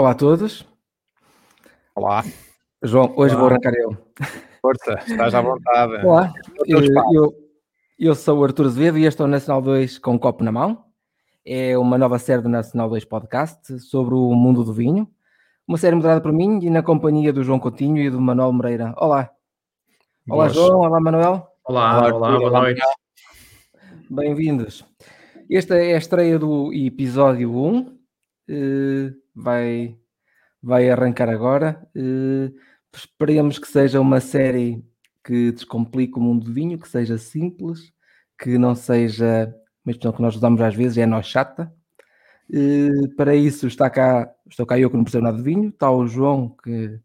Olá 0.00 0.12
a 0.12 0.14
todos. 0.14 0.66
Olá. 1.94 2.24
João, 2.82 3.12
hoje 3.18 3.34
Olá. 3.34 3.40
vou 3.42 3.50
arrancar 3.50 3.74
eu. 3.74 3.94
Força, 4.62 4.94
estás 5.06 5.34
à 5.34 5.42
vontade. 5.42 6.06
Olá, 6.06 6.32
eu, 6.66 6.80
eu, 7.12 7.34
eu 7.98 8.14
sou 8.14 8.38
o 8.38 8.44
Artur 8.44 8.64
Azevedo 8.64 8.96
e 8.96 9.04
este 9.04 9.20
é 9.20 9.26
o 9.26 9.28
Nacional 9.28 9.60
2 9.60 9.98
com 9.98 10.12
um 10.12 10.18
copo 10.18 10.42
na 10.42 10.50
mão. 10.50 10.86
É 11.44 11.76
uma 11.76 11.98
nova 11.98 12.18
série 12.18 12.40
do 12.40 12.48
Nacional 12.48 12.88
2 12.88 13.04
Podcast 13.04 13.78
sobre 13.80 14.14
o 14.14 14.32
mundo 14.34 14.64
do 14.64 14.72
vinho. 14.72 15.06
Uma 15.68 15.76
série 15.76 15.94
moderada 15.94 16.22
por 16.22 16.32
mim 16.32 16.60
e 16.62 16.70
na 16.70 16.82
companhia 16.82 17.30
do 17.30 17.44
João 17.44 17.58
Coutinho 17.60 17.98
e 17.98 18.08
do 18.08 18.18
Manuel 18.18 18.54
Moreira. 18.54 18.94
Olá. 18.96 19.30
Olá, 20.26 20.44
Boas. 20.46 20.54
João. 20.54 20.78
Olá, 20.78 20.98
Manuel. 20.98 21.46
Olá, 21.62 21.98
Olá, 21.98 22.14
olá, 22.14 22.26
Artur, 22.28 22.38
boa 22.38 22.50
olá, 22.50 22.60
noite. 22.62 22.80
Bem-vindos. 24.08 24.82
Esta 25.52 25.76
é 25.76 25.94
a 25.94 25.98
estreia 25.98 26.38
do 26.38 26.72
episódio 26.72 27.54
1. 27.54 27.98
eh, 28.48 29.19
vai, 29.34 29.96
vai 30.62 30.90
arrancar 30.90 31.28
agora. 31.28 31.86
Eh, 31.94 32.50
esperemos 32.94 33.58
que 33.58 33.68
seja 33.68 34.00
uma 34.00 34.20
série 34.20 34.84
que 35.24 35.52
descomplique 35.52 36.18
o 36.18 36.20
mundo 36.22 36.44
do 36.46 36.52
vinho, 36.52 36.78
que 36.78 36.88
seja 36.88 37.18
simples, 37.18 37.92
que 38.40 38.58
não 38.58 38.74
seja 38.74 39.54
uma 39.84 39.92
expressão 39.92 40.12
que 40.12 40.22
nós 40.22 40.34
usamos 40.36 40.60
às 40.60 40.74
vezes, 40.74 40.98
é 40.98 41.06
nós 41.06 41.26
chata. 41.26 41.72
Eh, 42.52 42.88
para 43.16 43.34
isso 43.34 43.66
está 43.66 43.88
cá, 43.90 44.28
estou 44.48 44.66
cá 44.66 44.78
eu 44.78 44.90
que 44.90 44.96
não 44.96 45.04
percebo 45.04 45.24
nada 45.24 45.36
de 45.36 45.42
vinho, 45.42 45.68
está 45.68 45.90
o 45.90 46.06
João 46.06 46.56
que 46.64 46.98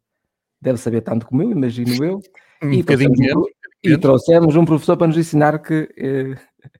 deve 0.61 0.77
saber 0.79 1.01
tanto 1.01 1.25
como 1.27 1.43
eu, 1.43 1.51
imagino 1.51 2.03
eu. 2.03 2.19
Um 2.63 2.71
E 2.71 2.83
trouxemos 2.83 3.19
um 3.19 3.21
menos. 3.21 3.47
E 3.83 3.97
trouxemos 3.97 4.55
um 4.55 4.65
professor 4.65 4.97
para 4.97 5.05
nos 5.07 5.17
ensinar 5.17 5.59
que, 5.59 5.87
eh, 5.97 6.35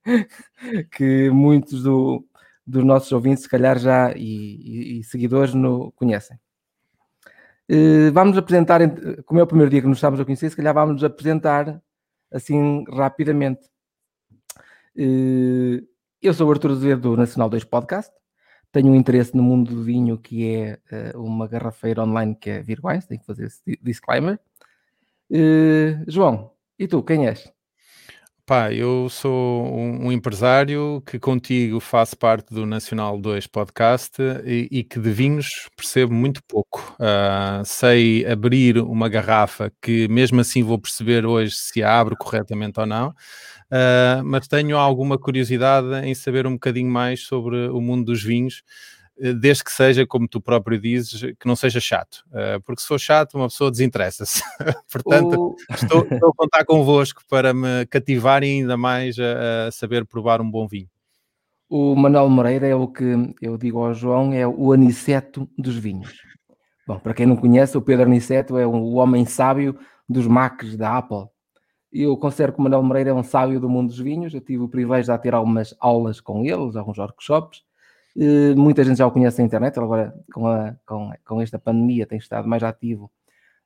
que 0.92 1.30
muitos 1.30 1.84
do- 1.84 2.26
dos 2.66 2.84
nossos 2.84 3.12
ouvintes, 3.12 3.44
se 3.44 3.50
calhar, 3.50 3.78
já 3.78 4.12
e, 4.16 4.20
e- 4.98 5.00
e 5.00 5.04
seguidores 5.04 5.54
no 5.54 5.92
conhecem. 5.94 6.38
Eh, 7.70 8.10
vamos 8.12 8.38
apresentar, 8.38 8.82
ent- 8.82 9.22
como 9.26 9.40
é 9.40 9.44
o 9.44 9.48
primeiro 9.48 9.70
dia 9.72 9.82
que 9.82 9.88
nos 9.88 9.98
estamos 9.98 10.20
a 10.20 10.26
conhecer, 10.26 10.50
se 10.50 10.56
calhar 10.56 10.74
vamos 10.74 11.04
apresentar 11.04 11.82
assim 12.32 12.84
rapidamente. 12.92 13.70
Eh, 14.96 15.84
eu 16.22 16.34
sou 16.34 16.48
o 16.48 16.52
Artur 16.52 16.72
Azevedo 16.72 17.02
do 17.12 17.18
Nacional 17.18 17.50
2 17.50 17.64
Podcast. 17.64 18.12
Tenho 18.72 18.90
um 18.92 18.96
interesse 18.96 19.36
no 19.38 19.44
mundo 19.44 19.74
do 19.74 19.84
vinho, 19.84 20.18
que 20.18 20.46
é 20.48 20.80
eh, 20.92 21.14
uma 21.16 21.48
garrafeira 21.48 22.04
online 22.04 22.36
que 22.36 22.50
é 22.50 22.62
Virwines, 22.62 23.06
tenho 23.06 23.20
que 23.22 23.26
fazer 23.26 23.46
esse 23.46 23.62
di- 23.66 23.80
disclaimer. 23.82 24.40
Eh, 25.32 26.04
João, 26.08 26.52
e 26.78 26.88
tu, 26.88 27.02
quem 27.04 27.28
és? 27.28 27.52
Pá, 28.48 28.72
eu 28.72 29.10
sou 29.10 29.66
um, 29.76 30.06
um 30.08 30.12
empresário 30.12 31.02
que 31.04 31.18
contigo 31.18 31.80
faço 31.80 32.16
parte 32.16 32.54
do 32.54 32.64
Nacional 32.64 33.18
2 33.20 33.48
Podcast 33.48 34.22
e, 34.46 34.68
e 34.72 34.84
que 34.84 35.00
de 35.00 35.10
vinhos 35.12 35.68
percebo 35.76 36.14
muito 36.14 36.42
pouco. 36.48 36.96
Ah, 37.00 37.64
sei 37.66 38.24
abrir 38.28 38.78
uma 38.78 39.10
garrafa 39.10 39.72
que 39.82 40.08
mesmo 40.10 40.40
assim 40.42 40.62
vou 40.62 40.78
perceber 40.78 41.26
hoje 41.26 41.56
se 41.56 41.82
a 41.82 42.00
abro 42.00 42.16
corretamente 42.16 42.80
ou 42.80 42.86
não. 42.86 43.16
Ah, 43.72 44.22
mas 44.24 44.48
tenho 44.48 44.78
alguma 44.78 45.18
curiosidade 45.18 45.88
em 46.06 46.14
saber 46.14 46.46
um 46.46 46.54
bocadinho 46.54 46.90
mais 46.92 47.22
sobre 47.26 47.68
o 47.70 47.82
mundo 47.82 48.06
dos 48.06 48.22
vinhos, 48.24 48.62
desde 49.18 49.64
que 49.64 49.72
seja, 49.72 50.06
como 50.06 50.28
tu 50.28 50.42
próprio 50.42 50.80
dizes, 50.80 51.22
que 51.40 51.48
não 51.48 51.56
seja 51.56 51.80
chato. 51.80 52.24
Ah, 52.34 52.60
porque 52.66 52.82
se 52.82 52.88
for 52.88 53.00
chato, 53.00 53.36
uma 53.36 53.48
pessoa 53.48 53.72
desinteressa-se. 53.72 54.42
Portanto, 54.92 55.40
O- 55.40 55.56
estou, 55.74 56.02
estou 56.10 56.30
a 56.30 56.34
contar 56.36 56.66
convosco 56.66 57.22
para 57.30 57.54
me 57.54 57.86
cativarem 57.88 58.62
ainda 58.62 58.76
mais 58.78 59.18
a, 59.20 59.68
a 59.68 59.72
saber 59.72 60.06
provar 60.06 60.42
um 60.42 60.50
bom 60.50 60.68
vinho. 60.68 60.90
O 61.70 61.96
Manuel 61.96 62.30
Moreira 62.30 62.68
é 62.68 62.76
o 62.76 62.88
que 62.88 63.34
eu 63.42 63.58
digo 63.58 63.80
ao 63.84 63.94
João, 63.94 64.32
é 64.34 64.48
o 64.48 64.72
aniceto 64.72 65.50
dos 65.58 65.76
vinhos. 65.76 66.14
Bom, 66.88 67.00
para 67.00 67.14
quem 67.16 67.26
não 67.26 67.36
conhece, 67.36 67.76
o 67.76 67.82
Pedro 67.82 68.06
Aniceto 68.06 68.58
é 68.60 68.68
o 68.68 68.94
homem 68.94 69.26
sábio 69.26 69.76
dos 70.08 70.28
Macs 70.28 70.78
da 70.78 70.98
Apple. 70.98 71.26
Eu 71.92 72.16
considero 72.18 72.54
que 72.54 72.60
o 72.60 72.62
Manuel 72.62 72.84
Moreira 72.84 73.10
é 73.10 73.14
um 73.14 73.24
sábio 73.24 73.60
do 73.60 73.68
mundo 73.68 73.88
dos 73.88 73.98
vinhos. 73.98 74.32
Eu 74.34 74.42
tive 74.42 74.62
o 74.62 74.70
privilégio 74.70 75.12
de 75.12 75.20
ter 75.24 75.34
algumas 75.34 75.74
aulas 75.80 76.22
com 76.22 76.42
ele, 76.44 76.78
alguns 76.78 76.98
workshops. 77.00 77.64
Eh, 78.18 78.56
Muita 78.56 78.84
gente 78.84 78.98
já 78.98 79.08
o 79.08 79.12
conhece 79.12 79.40
na 79.40 79.46
internet, 79.46 79.76
ele 79.76 79.86
agora 79.86 80.14
com, 80.34 80.48
a, 80.48 80.76
com, 80.86 81.12
com 81.26 81.42
esta 81.42 81.60
pandemia 81.60 82.06
tem 82.06 82.18
estado 82.18 82.48
mais 82.48 82.64
ativo 82.64 83.12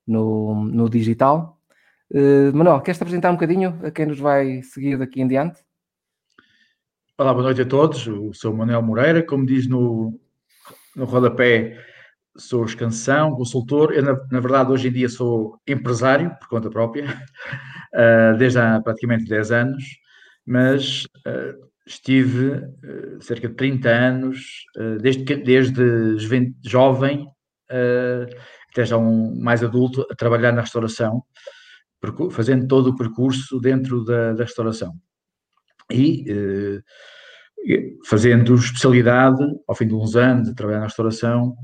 no, 0.05 0.65
no 0.65 0.89
digital. 0.89 1.59
Eh, 2.11 2.51
Manuel, 2.51 2.81
queres-te 2.81 3.03
apresentar 3.03 3.29
um 3.29 3.35
bocadinho 3.35 3.79
a 3.83 3.91
quem 3.91 4.07
nos 4.07 4.19
vai 4.19 4.63
seguir 4.63 4.97
daqui 4.97 5.21
em 5.21 5.27
diante? 5.27 5.63
Olá, 7.17 7.33
boa 7.33 7.43
noite 7.43 7.61
a 7.61 7.65
todos. 7.65 8.07
Eu 8.07 8.33
sou 8.33 8.53
Manuel 8.55 8.81
Moreira, 8.81 9.21
como 9.21 9.45
diz 9.45 9.67
no, 9.67 10.19
no 10.95 11.05
rodapé, 11.05 11.77
sou 12.35 12.65
escansão, 12.65 13.35
consultor. 13.35 13.93
Eu, 13.93 14.01
na, 14.01 14.19
na 14.31 14.39
verdade, 14.39 14.71
hoje 14.71 14.87
em 14.87 14.91
dia 14.91 15.09
sou 15.09 15.59
empresário, 15.67 16.35
por 16.39 16.47
conta 16.47 16.69
própria, 16.69 17.05
ah, 17.93 18.33
desde 18.39 18.57
há 18.59 18.81
praticamente 18.81 19.25
10 19.25 19.51
anos, 19.51 19.83
mas 20.45 21.07
ah, 21.27 21.53
estive 21.89 22.53
ah, 22.83 23.21
cerca 23.21 23.49
de 23.49 23.55
30 23.55 23.89
anos, 23.89 24.65
ah, 24.77 24.97
desde, 25.01 25.35
desde 25.35 26.53
jovem 26.63 27.27
ah, 27.69 28.25
até 28.71 28.85
já 28.85 28.97
um 28.97 29.35
mais 29.41 29.63
adulto, 29.63 30.05
a 30.09 30.15
trabalhar 30.15 30.51
na 30.51 30.61
restauração, 30.61 31.23
fazendo 32.31 32.67
todo 32.67 32.91
o 32.91 32.95
percurso 32.95 33.59
dentro 33.59 34.03
da, 34.05 34.33
da 34.33 34.43
restauração. 34.43 34.93
E 35.91 36.23
eh, 36.29 36.81
fazendo 38.05 38.55
especialidade, 38.55 39.43
ao 39.67 39.75
fim 39.75 39.87
de 39.87 39.95
uns 39.95 40.15
anos, 40.15 40.49
de 40.49 40.55
trabalhar 40.55 40.79
na 40.79 40.85
restauração, 40.85 41.55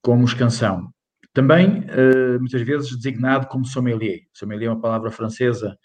como 0.00 0.24
escansão. 0.24 0.88
Também, 1.32 1.84
eh, 1.88 2.38
muitas 2.38 2.62
vezes, 2.62 2.96
designado 2.96 3.48
como 3.48 3.66
sommelier. 3.66 4.20
Sommelier 4.32 4.68
é 4.70 4.72
uma 4.72 4.80
palavra 4.80 5.10
francesa 5.10 5.76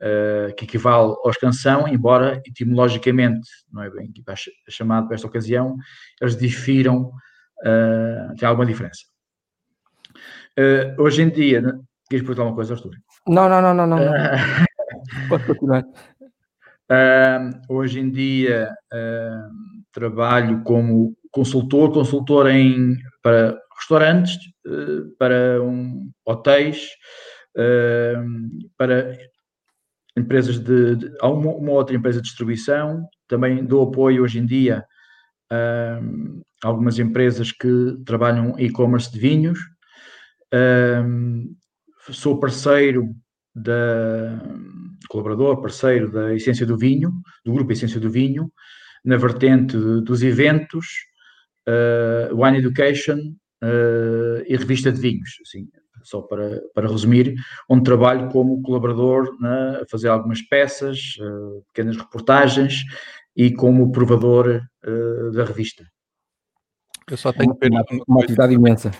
eh, 0.00 0.52
que 0.56 0.64
equivale 0.64 1.14
ao 1.24 1.30
escansão, 1.30 1.86
embora 1.86 2.40
etimologicamente, 2.46 3.48
não 3.72 3.82
é 3.82 3.90
bem 3.90 4.12
ch- 4.34 4.50
chamado 4.68 5.06
para 5.06 5.14
esta 5.14 5.26
ocasião, 5.26 5.76
eles 6.20 6.36
difiram, 6.36 7.12
eh, 7.64 8.28
tem 8.38 8.48
alguma 8.48 8.66
diferença. 8.66 9.02
Eh, 10.56 10.94
hoje 10.98 11.22
em 11.22 11.30
dia, 11.30 11.60
né, 11.60 11.72
queres 12.08 12.26
perguntar 12.26 12.48
uma 12.48 12.54
coisa, 12.54 12.74
Artur? 12.74 12.92
Não, 13.26 13.48
não, 13.48 13.62
não, 13.62 13.74
não, 13.74 13.86
não. 13.86 13.98
Pode 15.28 15.44
continuar. 15.46 15.84
Hoje 17.68 18.00
em 18.00 18.10
dia 18.10 18.74
trabalho 19.92 20.62
como 20.64 21.16
consultor, 21.30 21.92
consultor 21.92 22.48
em, 22.48 22.96
para 23.22 23.58
restaurantes, 23.78 24.38
para 25.18 25.62
um, 25.62 26.10
hotéis, 26.26 26.88
para 28.76 29.16
empresas 30.16 30.58
de, 30.58 30.96
de- 30.96 31.12
há 31.20 31.28
uma, 31.28 31.50
uma 31.52 31.72
outra 31.72 31.96
empresa 31.96 32.20
de 32.20 32.28
distribuição, 32.28 33.06
também 33.28 33.64
dou 33.64 33.88
apoio 33.88 34.22
hoje 34.22 34.38
em 34.38 34.46
dia 34.46 34.84
ah, 35.50 36.00
a 36.62 36.68
algumas 36.68 36.98
empresas 36.98 37.52
que 37.52 37.96
trabalham 38.06 38.58
e-commerce 38.58 39.10
de 39.12 39.18
vinhos. 39.18 39.58
Ah, 40.52 41.04
sou 42.10 42.38
parceiro 42.38 43.14
da 43.54 44.42
colaborador, 45.08 45.60
parceiro 45.60 46.10
da 46.10 46.34
Essência 46.34 46.66
do 46.66 46.76
Vinho, 46.76 47.12
do 47.44 47.52
grupo 47.52 47.72
Essência 47.72 48.00
do 48.00 48.10
Vinho, 48.10 48.52
na 49.04 49.16
vertente 49.16 49.76
dos 49.76 50.22
eventos, 50.22 50.86
eh, 51.66 52.30
Wine 52.32 52.58
Education 52.58 53.18
eh, 53.62 54.44
e 54.48 54.56
revista 54.56 54.90
de 54.90 55.00
vinhos, 55.00 55.30
assim, 55.46 55.68
só 56.04 56.20
para, 56.20 56.62
para 56.74 56.88
resumir, 56.88 57.34
onde 57.68 57.82
trabalho 57.82 58.28
como 58.28 58.62
colaborador 58.62 59.36
na, 59.40 59.80
a 59.80 59.86
fazer 59.90 60.08
algumas 60.08 60.42
peças, 60.42 61.16
eh, 61.20 61.62
pequenas 61.72 61.96
reportagens 61.96 62.84
e 63.36 63.52
como 63.52 63.90
provador 63.90 64.62
eh, 64.84 65.30
da 65.32 65.44
revista. 65.44 65.84
Eu 67.10 67.16
só 67.16 67.32
tenho 67.32 67.54
pena 67.54 67.76
Uma, 67.76 67.84
de 67.84 67.94
uma 67.96 68.04
uma 68.08 68.22
atividade 68.22 68.54
imensa. 68.54 68.90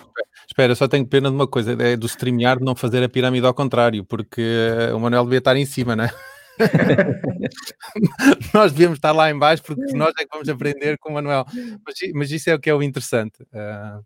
Espera, 0.47 0.71
eu 0.71 0.75
só 0.75 0.87
tenho 0.87 1.07
pena 1.07 1.29
de 1.29 1.35
uma 1.35 1.47
coisa, 1.47 1.71
é 1.81 1.95
do 1.95 2.05
StreamYard 2.05 2.63
não 2.63 2.75
fazer 2.75 3.03
a 3.03 3.09
pirâmide 3.09 3.45
ao 3.45 3.53
contrário, 3.53 4.03
porque 4.03 4.41
eh, 4.41 4.93
o 4.93 4.99
Manuel 4.99 5.23
devia 5.23 5.39
estar 5.39 5.55
em 5.55 5.65
cima, 5.65 5.95
não 5.95 6.03
é? 6.03 6.11
nós 8.53 8.71
devíamos 8.71 8.97
estar 8.97 9.11
lá 9.11 9.29
em 9.29 9.37
baixo 9.37 9.61
porque 9.63 9.93
nós 9.93 10.13
é 10.17 10.23
que 10.23 10.29
vamos 10.31 10.47
aprender 10.47 10.97
com 10.99 11.09
o 11.09 11.13
Manuel. 11.13 11.45
Mas, 11.85 11.95
mas 12.13 12.31
isso 12.31 12.49
é 12.49 12.55
o 12.55 12.59
que 12.59 12.69
é 12.69 12.73
o 12.73 12.83
interessante. 12.83 13.45
Ah, 13.53 13.99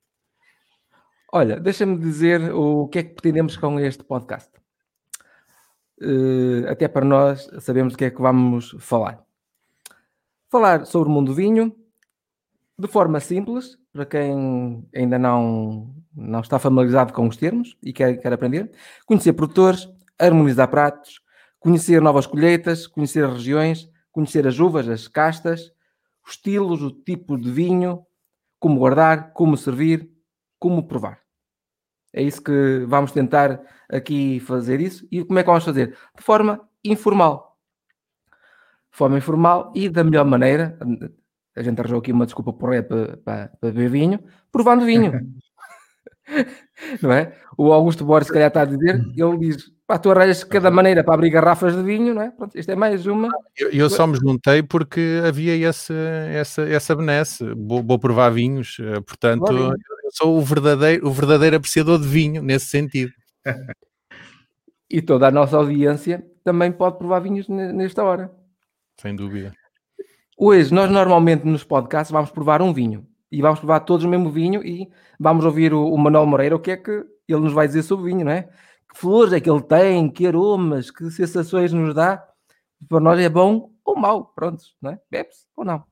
Olha, 1.32 1.60
deixa-me 1.60 1.98
dizer 1.98 2.52
o 2.54 2.88
que 2.88 3.00
é 3.00 3.04
que 3.04 3.14
pretendemos 3.14 3.56
com 3.56 3.80
este 3.80 4.04
podcast. 4.04 4.50
Eh, 6.02 6.68
até 6.68 6.88
para 6.88 7.06
nós 7.06 7.48
sabemos 7.60 7.94
o 7.94 7.98
que 7.98 8.06
é 8.06 8.10
que 8.10 8.22
vamos 8.22 8.76
falar. 8.80 9.24
Falar 10.50 10.86
sobre 10.86 11.10
o 11.10 11.12
mundo 11.12 11.28
do 11.28 11.36
vinho 11.36 11.76
de 12.80 12.88
forma 12.88 13.20
simples, 13.20 13.78
para 13.92 14.06
quem 14.06 14.88
ainda 14.96 15.20
não, 15.20 15.94
não 16.16 16.40
está 16.40 16.58
familiarizado 16.58 17.14
com 17.14 17.28
os 17.28 17.38
termos 17.38 17.78
e 17.84 17.94
quer, 17.94 18.18
quer 18.18 18.34
aprender. 18.34 18.72
Conhecer 19.06 19.34
produtores, 19.34 19.88
harmonizar 20.18 20.68
pratos, 20.70 21.22
conhecer 21.60 22.02
novas 22.02 22.26
colheitas, 22.26 22.88
conhecer 22.88 23.28
regiões, 23.28 23.88
conhecer 24.12 24.48
as 24.48 24.60
uvas, 24.60 24.88
as 24.88 25.08
castas, 25.08 25.74
os 26.26 26.32
estilos, 26.32 26.82
o 26.82 26.90
tipo 26.90 27.38
de 27.38 27.52
vinho, 27.52 28.04
como 28.60 28.80
guardar, 28.80 29.34
como 29.34 29.58
servir, 29.58 30.10
como 30.60 30.88
provar. 30.88 31.22
É 32.14 32.22
isso 32.22 32.42
que 32.42 32.86
vamos 32.88 33.12
tentar 33.12 33.62
aqui 33.90 34.40
fazer 34.42 34.82
isso. 34.82 35.08
E 35.12 35.24
como 35.24 35.40
é 35.40 35.44
que 35.44 35.48
vamos 35.48 35.64
fazer? 35.64 35.96
De 36.16 36.24
forma 36.24 36.68
informal. 36.84 37.58
De 38.92 38.98
forma 38.98 39.18
informal 39.18 39.72
e 39.76 39.90
da 39.90 40.04
melhor 40.04 40.26
maneira. 40.26 40.78
A 41.56 41.62
gente 41.62 41.80
arranjou 41.80 42.00
aqui 42.00 42.12
uma 42.12 42.26
desculpa 42.26 42.54
porra 42.54 42.84
para, 42.84 43.18
para, 43.18 43.48
para 43.48 43.72
beber 43.72 43.90
vinho, 43.90 44.20
provando 44.52 44.86
vinho. 44.86 45.12
não 47.02 47.12
é? 47.12 47.34
O 47.58 47.72
Augusto 47.74 48.06
Borges, 48.06 48.28
se 48.28 48.34
calhar, 48.34 48.48
está 48.48 48.62
a 48.62 48.66
dizer, 48.66 49.02
ele 49.16 49.38
diz: 49.38 49.72
pá, 49.86 49.98
tu 49.98 50.12
arranjas 50.12 50.44
cada 50.44 50.72
maneira 50.72 51.04
para 51.04 51.14
abrir 51.14 51.30
garrafas 51.30 51.76
de 51.76 51.84
vinho, 51.84 52.14
não 52.14 52.22
é? 52.22 52.32
Pronto, 52.32 52.58
isto 52.58 52.72
é 52.72 52.76
mais 52.76 53.06
uma. 53.06 53.30
Eu, 53.58 53.70
eu 53.72 53.90
só 53.90 54.08
me 54.08 54.18
juntei 54.18 54.64
porque 54.64 55.22
havia 55.28 55.56
esse, 55.70 55.94
essa, 56.32 56.62
essa 56.64 56.96
benesse. 56.96 57.44
Vou, 57.56 57.84
vou 57.84 58.00
provar 58.00 58.30
vinhos, 58.30 58.78
eh, 58.80 59.02
portanto, 59.02 59.52
eu 59.52 60.12
sou 60.12 60.38
o 60.38 60.42
verdadeiro, 60.42 61.08
o 61.08 61.12
verdadeiro 61.12 61.56
apreciador 61.58 62.00
de 62.00 62.08
vinho 62.08 62.42
nesse 62.42 62.68
sentido. 62.68 63.12
e 64.90 65.02
toda 65.02 65.28
a 65.28 65.32
nossa 65.32 65.58
audiência 65.58 66.26
também 66.44 66.72
pode 66.72 66.98
provar 66.98 67.20
vinhos 67.20 67.48
nesta 67.48 68.04
hora. 68.04 68.32
Sem 68.98 69.16
dúvida. 69.16 69.54
Hoje, 70.38 70.74
nós 70.74 70.90
normalmente 70.90 71.46
nos 71.46 71.64
podcasts 71.64 72.12
vamos 72.12 72.32
provar 72.32 72.62
um 72.62 72.74
vinho 72.74 73.09
e 73.32 73.42
vamos 73.42 73.60
provar 73.60 73.82
todos 73.82 74.06
o 74.06 74.10
mesmo 74.10 74.30
vinho 74.30 74.64
e 74.66 74.90
vamos 75.20 75.46
ouvir 75.46 75.74
o, 75.74 75.88
o 75.88 75.98
Manuel 75.98 76.26
Moreira, 76.26 76.56
o 76.56 76.60
que 76.60 76.72
é 76.72 76.78
que 76.78 76.92
ele 77.28 77.42
nos 77.42 77.54
vai 77.54 77.68
dizer 77.68 77.84
sobre 77.84 78.04
o 78.04 78.06
vinho, 78.08 78.26
não 78.26 78.32
é? 78.32 78.44
Que 78.92 78.98
flores 78.98 79.34
é 79.34 79.40
que 79.40 79.50
ele 79.50 79.62
tem, 79.62 80.10
que 80.10 80.26
aromas, 80.26 80.90
que 80.90 81.10
sensações 81.12 81.72
nos 81.72 81.94
dá. 81.94 82.26
Para 82.88 83.00
nós 83.00 83.20
é 83.20 83.30
bom 83.30 83.72
ou 83.86 83.96
mau, 83.96 84.26
pronto, 84.34 84.64
não 84.82 84.92
é? 84.92 85.00
Bebe-se 85.12 85.46
ou 85.56 85.64
não. 85.64 85.84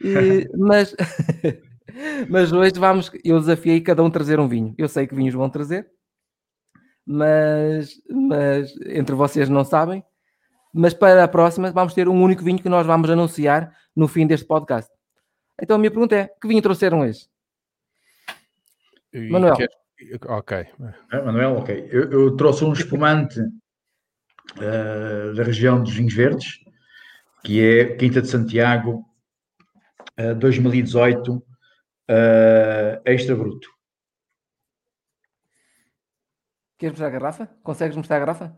E, 0.00 0.48
mas, 0.58 0.94
mas 2.28 2.52
hoje 2.52 2.72
vamos, 2.78 3.10
eu 3.24 3.38
desafiei 3.38 3.80
cada 3.80 4.02
um 4.02 4.10
trazer 4.10 4.40
um 4.40 4.48
vinho. 4.48 4.74
Eu 4.76 4.88
sei 4.88 5.06
que 5.06 5.14
vinhos 5.14 5.34
vão 5.34 5.48
trazer, 5.48 5.88
mas, 7.06 7.90
mas 8.10 8.74
entre 8.86 9.14
vocês 9.14 9.48
não 9.48 9.64
sabem. 9.64 10.02
Mas 10.74 10.92
para 10.92 11.24
a 11.24 11.28
próxima 11.28 11.70
vamos 11.70 11.94
ter 11.94 12.08
um 12.08 12.22
único 12.22 12.42
vinho 12.42 12.58
que 12.58 12.68
nós 12.68 12.86
vamos 12.86 13.08
anunciar 13.08 13.72
no 13.94 14.08
fim 14.08 14.26
deste 14.26 14.46
podcast. 14.46 14.90
Então 15.60 15.76
a 15.76 15.78
minha 15.78 15.90
pergunta 15.90 16.14
é: 16.14 16.28
que 16.40 16.48
vinho 16.48 16.62
trouxeram 16.62 17.00
hoje? 17.00 17.28
Manuel. 19.12 19.56
Quer... 19.56 19.70
Ok. 20.28 20.56
É, 21.10 21.22
Manuel, 21.22 21.56
ok. 21.56 21.88
Eu, 21.90 22.10
eu, 22.10 22.36
trouxe 22.36 22.64
um 22.64 22.72
espumante 22.72 23.40
uh, 23.40 25.34
da 25.34 25.42
região 25.42 25.82
dos 25.82 25.94
vinhos 25.94 26.12
verdes, 26.12 26.60
que 27.42 27.62
é 27.62 27.96
Quinta 27.96 28.20
de 28.20 28.28
Santiago 28.28 29.04
uh, 30.20 30.34
2018 30.34 31.34
uh, 31.34 31.42
Extra 33.04 33.34
Bruto. 33.34 33.74
Queres 36.78 36.92
mostrar 36.92 37.06
a 37.06 37.10
garrafa? 37.10 37.46
Consegues 37.62 37.96
mostrar 37.96 38.16
a 38.16 38.20
garrafa? 38.20 38.56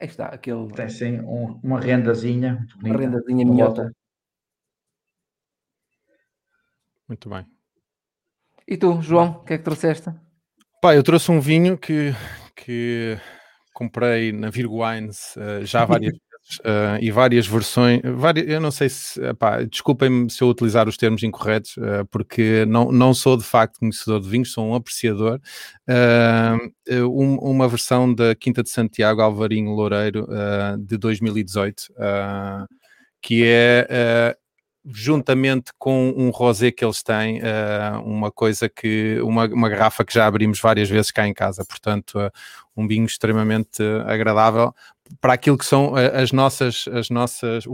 Aí 0.00 0.06
está, 0.06 0.26
aquele. 0.26 0.72
Tem 0.72 0.88
sim 0.88 1.20
um, 1.20 1.58
uma 1.62 1.80
rendazinha. 1.80 2.64
Uma 2.82 2.96
rendazinha 2.96 3.44
minhota. 3.44 3.92
Muito 7.10 7.28
bem. 7.28 7.44
E 8.68 8.76
tu, 8.76 9.02
João, 9.02 9.40
o 9.40 9.44
que 9.44 9.54
é 9.54 9.58
que 9.58 9.64
trouxeste? 9.64 10.12
Pá, 10.80 10.94
eu 10.94 11.02
trouxe 11.02 11.28
um 11.32 11.40
vinho 11.40 11.76
que, 11.76 12.14
que 12.54 13.18
comprei 13.74 14.30
na 14.30 14.48
Virgo 14.48 14.86
Wines 14.86 15.34
uh, 15.34 15.66
já 15.66 15.84
várias 15.84 16.12
vezes 16.14 16.58
uh, 16.60 17.02
e 17.02 17.10
várias 17.10 17.48
versões. 17.48 18.00
Várias, 18.04 18.46
eu 18.46 18.60
não 18.60 18.70
sei 18.70 18.88
se. 18.88 19.20
desculpem-me 19.68 20.30
se 20.30 20.40
eu 20.40 20.48
utilizar 20.48 20.88
os 20.88 20.96
termos 20.96 21.24
incorretos, 21.24 21.76
uh, 21.78 22.06
porque 22.12 22.64
não, 22.66 22.92
não 22.92 23.12
sou 23.12 23.36
de 23.36 23.42
facto 23.42 23.80
conhecedor 23.80 24.20
de 24.20 24.28
vinhos, 24.28 24.52
sou 24.52 24.64
um 24.64 24.76
apreciador. 24.76 25.40
Um, 25.88 27.38
uma 27.38 27.66
versão 27.66 28.14
da 28.14 28.36
Quinta 28.36 28.62
de 28.62 28.70
Santiago, 28.70 29.20
Alvarinho 29.20 29.72
Loureiro, 29.72 30.28
de 30.78 30.96
2018, 30.96 31.92
que 33.20 33.42
é 33.44 34.36
juntamente 34.84 35.72
com 35.78 36.12
um 36.16 36.30
rosé 36.30 36.70
que 36.70 36.84
eles 36.84 37.02
têm, 37.02 37.40
uh, 37.40 38.02
uma 38.04 38.30
coisa 38.30 38.68
que, 38.68 39.20
uma, 39.20 39.46
uma 39.46 39.68
garrafa 39.68 40.04
que 40.04 40.14
já 40.14 40.26
abrimos 40.26 40.60
várias 40.60 40.88
vezes 40.88 41.10
cá 41.10 41.26
em 41.26 41.34
casa, 41.34 41.64
portanto, 41.64 42.18
uh, 42.18 42.30
um 42.76 42.86
vinho 42.86 43.04
extremamente 43.04 43.82
agradável 44.06 44.74
para 45.20 45.34
aquilo 45.34 45.58
que 45.58 45.66
são 45.66 45.94
as 45.96 46.32
nossas, 46.32 46.86
as 46.92 47.10
nossas, 47.10 47.66
o, 47.66 47.72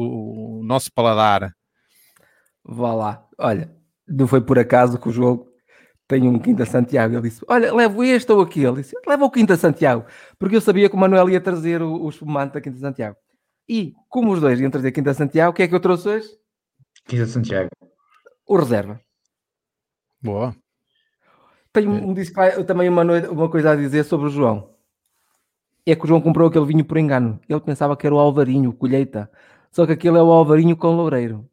o, 0.60 0.62
nosso 0.64 0.92
paladar. 0.92 1.54
Vá 2.64 2.94
lá, 2.94 3.26
olha, 3.38 3.70
não 4.08 4.26
foi 4.26 4.40
por 4.40 4.58
acaso 4.58 4.98
que 4.98 5.08
o 5.08 5.12
jogo 5.12 5.46
tem 6.08 6.26
um 6.26 6.38
Quinta 6.38 6.64
Santiago. 6.64 7.14
Ele 7.14 7.28
disse: 7.28 7.44
Olha, 7.48 7.74
levo 7.74 8.02
este 8.02 8.30
ou 8.32 8.40
aquele. 8.40 8.66
Ele 8.66 8.82
disse: 8.82 8.96
Leva 9.06 9.24
o 9.24 9.30
Quinta 9.30 9.56
Santiago, 9.56 10.04
porque 10.38 10.56
eu 10.56 10.60
sabia 10.60 10.88
que 10.88 10.96
o 10.96 10.98
Manuel 10.98 11.28
ia 11.28 11.40
trazer 11.40 11.82
o, 11.82 12.02
o 12.02 12.08
espumante 12.08 12.54
da 12.54 12.60
Quinta 12.60 12.78
Santiago. 12.78 13.16
E 13.68 13.94
como 14.08 14.32
os 14.32 14.40
dois 14.40 14.60
iam 14.60 14.70
trazer 14.70 14.92
Quinta 14.92 15.12
Santiago, 15.12 15.50
o 15.50 15.54
que 15.54 15.62
é 15.62 15.68
que 15.68 15.74
eu 15.74 15.80
trouxe 15.80 16.08
hoje? 16.08 16.28
Quinta 17.06 17.26
Santiago. 17.26 17.70
O 18.46 18.56
reserva. 18.56 19.00
Boa. 20.20 20.54
Tenho 21.72 21.90
um, 21.90 22.10
um, 22.10 22.64
também 22.64 22.88
uma, 22.88 23.02
uma 23.02 23.48
coisa 23.48 23.72
a 23.72 23.76
dizer 23.76 24.04
sobre 24.04 24.26
o 24.26 24.30
João. 24.30 24.70
É 25.84 25.94
que 25.94 26.04
o 26.04 26.06
João 26.08 26.20
comprou 26.20 26.48
aquele 26.48 26.64
vinho 26.64 26.84
por 26.84 26.98
engano. 26.98 27.38
Ele 27.48 27.60
pensava 27.60 27.96
que 27.96 28.06
era 28.06 28.14
o 28.14 28.18
Alvarinho, 28.18 28.72
colheita. 28.72 29.30
Só 29.70 29.86
que 29.86 29.92
aquele 29.92 30.18
é 30.18 30.22
o 30.22 30.32
Alvarinho 30.32 30.76
com 30.76 30.96
Loureiro. 30.96 31.48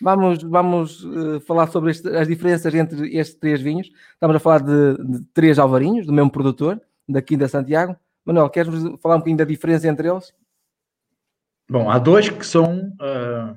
Vamos, 0.00 0.42
vamos 0.42 1.04
uh, 1.04 1.40
falar 1.40 1.68
sobre 1.68 1.92
este, 1.92 2.08
as 2.08 2.26
diferenças 2.26 2.74
entre 2.74 3.16
estes 3.16 3.38
três 3.38 3.60
vinhos. 3.60 3.90
Estamos 4.14 4.36
a 4.36 4.40
falar 4.40 4.60
de, 4.60 4.96
de 4.96 5.24
três 5.32 5.58
Alvarinhos, 5.58 6.06
do 6.06 6.12
mesmo 6.12 6.30
produtor, 6.30 6.80
da 7.08 7.22
Quinta 7.22 7.46
Santiago. 7.46 7.96
Manuel, 8.24 8.50
queres 8.50 8.72
falar 9.00 9.16
um 9.16 9.18
bocadinho 9.18 9.36
da 9.36 9.44
diferença 9.44 9.86
entre 9.86 10.08
eles? 10.08 10.34
Bom, 11.70 11.88
há 11.88 11.98
dois 11.98 12.28
que 12.28 12.44
são 12.44 12.88
uh, 13.00 13.56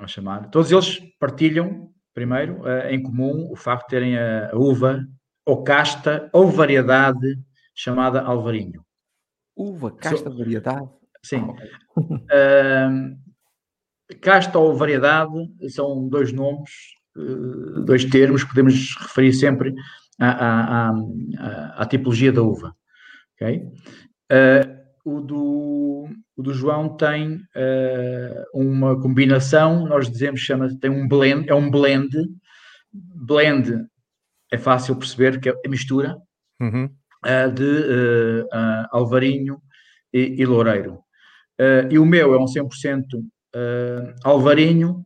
vamos 0.00 0.12
chamar, 0.12 0.48
todos 0.48 0.72
eles 0.72 0.98
partilham, 1.18 1.90
primeiro, 2.14 2.62
uh, 2.62 2.88
em 2.88 3.02
comum 3.02 3.50
o 3.52 3.56
facto 3.56 3.84
de 3.84 3.90
terem 3.90 4.18
a, 4.18 4.50
uva 4.54 5.06
ou 5.44 5.62
casta 5.62 6.30
ou 6.32 6.48
variedade 6.48 7.38
chamada 7.74 8.22
alvarinho. 8.22 8.82
Uva, 9.54 9.90
casta, 9.92 10.30
so, 10.30 10.36
variedade? 10.36 10.88
Sim. 11.22 11.42
uh, 11.98 13.16
casta 14.22 14.58
ou 14.58 14.74
variedade 14.74 15.34
são 15.68 16.08
dois 16.08 16.32
nomes, 16.32 16.70
uh, 17.16 17.84
dois 17.84 18.06
termos 18.06 18.42
que 18.42 18.48
podemos 18.48 18.96
referir 18.96 19.34
sempre 19.34 19.74
à, 20.18 20.30
à, 20.30 20.90
à, 21.38 21.82
à 21.82 21.86
tipologia 21.86 22.32
da 22.32 22.42
uva. 22.42 22.74
Okay? 23.34 23.70
o 25.04 25.20
do, 25.20 26.08
o 26.40 26.42
do 26.42 26.54
João 26.54 26.96
tem 26.96 27.34
uh, 27.34 28.44
uma 28.54 28.98
combinação, 28.98 29.86
nós 29.86 30.10
dizemos, 30.10 30.40
chama 30.40 30.74
tem 30.80 30.90
um 30.90 31.06
blend, 31.06 31.48
é 31.48 31.54
um 31.54 31.70
blend. 31.70 32.16
Blend 32.92 33.86
é 34.50 34.56
fácil 34.56 34.96
perceber 34.96 35.38
que 35.38 35.50
é 35.50 35.52
a 35.52 35.68
mistura 35.68 36.16
uhum. 36.58 36.86
uh, 36.86 37.52
de 37.52 37.62
uh, 37.62 38.48
alvarinho 38.90 39.60
e, 40.12 40.40
e 40.40 40.46
loureiro. 40.46 41.00
e 41.90 41.98
o 41.98 42.06
meu 42.06 42.34
é 42.34 42.38
um 42.38 42.46
100% 42.46 43.02
alvarinho, 44.24 45.04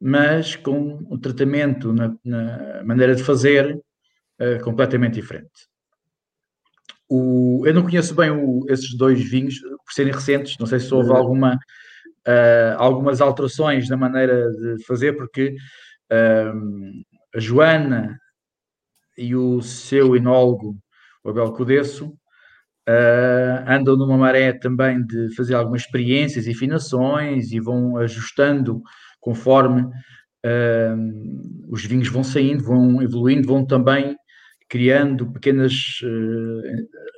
mas 0.00 0.54
com 0.54 1.04
um 1.10 1.18
tratamento 1.18 1.92
na, 1.92 2.14
na 2.24 2.84
maneira 2.84 3.14
de 3.14 3.24
fazer 3.24 3.78
completamente 4.62 5.14
diferente. 5.14 5.68
O, 7.08 7.62
eu 7.66 7.74
não 7.74 7.82
conheço 7.82 8.14
bem 8.14 8.30
o, 8.30 8.64
esses 8.68 8.96
dois 8.96 9.20
vinhos, 9.20 9.60
por 9.86 9.94
serem 9.94 10.12
recentes, 10.12 10.58
não 10.58 10.66
sei 10.66 10.80
se 10.80 10.92
houve 10.92 11.10
uhum. 11.10 11.16
alguma, 11.16 11.54
uh, 11.54 12.76
algumas 12.76 13.20
alterações 13.20 13.88
na 13.88 13.96
maneira 13.96 14.50
de 14.50 14.84
fazer, 14.84 15.16
porque 15.16 15.54
uh, 16.12 17.04
a 17.34 17.38
Joana 17.38 18.18
e 19.16 19.34
o 19.34 19.62
seu 19.62 20.16
enólogo, 20.16 20.76
o 21.22 21.30
Abel 21.30 21.52
Codesso, 21.52 22.08
uh, 22.08 23.64
andam 23.66 23.96
numa 23.96 24.18
maré 24.18 24.52
também 24.52 25.06
de 25.06 25.34
fazer 25.36 25.54
algumas 25.54 25.82
experiências 25.82 26.46
e 26.46 26.50
afinações 26.50 27.52
e 27.52 27.60
vão 27.60 27.96
ajustando 27.96 28.82
conforme 29.20 29.88
os 31.68 31.84
vinhos 31.84 32.06
vão 32.06 32.22
saindo, 32.22 32.62
vão 32.62 33.02
evoluindo, 33.02 33.48
vão 33.48 33.66
também 33.66 34.14
criando 34.68 35.32
pequenas 35.32 35.98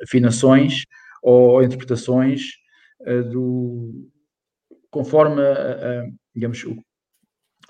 afinações 0.03 0.85
ou 1.23 1.63
interpretações 1.63 2.43
uh, 3.01 3.23
do 3.25 4.09
conforme 4.91 5.41
uh, 5.43 6.13
digamos 6.35 6.65
o, 6.65 6.77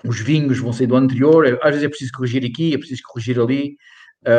os 0.05 0.19
vinhos 0.19 0.59
vão 0.59 0.71
sair 0.71 0.87
do 0.87 0.95
anterior, 0.95 1.59
às 1.61 1.71
vezes 1.71 1.83
é 1.83 1.89
preciso 1.89 2.11
corrigir 2.13 2.45
aqui, 2.45 2.73
é 2.73 2.77
preciso 2.77 3.01
corrigir 3.05 3.39
ali, 3.39 3.75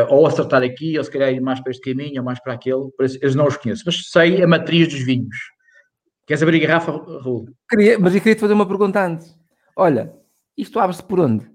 ou 0.09 0.27
acertar 0.27 0.63
aqui, 0.63 0.97
ou 0.97 1.05
se 1.05 1.11
calhar 1.11 1.31
ir 1.31 1.41
mais 1.41 1.61
para 1.61 1.71
este 1.71 1.83
caminho, 1.83 2.19
ou 2.21 2.25
mais 2.25 2.41
para 2.41 2.55
aquele, 2.55 2.89
eu 3.21 3.35
não 3.35 3.47
os 3.47 3.59
conheço, 3.59 3.83
mas 3.85 4.11
sei 4.11 4.43
a 4.43 4.47
matriz 4.47 4.89
dos 4.89 5.03
vinhos. 5.03 5.37
Queres 6.27 6.43
abrir 6.43 6.65
a 6.65 6.67
garrafa, 6.67 6.93
Raul? 6.93 7.47
Queria, 7.69 7.99
mas 7.99 8.15
eu 8.15 8.21
queria 8.21 8.37
te 8.37 8.41
fazer 8.41 8.55
uma 8.55 8.67
pergunta 8.67 9.05
antes. 9.05 9.37
Olha, 9.77 10.15
isto 10.57 10.79
abre-se 10.79 11.03
por 11.03 11.21
onde? 11.21 11.51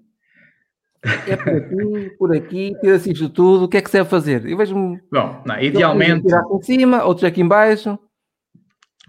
É 1.28 1.36
por 1.36 1.56
aqui, 1.56 2.10
por 2.18 2.36
aqui, 2.36 2.76
tira-se 2.82 3.12
isto 3.12 3.30
tudo, 3.30 3.66
o 3.66 3.68
que 3.70 3.78
é 3.78 3.82
que 3.82 3.90
se 3.90 3.98
deve 3.98 4.10
fazer? 4.10 4.46
Eu 4.46 4.58
vejo-me. 4.58 5.00
Bom, 5.12 5.44
não, 5.46 5.60
idealmente. 5.60 6.26
Tirar 6.26 6.40
aqui 6.42 6.56
em 6.56 6.62
cima, 6.62 7.04
outros 7.04 7.24
aqui 7.24 7.42
em 7.42 7.48
baixo. 7.48 7.98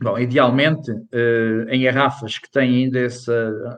Bom, 0.01 0.19
idealmente, 0.19 0.91
uh, 0.91 1.69
em 1.71 1.83
garrafas 1.83 2.39
que 2.39 2.51
têm 2.51 2.85
ainda 2.85 3.01
esse, 3.01 3.33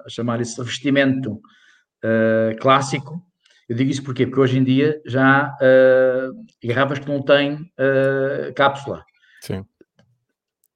chamar 0.09 0.41
esse 0.41 0.59
revestimento 0.59 1.35
uh, 1.35 2.59
clássico, 2.61 3.23
eu 3.69 3.77
digo 3.77 3.91
isso 3.91 4.03
porquê? 4.03 4.27
Porque 4.27 4.41
hoje 4.41 4.59
em 4.59 4.65
dia 4.65 5.01
já 5.07 5.25
há 5.25 5.57
uh, 5.63 6.45
garrafas 6.65 6.99
que 6.99 7.09
não 7.09 7.23
têm 7.23 7.71
cápsula. 8.57 9.05
Sim. 9.41 9.65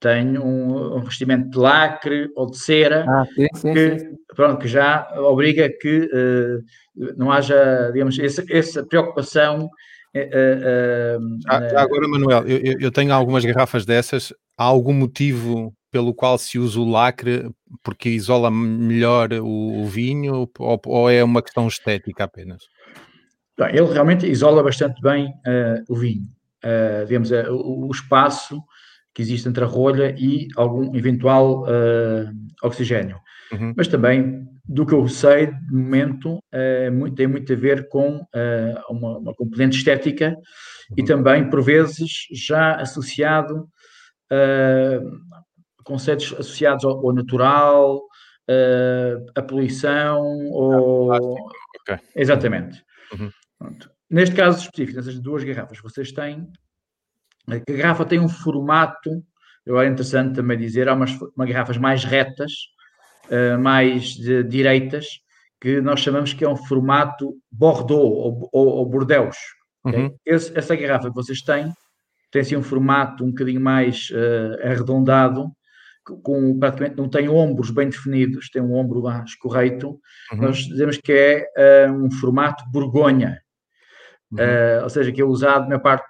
Tem 0.02 0.36
um, 0.36 0.96
um, 0.96 0.98
revestimento 0.98 1.48
de 1.48 1.56
lacre 1.56 2.28
ou 2.34 2.50
de 2.50 2.58
cera 2.58 3.06
ah, 3.08 3.24
sim, 3.34 3.46
sim, 3.54 3.72
que, 3.72 3.98
sim. 4.00 4.06
Pronto, 4.34 4.58
que 4.58 4.68
já 4.68 5.08
obriga 5.16 5.70
que 5.70 6.10
não 7.16 7.30
haja, 7.30 7.90
digamos, 7.92 8.18
essa, 8.18 8.44
essa 8.50 8.84
preocupação 8.84 9.70
ah, 11.48 11.80
agora, 11.80 12.06
Manuel, 12.08 12.46
eu, 12.46 12.78
eu, 12.80 12.90
tenho 12.90 13.14
algumas 13.14 13.44
garrafas 13.44 13.86
dessas 13.86 14.34
há 14.58 14.64
algum 14.64 14.92
motivo 14.92 15.72
pelo 15.90 16.14
qual 16.14 16.38
se 16.38 16.58
usa 16.58 16.80
o 16.80 16.88
lacre 16.88 17.50
porque 17.82 18.08
isola 18.08 18.50
melhor 18.50 19.32
o, 19.32 19.82
o 19.82 19.86
vinho 19.86 20.48
ou, 20.58 20.80
ou, 20.86 21.10
é 21.10 21.22
uma 21.22 21.42
questão 21.42 21.66
estética 21.66 22.24
apenas? 22.24 22.62
Bem, 23.58 23.76
ele 23.76 23.92
realmente 23.92 24.26
isola 24.26 24.62
bastante 24.62 25.00
bem 25.02 25.26
uh, 25.26 25.84
o 25.88 25.96
vinho. 25.96 26.26
Uh, 26.64 27.06
digamos, 27.06 27.30
uh, 27.30 27.50
o, 27.50 27.88
o, 27.88 27.90
espaço 27.90 28.62
que 29.14 29.22
existe 29.22 29.48
entre 29.48 29.64
a 29.64 29.66
rolha 29.66 30.14
e 30.18 30.48
algum 30.56 30.94
eventual 30.96 31.66
oxigênio. 32.62 33.18
Uhum. 33.52 33.74
Mas 33.76 33.88
também, 33.88 34.46
do 34.64 34.86
que 34.86 34.94
eu 34.94 35.06
sei, 35.08 35.48
de 35.48 35.72
momento, 35.72 36.38
muito, 36.92 37.14
tem 37.14 37.26
muito 37.26 37.52
a 37.52 37.56
ver 37.56 37.88
com 37.88 38.24
uma, 38.88 39.18
uma, 39.18 39.34
componente 39.34 39.76
estética 39.76 40.30
uhum. 40.90 40.96
e 40.96 41.04
também, 41.04 41.50
por 41.50 41.62
vezes, 41.62 42.26
já 42.32 42.76
associado 42.76 43.68
uh, 44.32 45.10
conceitos 45.84 46.32
associados 46.38 46.84
ao, 46.84 47.06
ao 47.06 47.12
natural, 47.12 47.96
uh, 47.98 49.30
a 49.34 49.42
poluição, 49.42 50.22
ou... 50.50 51.12
Okay. 51.82 51.98
Exatamente. 52.16 52.82
Uhum. 53.12 53.30
Neste 54.10 54.34
caso 54.34 54.62
específico, 54.62 54.98
nessas 54.98 55.18
duas 55.18 55.44
garrafas 55.44 55.78
vocês 55.80 56.12
têm, 56.12 56.48
a 57.48 57.72
garrafa 57.72 58.04
tem 58.04 58.20
um 58.20 58.28
formato, 58.28 59.22
eu 59.64 59.80
é 59.80 59.86
interessante 59.86 60.34
também 60.34 60.58
dizer, 60.58 60.88
há 60.88 60.94
umas, 60.94 61.10
umas 61.36 61.48
garrafas 61.48 61.76
mais 61.76 62.04
retas, 62.04 62.52
uh, 63.26 63.58
mais 63.60 64.14
de, 64.14 64.42
direitas, 64.44 65.06
que 65.60 65.80
nós 65.80 66.00
chamamos 66.00 66.32
que 66.32 66.44
é 66.44 66.48
um 66.48 66.56
formato 66.56 67.36
Bordeaux 67.50 68.16
ou, 68.16 68.48
ou, 68.52 68.66
ou 68.68 68.86
Bordeaux. 68.86 69.36
Okay? 69.84 70.04
Uhum. 70.04 70.16
Esse, 70.24 70.56
essa 70.58 70.76
garrafa 70.76 71.08
que 71.08 71.14
vocês 71.14 71.40
têm 71.40 71.72
tem 72.30 72.42
assim 72.42 72.56
um 72.56 72.62
formato 72.62 73.24
um 73.24 73.28
bocadinho 73.28 73.60
mais 73.60 74.08
uh, 74.10 74.66
arredondado, 74.66 75.52
com 76.02 76.58
praticamente 76.58 76.96
não 76.96 77.08
tem 77.08 77.28
ombros 77.28 77.70
bem 77.70 77.88
definidos, 77.88 78.48
tem 78.50 78.60
um 78.62 78.74
ombro 78.74 79.00
lá 79.00 79.22
escorreito. 79.22 80.00
Uhum. 80.32 80.40
Nós 80.40 80.58
dizemos 80.58 80.96
que 80.96 81.12
é 81.12 81.88
uh, 81.88 81.92
um 81.92 82.10
formato 82.10 82.64
Borgonha, 82.72 83.40
uhum. 84.32 84.38
uh, 84.38 84.82
ou 84.82 84.90
seja, 84.90 85.12
que 85.12 85.20
é 85.20 85.24
usado 85.24 85.68
na 85.68 85.78
parte. 85.78 86.08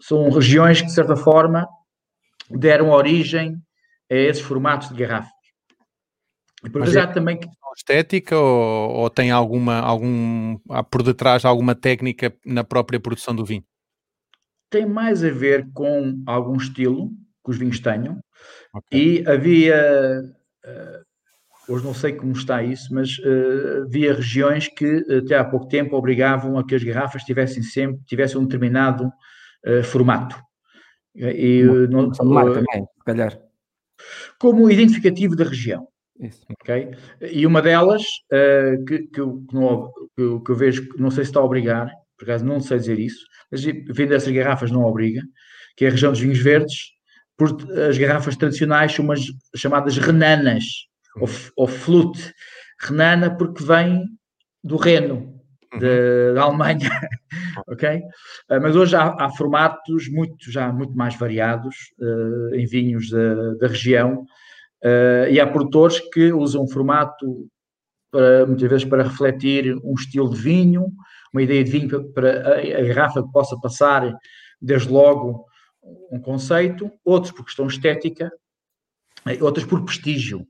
São 0.00 0.30
regiões 0.30 0.80
que, 0.80 0.86
de 0.86 0.94
certa 0.94 1.16
forma, 1.16 1.66
deram 2.50 2.90
origem 2.90 3.56
a 4.10 4.14
esses 4.14 4.42
formatos 4.42 4.88
de 4.88 4.96
garrafas. 4.96 5.30
E 6.64 6.70
por 6.70 6.80
vezes 6.80 6.96
é 6.96 7.06
também 7.06 7.38
que 7.38 7.46
estética 7.76 8.38
ou, 8.38 8.90
ou, 8.90 9.10
tem 9.10 9.32
alguma 9.32 9.80
algum 9.80 10.56
há 10.70 10.82
por 10.82 11.02
detrás 11.02 11.44
alguma 11.44 11.74
técnica 11.74 12.32
na 12.46 12.62
própria 12.62 13.00
produção 13.00 13.34
do 13.34 13.44
vinho? 13.44 13.64
tem 14.74 14.84
mais 14.84 15.22
a 15.22 15.30
ver 15.30 15.68
com 15.72 16.20
algum 16.26 16.56
estilo 16.56 17.10
que 17.44 17.50
os 17.50 17.56
vinhos 17.56 17.78
tenham. 17.78 18.18
Okay. 18.74 19.22
E 19.22 19.28
havia, 19.28 20.20
uh, 20.64 21.72
hoje 21.72 21.84
não 21.84 21.94
sei 21.94 22.14
como 22.14 22.32
está 22.32 22.60
isso, 22.60 22.92
mas 22.92 23.16
uh, 23.18 23.84
havia 23.84 24.14
regiões 24.14 24.66
que 24.66 25.06
até 25.16 25.38
há 25.38 25.44
pouco 25.44 25.68
tempo 25.68 25.96
obrigavam 25.96 26.58
a 26.58 26.66
que 26.66 26.74
as 26.74 26.82
garrafas 26.82 27.22
tivessem 27.22 27.62
sempre 27.62 28.02
tivessem 28.04 28.36
um 28.36 28.42
determinado 28.42 29.12
formato. 29.84 30.36
E, 31.14 31.62
não, 31.88 32.10
também, 32.10 32.54
se 32.54 33.04
calhar. 33.04 33.38
Como 34.38 34.70
identificativo 34.70 35.36
da 35.36 35.44
região. 35.44 35.86
Isso. 36.18 36.44
Okay? 36.60 36.90
E 37.20 37.46
uma 37.46 37.62
delas, 37.62 38.02
que, 38.86 39.06
que, 39.06 39.20
eu, 39.20 39.44
que, 39.48 40.22
eu, 40.22 40.40
que 40.40 40.50
eu 40.50 40.56
vejo, 40.56 40.88
não 40.98 41.10
sei 41.10 41.24
se 41.24 41.30
está 41.30 41.40
a 41.40 41.44
obrigar, 41.44 41.90
por 42.16 42.24
acaso 42.24 42.44
não 42.44 42.60
sei 42.60 42.78
dizer 42.78 42.98
isso, 42.98 43.24
mas 43.50 43.62
vender 43.62 44.14
essas 44.14 44.32
garrafas 44.32 44.70
não 44.70 44.84
obriga, 44.84 45.22
que 45.76 45.84
é 45.84 45.88
a 45.88 45.90
região 45.90 46.12
dos 46.12 46.20
vinhos 46.20 46.38
verdes, 46.38 46.94
por, 47.36 47.50
as 47.88 47.98
garrafas 47.98 48.36
tradicionais 48.36 48.92
são 48.92 49.04
umas 49.04 49.20
chamadas 49.56 49.96
renanas, 49.98 50.64
ou, 51.16 51.28
ou 51.56 51.66
flute. 51.66 52.32
Renana 52.80 53.36
porque 53.36 53.64
vem 53.64 54.04
do 54.62 54.76
Reno. 54.76 55.40
Da 55.78 56.42
Alemanha, 56.42 56.90
ok? 57.68 57.98
Uh, 57.98 58.60
mas 58.62 58.76
hoje 58.76 58.96
há, 58.96 59.14
há, 59.18 59.30
formatos 59.30 60.08
muito, 60.08 60.50
já 60.50 60.72
muito 60.72 60.96
mais 60.96 61.14
variados 61.16 61.74
uh, 61.98 62.54
em 62.54 62.66
vinhos 62.66 63.10
da, 63.10 63.54
da 63.54 63.66
região 63.66 64.22
uh, 64.84 65.28
e 65.30 65.40
há 65.40 65.46
produtores 65.46 66.00
que 66.12 66.32
usam 66.32 66.64
um 66.64 66.68
formato 66.68 67.48
para, 68.10 68.46
muitas 68.46 68.68
vezes 68.68 68.84
para 68.84 69.02
refletir 69.02 69.76
um 69.82 69.94
estilo 69.94 70.30
de 70.30 70.40
vinho, 70.40 70.86
uma 71.32 71.42
ideia 71.42 71.64
de 71.64 71.70
vinho 71.70 72.12
para 72.12 72.58
a, 72.58 72.82
garrafa 72.82 73.22
que 73.22 73.32
possa 73.32 73.58
passar, 73.60 74.16
desde 74.60 74.88
logo, 74.88 75.44
um 76.10 76.20
conceito, 76.20 76.90
outros 77.04 77.32
por 77.32 77.44
questão 77.44 77.66
estética, 77.66 78.30
outros 79.40 79.66
por 79.66 79.84
prestígio. 79.84 80.46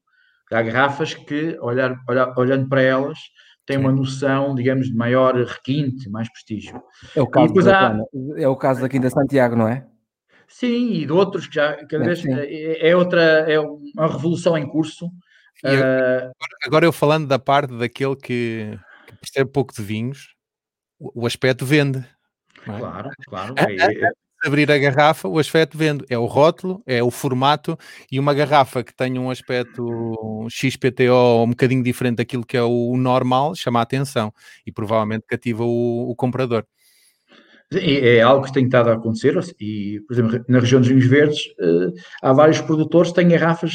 Há 0.52 0.62
garrafas 0.62 1.14
que, 1.14 1.59
olhar, 1.61 1.97
olhar, 2.07 2.38
olhando 2.38 2.69
para 2.69 2.83
elas, 2.83 3.19
têm 3.66 3.78
uma 3.78 3.92
noção, 3.92 4.54
digamos, 4.54 4.88
de 4.88 4.94
maior 4.94 5.35
requinte, 5.35 6.09
mais 6.11 6.30
prestígio. 6.30 6.83
É 7.14 7.23
o 7.23 7.26
caso, 7.26 7.54
da, 7.54 7.92
há... 7.92 7.99
é 8.37 8.49
o 8.49 8.56
caso 8.56 8.85
aqui 8.85 8.99
da 8.99 9.11
Santiago, 9.11 9.56
não 9.56 9.68
é? 9.68 9.87
Sim, 10.47 10.92
e 10.92 11.06
de 11.06 11.12
outros 11.12 11.47
que 11.47 11.54
já 11.54 11.75
cada 11.87 12.04
é, 12.04 12.06
vez 12.06 12.25
é, 12.25 12.88
é, 12.90 12.97
outra, 12.97 13.23
é 13.23 13.59
uma 13.59 14.06
revolução 14.06 14.56
em 14.56 14.68
curso. 14.68 15.11
Eu, 15.62 15.80
uh... 15.80 16.33
agora 16.64 16.85
eu 16.85 16.92
falando 16.92 17.26
da 17.26 17.38
parte 17.38 17.76
daquele 17.76 18.16
que, 18.16 18.78
que 19.06 19.16
percebe 19.16 19.50
pouco 19.50 19.75
de 19.75 19.83
vinhos, 19.83 20.35
o 20.99 21.26
aspecto 21.26 21.64
vende. 21.64 21.99
É? 21.99 22.78
Claro, 22.78 23.11
claro. 23.26 23.54
É, 23.56 24.06
é, 24.06 24.11
abrir 24.44 24.70
a 24.70 24.78
garrafa, 24.78 25.28
o 25.28 25.38
aspecto 25.38 25.76
vende. 25.76 26.04
É 26.08 26.18
o 26.18 26.26
rótulo, 26.26 26.82
é 26.86 27.02
o 27.02 27.10
formato 27.10 27.78
e 28.10 28.20
uma 28.20 28.34
garrafa 28.34 28.84
que 28.84 28.94
tenha 28.94 29.20
um 29.20 29.30
aspecto 29.30 30.46
XPTO 30.50 31.44
um 31.44 31.50
bocadinho 31.50 31.82
diferente 31.82 32.16
daquilo 32.16 32.44
que 32.44 32.56
é 32.56 32.62
o 32.62 32.96
normal, 32.96 33.54
chama 33.54 33.80
a 33.80 33.82
atenção 33.82 34.32
e 34.66 34.72
provavelmente 34.72 35.24
cativa 35.26 35.64
o, 35.64 36.10
o 36.10 36.14
comprador. 36.14 36.64
É, 37.72 38.16
é 38.16 38.20
algo 38.20 38.44
que 38.44 38.52
tem 38.52 38.64
estado 38.64 38.90
a 38.90 38.94
acontecer 38.94 39.34
e, 39.58 40.00
por 40.06 40.14
exemplo, 40.14 40.44
na 40.48 40.60
região 40.60 40.80
dos 40.80 40.88
vinhos 40.88 41.06
verdes 41.06 41.46
uh, 41.60 41.92
há 42.22 42.32
vários 42.32 42.60
produtores 42.60 43.10
que 43.10 43.16
têm 43.16 43.28
garrafas 43.28 43.72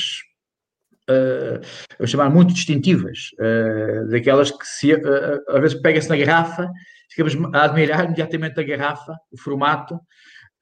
uh, 1.10 1.60
eu 1.98 2.08
chamar 2.08 2.30
muito 2.30 2.54
distintivas, 2.54 3.32
uh, 3.40 4.08
daquelas 4.10 4.52
que 4.52 4.66
se, 4.66 4.94
uh, 4.94 5.42
às 5.50 5.62
vezes 5.62 5.82
pega-se 5.82 6.08
na 6.08 6.18
garrafa 6.18 6.70
ficamos 7.10 7.36
a 7.54 7.66
admirar 7.66 8.06
imediatamente 8.06 8.60
a 8.60 8.64
garrafa, 8.64 9.16
o 9.32 9.38
formato, 9.38 10.00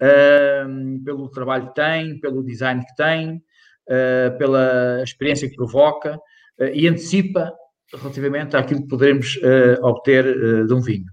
uh, 0.02 1.04
pelo 1.04 1.30
trabalho 1.30 1.68
que 1.68 1.76
tem, 1.76 2.20
pelo 2.20 2.44
design 2.44 2.84
que 2.86 2.96
tem, 2.96 3.36
uh, 3.38 4.38
pela 4.38 5.02
experiência 5.04 5.50
que 5.50 5.56
provoca 5.56 6.16
uh, 6.16 6.64
e 6.74 6.88
antecipa 6.88 7.54
relativamente 7.94 8.58
àquilo 8.58 8.82
que 8.82 8.88
poderemos 8.90 9.40
obter 9.82 10.66
de 10.68 10.74
um 10.74 10.82
vinho. 10.82 11.06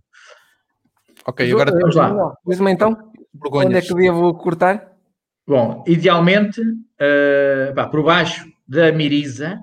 Ok, 1.25 1.49
agora 1.53 1.71
vamos 1.71 1.95
lá. 1.95 2.35
Diz-me 2.45 2.73
então, 2.73 2.97
Borgonhas. 3.33 3.67
onde 3.67 3.77
é 3.77 3.81
que 3.81 3.95
devo 3.95 4.35
cortar? 4.35 4.93
Bom, 5.47 5.85
idealmente, 5.87 6.61
pá, 7.77 7.87
por 7.87 8.03
baixo 8.03 8.45
da 8.67 8.91
miriza, 8.91 9.61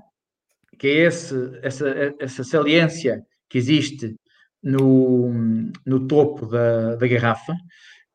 que 0.79 0.87
é 0.87 1.07
esse, 1.07 1.35
essa, 1.61 2.15
essa 2.17 2.45
saliência 2.45 3.25
que 3.49 3.57
existe 3.57 4.15
no, 4.63 5.33
no 5.85 6.07
topo 6.07 6.45
da, 6.45 6.95
da 6.95 7.07
garrafa 7.07 7.53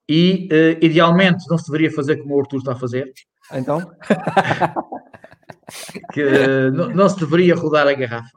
e, 0.08 0.48
uh, 0.52 0.84
idealmente, 0.84 1.44
não 1.48 1.58
se 1.58 1.66
deveria 1.66 1.90
fazer 1.90 2.16
como 2.16 2.36
o 2.36 2.40
Arthur 2.40 2.58
está 2.58 2.72
a 2.72 2.76
fazer. 2.76 3.12
Então? 3.52 3.90
que 6.12 6.22
uh, 6.22 6.70
não, 6.72 6.90
não, 6.90 7.08
se 7.08 7.18
deveria 7.18 7.54
rodar 7.54 7.88
a 7.88 7.92
garrafa. 7.92 8.30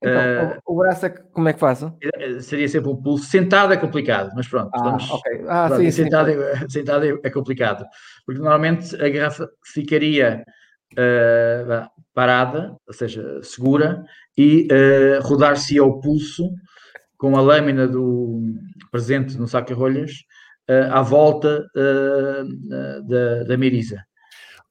Então, 0.00 0.56
uh, 0.56 0.60
o, 0.66 0.74
o 0.74 0.78
braço, 0.78 1.06
é 1.06 1.10
como 1.10 1.48
é 1.48 1.52
que 1.52 1.60
faz? 1.60 1.84
Seria 2.40 2.68
sempre 2.68 2.90
um 2.90 2.96
pulso. 2.96 3.26
Sentado 3.26 3.72
é 3.72 3.76
complicado, 3.76 4.32
mas 4.34 4.48
pronto. 4.48 4.70
Ah, 4.74 4.96
okay. 4.96 5.44
ah 5.48 5.68
pronto, 5.68 5.82
sim, 5.82 5.90
sentado, 5.92 6.32
sim. 6.32 6.38
É, 6.38 6.66
sentado 6.68 7.06
é, 7.06 7.16
é 7.22 7.30
complicado. 7.30 7.86
Porque 8.26 8.40
normalmente 8.40 8.96
a 8.96 9.08
garrafa 9.08 9.48
ficaria 9.64 10.44
uh, 10.94 11.88
parada, 12.12 12.76
ou 12.86 12.92
seja, 12.92 13.40
segura, 13.42 14.04
e 14.36 14.66
uh, 14.66 15.22
rodar-se 15.22 15.78
ao 15.78 16.00
pulso 16.00 16.50
com 17.16 17.36
a 17.36 17.40
lâmina 17.40 17.86
do 17.86 18.42
presente 18.90 19.38
no 19.38 19.46
saca-rolhas 19.46 20.24
uh, 20.68 20.92
à 20.92 21.02
volta 21.02 21.66
da, 23.04 23.44
da 23.44 23.56
miriza. 23.56 24.04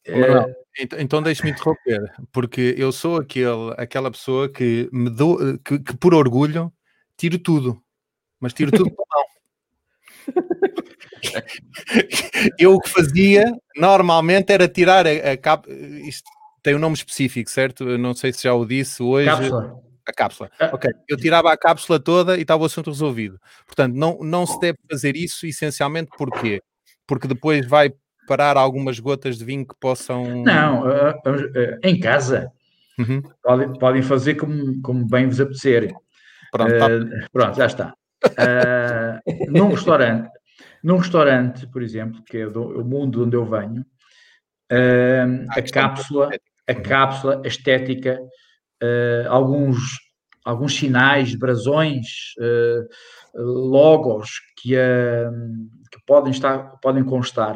Então, 0.05 0.55
então 0.97 1.21
deixe-me 1.21 1.51
interromper, 1.51 2.11
porque 2.31 2.73
eu 2.77 2.91
sou 2.91 3.17
aquele, 3.17 3.73
aquela 3.77 4.09
pessoa 4.09 4.49
que 4.49 4.89
me 4.91 5.09
dou, 5.09 5.37
que, 5.59 5.79
que 5.79 5.97
por 5.97 6.13
orgulho 6.13 6.73
tiro 7.15 7.37
tudo, 7.37 7.81
mas 8.39 8.53
tiro 8.53 8.71
tudo 8.71 8.89
com 8.89 9.03
a 9.03 9.15
mão. 9.15 9.25
eu 12.57 12.73
o 12.73 12.79
que 12.79 12.89
fazia 12.89 13.45
normalmente 13.75 14.51
era 14.51 14.67
tirar 14.67 15.05
a, 15.05 15.31
a 15.31 15.37
capa. 15.37 15.69
Isto 15.69 16.29
tem 16.63 16.75
um 16.75 16.79
nome 16.79 16.95
específico, 16.95 17.49
certo? 17.49 17.89
Eu 17.89 17.97
não 17.97 18.13
sei 18.13 18.33
se 18.33 18.43
já 18.43 18.53
o 18.53 18.65
disse 18.65 19.03
hoje. 19.03 19.29
Cápsula. 19.29 19.90
A 20.11 20.13
cápsula. 20.13 20.51
Ah. 20.59 20.71
Ok. 20.73 20.91
Eu 21.07 21.15
tirava 21.15 21.51
a 21.51 21.57
cápsula 21.57 21.99
toda 21.99 22.37
e 22.37 22.41
estava 22.41 22.61
o 22.61 22.65
assunto 22.65 22.89
resolvido. 22.89 23.39
Portanto, 23.65 23.95
não, 23.95 24.19
não 24.19 24.45
se 24.45 24.59
deve 24.59 24.77
fazer 24.89 25.15
isso 25.15 25.45
essencialmente 25.47 26.11
porquê? 26.17 26.61
Porque 27.07 27.27
depois 27.27 27.65
vai 27.65 27.93
parar 28.27 28.57
algumas 28.57 28.99
gotas 28.99 29.37
de 29.37 29.45
vinho 29.45 29.65
que 29.65 29.75
possam. 29.79 30.43
Não, 30.43 30.83
uh, 30.83 31.11
uh, 31.11 31.79
em 31.81 31.99
casa. 31.99 32.51
Uhum. 32.99 33.21
Podem, 33.41 33.73
podem 33.73 34.01
fazer 34.01 34.35
como, 34.35 34.81
como 34.81 35.07
bem 35.07 35.27
vos 35.27 35.39
apetecer. 35.39 35.93
Pronto, 36.51 36.77
tá. 36.77 36.87
pronto 37.31 37.55
já 37.55 37.65
está. 37.65 37.93
num 39.47 39.69
restaurante, 39.69 40.29
num 40.83 40.97
restaurante, 40.97 41.65
por 41.67 41.81
exemplo, 41.81 42.21
que 42.25 42.39
é 42.39 42.47
do, 42.47 42.81
o 42.81 42.83
mundo 42.83 43.23
onde 43.23 43.35
eu 43.35 43.45
venho, 43.45 43.85
a, 44.69 45.61
cápsula, 45.71 46.29
a 46.67 46.75
cápsula, 46.75 47.41
estética, 47.45 48.19
alguns, 49.29 49.79
alguns 50.43 50.75
sinais, 50.75 51.35
brasões, 51.35 52.33
logos 53.35 54.29
que, 54.57 54.75
que 55.91 55.99
podem, 56.05 56.31
estar, 56.31 56.77
podem 56.81 57.03
constar 57.03 57.55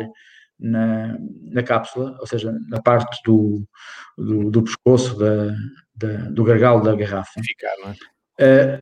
na, 0.60 1.18
na 1.52 1.64
cápsula, 1.64 2.18
ou 2.20 2.28
seja, 2.28 2.54
na 2.70 2.82
parte 2.82 3.22
do, 3.26 3.68
do, 4.18 4.50
do 4.50 4.64
pescoço, 4.64 5.18
da, 5.18 5.56
da, 5.96 6.30
do 6.30 6.44
gargalo 6.44 6.84
da 6.84 6.96
garrafa. 6.96 7.42
Ficar, 7.42 7.96
é? 8.40 8.80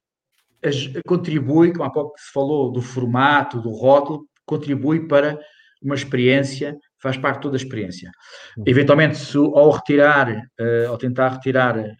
Uh, 0.65 1.01
contribui, 1.05 1.71
como 1.71 1.83
há 1.83 1.91
pouco 1.91 2.17
se 2.17 2.31
falou 2.31 2.71
do 2.71 2.81
formato, 2.81 3.61
do 3.61 3.71
rótulo, 3.71 4.25
contribui 4.45 5.07
para 5.07 5.39
uma 5.81 5.95
experiência, 5.95 6.77
faz 7.03 7.17
parte 7.17 7.35
de 7.35 7.41
toda 7.41 7.57
a 7.57 7.57
experiência. 7.57 8.09
Uhum. 8.57 8.63
Eventualmente, 8.65 9.17
se 9.17 9.37
ao 9.37 9.69
retirar, 9.71 10.31
uh, 10.31 10.89
ao 10.89 10.97
tentar 10.97 11.33
retirar 11.33 11.77
uh, 11.77 11.93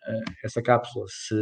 essa 0.43 0.61
cápsula, 0.61 1.05
se 1.09 1.35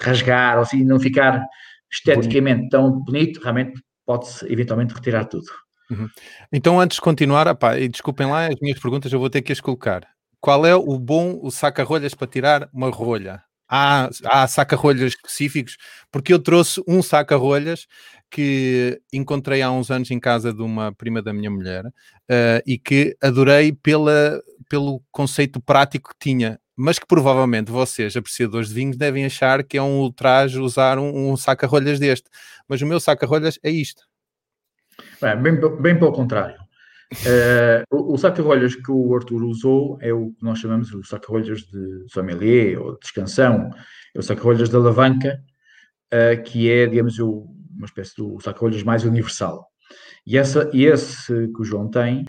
rasgar 0.00 0.56
ou 0.56 0.62
assim 0.62 0.82
não 0.82 0.98
ficar 0.98 1.44
esteticamente 1.92 2.56
bonito. 2.56 2.70
tão 2.70 2.90
bonito, 3.04 3.40
realmente 3.42 3.80
pode-se 4.06 4.50
eventualmente 4.50 4.94
retirar 4.94 5.26
tudo. 5.26 5.46
Uhum. 5.90 6.08
Então, 6.50 6.80
antes 6.80 6.96
de 6.96 7.02
continuar, 7.02 7.46
opá, 7.46 7.78
e 7.78 7.88
desculpem 7.88 8.26
lá 8.26 8.46
as 8.46 8.56
minhas 8.60 8.80
perguntas, 8.80 9.12
eu 9.12 9.20
vou 9.20 9.28
ter 9.28 9.42
que 9.42 9.52
as 9.52 9.60
colocar. 9.60 10.02
Qual 10.40 10.64
é 10.64 10.74
o 10.74 10.98
bom, 10.98 11.38
o 11.42 11.50
saca-rolhas 11.50 12.14
para 12.14 12.26
tirar 12.26 12.68
uma 12.72 12.88
rolha? 12.88 13.42
Há, 13.68 14.10
há 14.26 14.46
saca-rolhas 14.46 15.14
específicos, 15.14 15.76
porque 16.12 16.32
eu 16.32 16.38
trouxe 16.38 16.82
um 16.86 17.02
saca-rolhas 17.02 17.86
que 18.30 19.00
encontrei 19.12 19.62
há 19.62 19.70
uns 19.70 19.90
anos 19.90 20.10
em 20.10 20.18
casa 20.18 20.52
de 20.52 20.60
uma 20.60 20.92
prima 20.92 21.22
da 21.22 21.32
minha 21.32 21.50
mulher 21.50 21.86
uh, 21.86 22.60
e 22.66 22.76
que 22.76 23.16
adorei 23.22 23.72
pela, 23.72 24.42
pelo 24.68 25.00
conceito 25.12 25.60
prático 25.60 26.10
que 26.10 26.16
tinha, 26.18 26.58
mas 26.76 26.98
que 26.98 27.06
provavelmente 27.06 27.70
vocês, 27.70 28.16
apreciadores 28.16 28.68
de 28.68 28.74
vinhos, 28.74 28.96
devem 28.96 29.24
achar 29.24 29.62
que 29.62 29.78
é 29.78 29.82
um 29.82 30.00
ultraje 30.00 30.58
usar 30.58 30.98
um, 30.98 31.30
um 31.30 31.36
saca-rolhas 31.36 32.00
deste. 32.00 32.28
Mas 32.68 32.82
o 32.82 32.86
meu 32.86 32.98
saca-rolhas 32.98 33.58
é 33.62 33.70
isto. 33.70 34.02
Bem, 35.20 35.40
bem, 35.80 35.98
pelo 35.98 36.12
contrário. 36.12 36.63
Uh, 37.12 37.84
o, 37.90 38.14
o 38.14 38.18
saca-rolhas 38.18 38.74
que 38.74 38.90
o 38.90 39.14
Arthur 39.14 39.42
usou 39.44 39.98
é 40.00 40.12
o 40.12 40.30
que 40.30 40.42
nós 40.42 40.58
chamamos 40.58 40.92
o 40.92 41.02
saca-rolhas 41.04 41.60
de 41.60 42.04
sommelier 42.08 42.80
ou 42.80 42.94
de 42.94 43.00
descansão, 43.00 43.70
é 44.14 44.18
o 44.18 44.22
saca-rolhas 44.22 44.68
da 44.68 44.78
alavanca, 44.78 45.38
uh, 46.12 46.42
que 46.42 46.70
é, 46.70 46.86
digamos, 46.86 47.18
o, 47.18 47.46
uma 47.76 47.86
espécie 47.86 48.16
do 48.16 48.40
saca-rolhas 48.40 48.82
mais 48.82 49.04
universal. 49.04 49.66
E, 50.26 50.38
essa, 50.38 50.70
e 50.72 50.84
esse 50.86 51.48
que 51.48 51.60
o 51.60 51.64
João 51.64 51.88
tem 51.88 52.24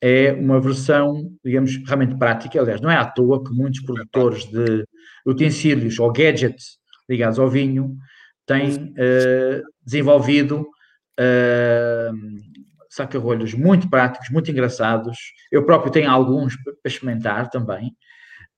é 0.00 0.32
uma 0.32 0.60
versão, 0.60 1.30
digamos, 1.44 1.76
realmente 1.86 2.16
prática. 2.16 2.60
Aliás, 2.60 2.80
não 2.80 2.90
é 2.90 2.96
à 2.96 3.04
toa 3.04 3.44
que 3.44 3.52
muitos 3.52 3.80
produtores 3.80 4.44
de 4.44 4.84
utensílios 5.26 5.98
ou 5.98 6.10
gadgets 6.12 6.78
ligados 7.08 7.38
ao 7.38 7.50
vinho 7.50 7.96
têm 8.46 8.94
uh, 8.94 9.62
desenvolvido 9.84 10.60
uh, 11.18 12.12
saca-rolhos 12.90 13.54
muito 13.54 13.88
práticos, 13.88 14.28
muito 14.30 14.50
engraçados. 14.50 15.16
Eu 15.50 15.64
próprio 15.64 15.92
tenho 15.92 16.10
alguns 16.10 16.56
para 16.56 16.74
experimentar 16.84 17.48
também. 17.48 17.96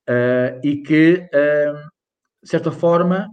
Uh, 0.08 0.58
e 0.64 0.82
que, 0.82 1.28
uh, 1.32 1.74
de 2.42 2.48
certa 2.48 2.72
forma, 2.72 3.28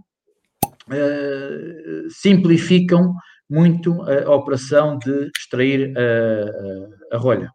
uh, 0.64 2.10
simplificam 2.10 3.14
muito 3.48 4.00
a 4.02 4.32
operação 4.32 4.96
de 4.96 5.28
extrair 5.36 5.92
a, 5.98 7.16
a 7.16 7.18
rolha. 7.18 7.50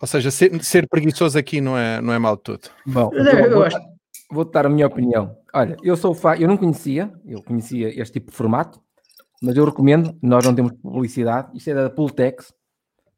Ou 0.00 0.08
seja, 0.08 0.28
ser, 0.32 0.60
ser, 0.64 0.88
preguiçoso 0.88 1.38
aqui 1.38 1.60
não 1.60 1.78
é, 1.78 2.00
não 2.00 2.12
é 2.12 2.18
mal 2.18 2.34
de 2.36 2.42
tudo. 2.42 2.68
Bom, 2.84 3.12
então, 3.14 3.38
eu 3.38 3.50
vou, 3.50 3.62
acho... 3.62 3.78
vou 4.28 4.44
dar 4.44 4.66
a 4.66 4.68
minha 4.68 4.88
opinião. 4.88 5.36
Olha, 5.54 5.76
eu 5.84 5.96
sou 5.96 6.12
fã, 6.14 6.34
eu 6.34 6.48
não 6.48 6.56
conhecia, 6.56 7.12
eu 7.24 7.40
conhecia 7.44 7.88
este 7.90 8.14
tipo 8.14 8.32
de 8.32 8.36
formato, 8.36 8.80
mas 9.40 9.56
eu 9.56 9.64
recomendo, 9.64 10.18
nós 10.20 10.44
não 10.44 10.52
temos 10.52 10.72
publicidade, 10.72 11.56
isto 11.56 11.70
é 11.70 11.74
da 11.74 11.90
Pultex, 11.90 12.52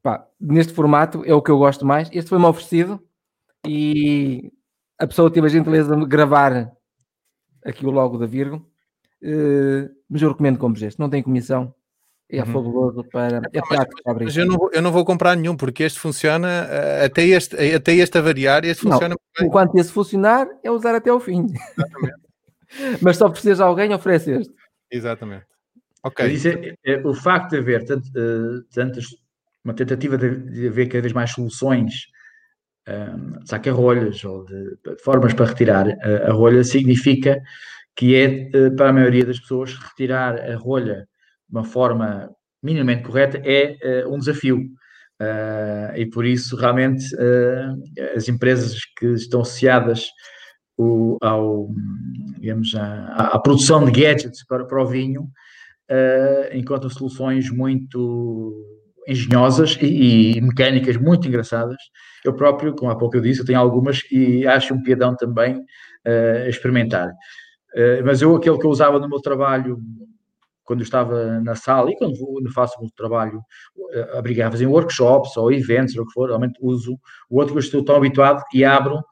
Pá, 0.02 0.26
neste 0.40 0.72
formato 0.72 1.22
é 1.24 1.34
o 1.34 1.42
que 1.42 1.50
eu 1.50 1.58
gosto 1.58 1.84
mais. 1.84 2.08
Este 2.12 2.28
foi-me 2.28 2.46
oferecido 2.46 3.02
e 3.66 4.52
a 4.98 5.06
pessoa 5.06 5.30
teve 5.30 5.46
a 5.46 5.50
gentileza 5.50 5.96
de 5.96 6.06
gravar 6.06 6.72
aqui 7.64 7.86
o 7.86 7.90
logo 7.90 8.18
da 8.18 8.26
Virgo, 8.26 8.56
uh, 9.22 9.90
mas 10.08 10.22
eu 10.22 10.30
recomendo 10.30 10.58
como 10.58 10.76
este. 10.76 10.98
Não 10.98 11.10
tem 11.10 11.22
comissão, 11.22 11.74
é 12.30 12.40
uhum. 12.40 12.46
fabuloso 12.46 13.04
para. 13.04 13.40
É 13.52 13.60
prático 13.60 14.02
para 14.02 14.12
abrir. 14.12 14.24
Mas 14.26 14.36
eu 14.36 14.46
não, 14.46 14.56
vou, 14.56 14.70
eu 14.72 14.82
não 14.82 14.92
vou 14.92 15.04
comprar 15.04 15.34
nenhum, 15.34 15.56
porque 15.56 15.82
este 15.82 15.98
funciona 15.98 16.66
eh, 16.70 17.06
até 17.06 17.24
este, 17.24 17.56
até 17.74 17.94
este 17.94 18.18
a 18.18 18.20
variar 18.20 18.64
e 18.64 18.68
este 18.68 18.84
não, 18.84 18.92
funciona 18.92 19.16
Enquanto 19.40 19.76
esse 19.76 19.90
funcionar, 19.90 20.46
é 20.62 20.70
usar 20.70 20.94
até 20.94 21.08
ao 21.08 21.20
fim. 21.20 21.46
Exatamente. 21.78 22.20
mas 23.00 23.16
só 23.16 23.30
precisas 23.30 23.60
alguém, 23.60 23.94
oferece 23.94 24.32
este. 24.32 24.54
Exatamente. 24.90 25.46
Ok. 26.04 26.26
É, 26.26 26.92
é, 26.92 27.06
o 27.06 27.14
facto 27.14 27.50
de 27.50 27.58
haver 27.58 27.84
tanto, 27.84 28.06
uh, 28.08 28.62
tantas 28.74 29.06
uma 29.68 29.74
tentativa 29.74 30.16
de, 30.16 30.66
haver 30.66 30.88
cada 30.88 31.02
vez 31.02 31.12
mais 31.12 31.30
soluções 31.30 32.06
um, 32.88 33.38
de 33.40 33.48
saca-rolhas 33.48 34.24
ou 34.24 34.46
de, 34.46 34.78
de, 34.84 35.02
formas 35.02 35.34
para 35.34 35.46
retirar 35.46 35.86
a, 36.02 36.30
a, 36.30 36.32
rolha, 36.32 36.64
significa 36.64 37.38
que 37.94 38.14
é, 38.14 38.50
eh, 38.54 38.70
para 38.70 38.90
a 38.90 38.92
maioria 38.92 39.26
das 39.26 39.40
pessoas, 39.40 39.74
retirar 39.74 40.38
a 40.38 40.56
rolha 40.56 41.06
de 41.48 41.56
uma 41.56 41.64
forma 41.64 42.30
minimamente 42.62 43.02
correta 43.02 43.42
é 43.44 44.04
uh, 44.04 44.14
um 44.14 44.18
desafio. 44.18 44.58
Uh, 45.20 45.96
e 45.96 46.06
por 46.06 46.24
isso, 46.24 46.56
realmente, 46.56 47.04
uh, 47.16 48.16
as 48.16 48.28
empresas 48.28 48.78
que 48.96 49.06
estão 49.06 49.40
associadas 49.40 50.06
o, 50.76 51.18
ao, 51.20 51.68
digamos, 52.38 52.72
à, 52.76 53.32
à, 53.32 53.38
produção 53.40 53.84
de 53.84 53.90
gadgets 53.90 54.46
para, 54.46 54.64
para 54.64 54.80
o 54.80 54.86
vinho 54.86 55.28
encontram 56.52 56.90
soluções 56.90 57.50
muito 57.50 58.77
engenhosas 59.08 59.78
e, 59.80 60.36
e, 60.36 60.40
mecânicas 60.40 60.96
muito 60.98 61.26
engraçadas. 61.26 61.78
Eu 62.24 62.34
próprio, 62.34 62.74
como 62.74 62.90
há 62.90 62.96
pouco 62.96 63.16
eu 63.16 63.22
disse, 63.22 63.40
eu 63.40 63.46
tenho 63.46 63.58
algumas 63.58 64.02
e 64.12 64.46
acho 64.46 64.74
um 64.74 64.82
piadão 64.82 65.16
também 65.16 65.56
uh, 65.56 66.48
experimentar. 66.48 67.08
Uh, 67.74 68.04
mas 68.04 68.20
eu, 68.20 68.36
aquele 68.36 68.58
que 68.58 68.66
eu 68.66 68.70
usava 68.70 68.98
no 68.98 69.08
meu 69.08 69.20
trabalho, 69.20 69.78
quando 70.62 70.82
estava 70.82 71.40
na 71.40 71.54
sala 71.54 71.90
e 71.90 71.96
quando, 71.96 72.18
quando 72.18 72.52
faço 72.52 72.78
o 72.78 72.82
meu 72.82 72.90
trabalho, 72.94 73.38
uh, 73.38 74.18
abrigava 74.18 74.62
em 74.62 74.66
workshops 74.66 75.36
ou 75.38 75.50
eventos, 75.50 75.96
ou 75.96 76.02
o 76.02 76.06
que 76.06 76.12
for, 76.12 76.28
realmente 76.28 76.58
uso. 76.60 76.98
O 77.30 77.38
outro 77.38 77.54
que 77.54 77.58
eu 77.58 77.62
estou 77.62 77.82
tão 77.82 77.96
habituado 77.96 78.42
e 78.52 78.62
abro, 78.62 79.02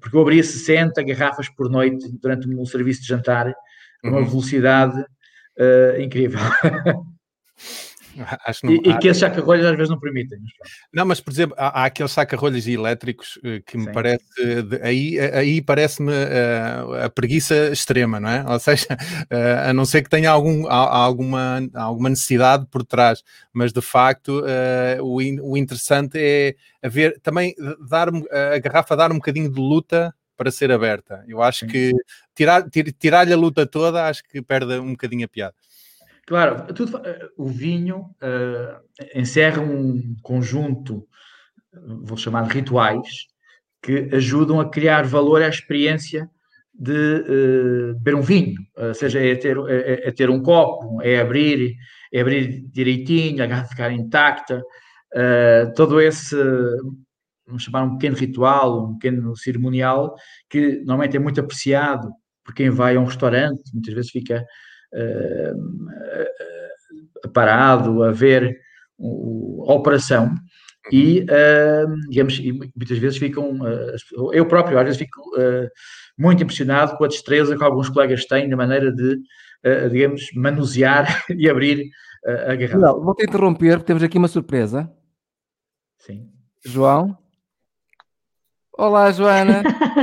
porque 0.00 0.16
eu 0.16 0.20
abria 0.20 0.42
60 0.42 1.02
garrafas 1.02 1.48
por 1.48 1.70
noite 1.70 2.06
durante 2.20 2.46
um 2.48 2.64
serviço 2.66 3.00
de 3.00 3.08
jantar, 3.08 3.48
a 3.48 3.54
uma 4.08 4.18
uhum. 4.18 4.26
velocidade 4.26 5.04
incrível. 5.98 6.38
Acho 8.46 8.66
não, 8.66 8.72
e, 8.72 8.76
e 8.76 8.98
que 8.98 9.08
esses 9.08 9.20
saca-rolhas 9.20 9.66
às 9.66 9.76
vezes 9.76 9.90
não 9.90 9.98
permitem. 9.98 10.38
Não, 10.92 11.06
mas 11.06 11.20
por 11.20 11.32
exemplo, 11.32 11.54
há, 11.58 11.82
há 11.82 11.84
aqueles 11.86 12.12
saca-rolhas 12.12 12.66
elétricos 12.66 13.38
eh, 13.44 13.62
que 13.64 13.76
me 13.76 13.84
Sim. 13.84 13.92
parece, 13.92 14.24
aí, 14.82 15.18
aí 15.18 15.62
parece-me 15.62 16.12
uh, 16.12 17.04
a 17.04 17.10
preguiça 17.10 17.70
extrema, 17.70 18.18
não 18.20 18.28
é? 18.28 18.44
Ou 18.48 18.58
seja, 18.58 18.86
a 19.66 19.72
não 19.72 19.84
ser 19.84 20.02
que 20.02 20.10
tenha 20.10 20.30
algum, 20.30 20.68
alguma, 20.68 21.60
alguma 21.74 22.08
necessidade 22.08 22.66
por 22.70 22.84
trás, 22.84 23.22
mas 23.52 23.72
de 23.72 23.80
facto 23.80 24.42
o, 25.00 25.16
o 25.50 25.56
interessante 25.56 26.18
é 26.18 26.54
haver 26.82 27.18
também 27.20 27.54
dar 27.88 28.08
a 28.08 28.58
garrafa 28.58 28.96
dar 28.96 29.10
um 29.12 29.16
bocadinho 29.16 29.50
de 29.50 29.60
luta 29.60 30.14
para 30.38 30.52
ser 30.52 30.70
aberta. 30.70 31.24
Eu 31.26 31.42
acho 31.42 31.66
Sim. 31.66 31.66
que 31.66 31.92
tirar, 32.32 32.64
tirar-lhe 32.98 33.32
a 33.32 33.36
luta 33.36 33.66
toda, 33.66 34.06
acho 34.06 34.22
que 34.22 34.40
perde 34.40 34.78
um 34.78 34.92
bocadinho 34.92 35.24
a 35.24 35.28
piada. 35.28 35.54
Claro, 36.28 36.74
tudo, 36.74 37.00
eh, 37.06 37.30
o 37.38 37.46
vinho 37.46 38.00
uh, 38.22 39.18
encerra 39.18 39.62
um 39.62 40.14
conjunto, 40.22 41.08
vou 42.02 42.18
chamar 42.18 42.46
de 42.46 42.52
rituais, 42.52 43.08
que 43.82 44.10
ajudam 44.12 44.60
a 44.60 44.68
criar 44.68 45.06
valor 45.06 45.40
à 45.40 45.48
experiência 45.48 46.28
de 46.74 46.92
uh, 46.92 47.94
beber 47.94 48.14
um 48.14 48.20
vinho, 48.20 48.60
uh, 48.76 48.92
seja 48.92 49.24
é 49.24 49.34
ter, 49.36 49.56
é, 49.70 50.08
é, 50.08 50.12
ter 50.12 50.28
um 50.28 50.42
copo, 50.42 51.00
é 51.00 51.18
abrir, 51.18 51.74
é 52.12 52.20
abrir 52.20 52.62
direitinho, 52.72 53.42
a 53.42 53.64
ficar 53.64 53.90
intacta, 53.90 54.62
todo 55.74 55.98
esse, 55.98 56.36
vamos 57.46 57.62
chamar 57.62 57.84
um 57.84 57.94
pequeno 57.96 58.16
ritual, 58.16 58.90
um 58.90 58.98
pequeno 58.98 59.34
cerimonial, 59.34 60.14
que 60.50 60.80
normalmente 60.80 61.16
é 61.16 61.20
muito 61.20 61.40
apreciado 61.40 62.10
por 62.44 62.54
quem 62.54 62.68
vai 62.68 62.96
a 62.96 63.00
um 63.00 63.04
restaurante, 63.04 63.62
muitas 63.72 63.94
vezes 63.94 64.10
fica 64.10 64.44
parado 67.32 68.02
a 68.02 68.10
ver 68.10 68.58
a 69.00 69.72
operação 69.72 70.34
e, 70.90 71.20
uh, 71.22 72.08
digamos, 72.08 72.38
e 72.38 72.52
muitas 72.52 72.98
vezes 72.98 73.18
ficam, 73.18 73.58
uh, 73.60 74.32
eu 74.32 74.46
próprio 74.46 74.78
às 74.78 74.84
vezes 74.84 74.98
fico 74.98 75.20
uh, 75.36 75.68
muito 76.18 76.42
impressionado 76.42 76.96
com 76.96 77.04
a 77.04 77.08
destreza 77.08 77.56
que 77.56 77.64
alguns 77.64 77.88
colegas 77.88 78.24
têm 78.24 78.48
na 78.48 78.56
maneira 78.56 78.92
de, 78.92 79.20
digamos, 79.90 80.30
manusear 80.34 81.24
e 81.30 81.48
abrir 81.48 81.88
a 82.24 82.54
garrafa. 82.54 82.78
Não, 82.78 83.00
vou-te 83.00 83.24
interromper, 83.24 83.76
porque 83.76 83.86
temos 83.86 84.02
aqui 84.02 84.18
uma 84.18 84.28
surpresa. 84.28 84.90
Sim. 85.98 86.30
João. 86.64 87.16
Olá, 88.72 89.10
Joana. 89.12 89.62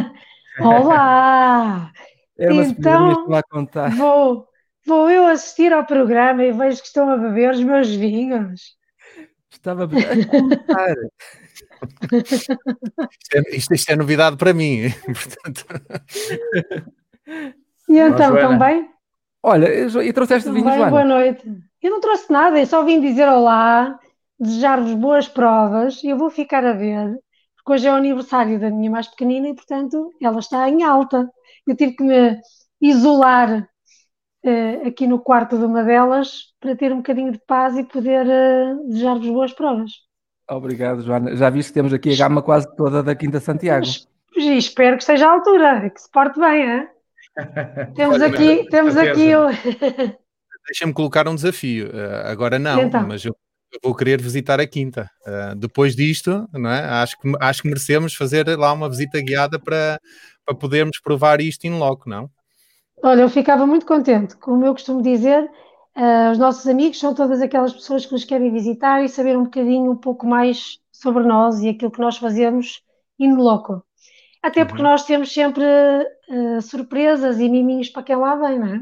Olá! 0.59 1.91
Era 2.37 2.53
uma 2.53 2.63
então. 2.63 3.89
Vou, 3.91 4.47
Vou 4.85 5.09
eu 5.09 5.25
assistir 5.25 5.73
ao 5.73 5.85
programa 5.85 6.43
e 6.43 6.51
vejo 6.51 6.81
que 6.81 6.87
estão 6.87 7.09
a 7.09 7.17
beber 7.17 7.51
os 7.51 7.63
meus 7.63 7.89
vinhos. 7.89 8.75
Estava 9.51 9.85
a 9.85 9.87
contar. 9.87 10.95
isto, 12.13 13.35
é, 13.35 13.55
isto, 13.55 13.73
isto, 13.73 13.91
é 13.91 13.95
novidade 13.95 14.37
para 14.37 14.53
mim, 14.53 14.89
portanto. 15.05 15.65
E 17.89 17.97
então, 17.97 18.35
também? 18.35 18.89
Olha, 19.41 19.67
e 20.03 20.13
trouxeste 20.13 20.51
vinho, 20.51 20.65
Joana? 20.65 20.89
Boa 20.89 21.05
noite. 21.05 21.43
Eu 21.81 21.91
não 21.91 21.99
trouxe 21.99 22.31
nada, 22.31 22.59
eu 22.59 22.65
só 22.65 22.83
vim 22.83 22.99
dizer 22.99 23.27
olá, 23.27 23.97
desejar-vos 24.39 24.93
boas 24.93 25.27
provas 25.27 26.03
e 26.03 26.09
eu 26.09 26.17
vou 26.17 26.29
ficar 26.29 26.65
a 26.65 26.73
ver, 26.73 27.17
porque 27.55 27.73
hoje 27.73 27.87
é 27.87 27.91
o 27.91 27.95
aniversário 27.95 28.59
da 28.59 28.69
minha 28.69 28.91
mais 28.91 29.07
pequenina 29.07 29.47
e, 29.49 29.55
portanto, 29.55 30.11
ela 30.21 30.39
está 30.39 30.69
em 30.69 30.83
alta. 30.83 31.29
Eu 31.65 31.75
tive 31.75 31.93
que 31.93 32.03
me 32.03 32.39
isolar 32.81 33.67
uh, 34.45 34.87
aqui 34.87 35.07
no 35.07 35.19
quarto 35.19 35.57
de 35.57 35.65
uma 35.65 35.83
delas 35.83 36.53
para 36.59 36.75
ter 36.75 36.91
um 36.91 36.97
bocadinho 36.97 37.31
de 37.31 37.39
paz 37.39 37.75
e 37.77 37.83
poder 37.83 38.25
uh, 38.25 38.87
desejar-vos 38.87 39.27
boas 39.27 39.53
provas. 39.53 39.91
Obrigado, 40.49 41.01
Joana. 41.01 41.35
Já 41.35 41.49
viste 41.49 41.69
que 41.69 41.73
temos 41.73 41.91
aqui 41.91 42.13
a 42.13 42.17
gama 42.17 42.41
quase 42.41 42.73
toda 42.75 43.01
da 43.01 43.15
Quinta 43.15 43.39
Santiago. 43.39 43.85
E 44.35 44.57
espero 44.57 44.97
que 44.97 45.03
esteja 45.03 45.27
à 45.27 45.31
altura, 45.31 45.89
que 45.89 45.99
se 45.99 46.11
porte 46.11 46.39
bem, 46.39 46.63
é? 46.63 46.89
temos 47.95 48.21
aqui, 48.21 48.67
temos 48.69 48.95
aqui 48.95 49.35
o... 49.35 49.47
Deixa-me 50.67 50.93
colocar 50.93 51.27
um 51.27 51.35
desafio. 51.35 51.87
Uh, 51.87 52.27
agora 52.27 52.57
não, 52.57 52.81
então. 52.83 53.07
mas 53.07 53.23
eu 53.23 53.35
vou 53.83 53.95
querer 53.95 54.21
visitar 54.21 54.59
a 54.59 54.67
Quinta. 54.67 55.09
Uh, 55.25 55.55
depois 55.55 55.95
disto, 55.95 56.47
não 56.53 56.69
é? 56.69 56.83
acho, 57.01 57.19
que, 57.19 57.31
acho 57.39 57.61
que 57.61 57.67
merecemos 57.67 58.15
fazer 58.15 58.47
lá 58.57 58.71
uma 58.73 58.89
visita 58.89 59.21
guiada 59.21 59.59
para, 59.59 59.99
para 60.45 60.55
podermos 60.55 60.99
provar 60.99 61.41
isto 61.41 61.65
em 61.65 61.77
loco, 61.77 62.09
não? 62.09 62.29
Olha, 63.03 63.21
eu 63.21 63.29
ficava 63.29 63.65
muito 63.65 63.85
contente. 63.85 64.35
Como 64.37 64.65
eu 64.65 64.73
costumo 64.73 65.01
dizer, 65.01 65.43
uh, 65.95 66.31
os 66.31 66.37
nossos 66.37 66.67
amigos 66.67 66.99
são 66.99 67.13
todas 67.13 67.41
aquelas 67.41 67.73
pessoas 67.73 68.05
que 68.05 68.13
nos 68.13 68.23
querem 68.23 68.51
visitar 68.51 69.03
e 69.03 69.09
saber 69.09 69.37
um 69.37 69.43
bocadinho, 69.43 69.91
um 69.91 69.97
pouco 69.97 70.25
mais 70.25 70.79
sobre 70.91 71.23
nós 71.23 71.61
e 71.61 71.69
aquilo 71.69 71.91
que 71.91 71.99
nós 71.99 72.17
fazemos 72.17 72.83
in 73.19 73.35
loco. 73.35 73.83
Até 74.41 74.63
porque 74.63 74.81
uhum. 74.81 74.89
nós 74.89 75.05
temos 75.05 75.33
sempre 75.33 75.63
uh, 75.63 76.61
surpresas 76.61 77.39
e 77.39 77.49
miminhos 77.49 77.89
para 77.89 78.03
quem 78.03 78.15
lá 78.15 78.35
vem, 78.35 78.59
não 78.59 78.67
é? 78.67 78.81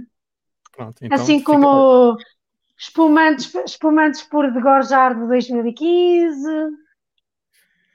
Pronto, 0.75 1.05
então 1.05 1.15
assim 1.15 1.41
como 1.41 2.17
fica... 2.17 2.29
espumantes, 2.77 3.55
espumantes 3.65 4.23
por 4.23 4.51
degorjar 4.51 5.13
de 5.15 5.27
2015 5.27 6.49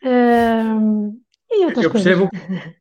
uh, 0.04 1.20
e 1.50 1.64
outras 1.64 1.84
eu 1.84 1.90
percebo, 1.90 2.30
coisas. 2.30 2.77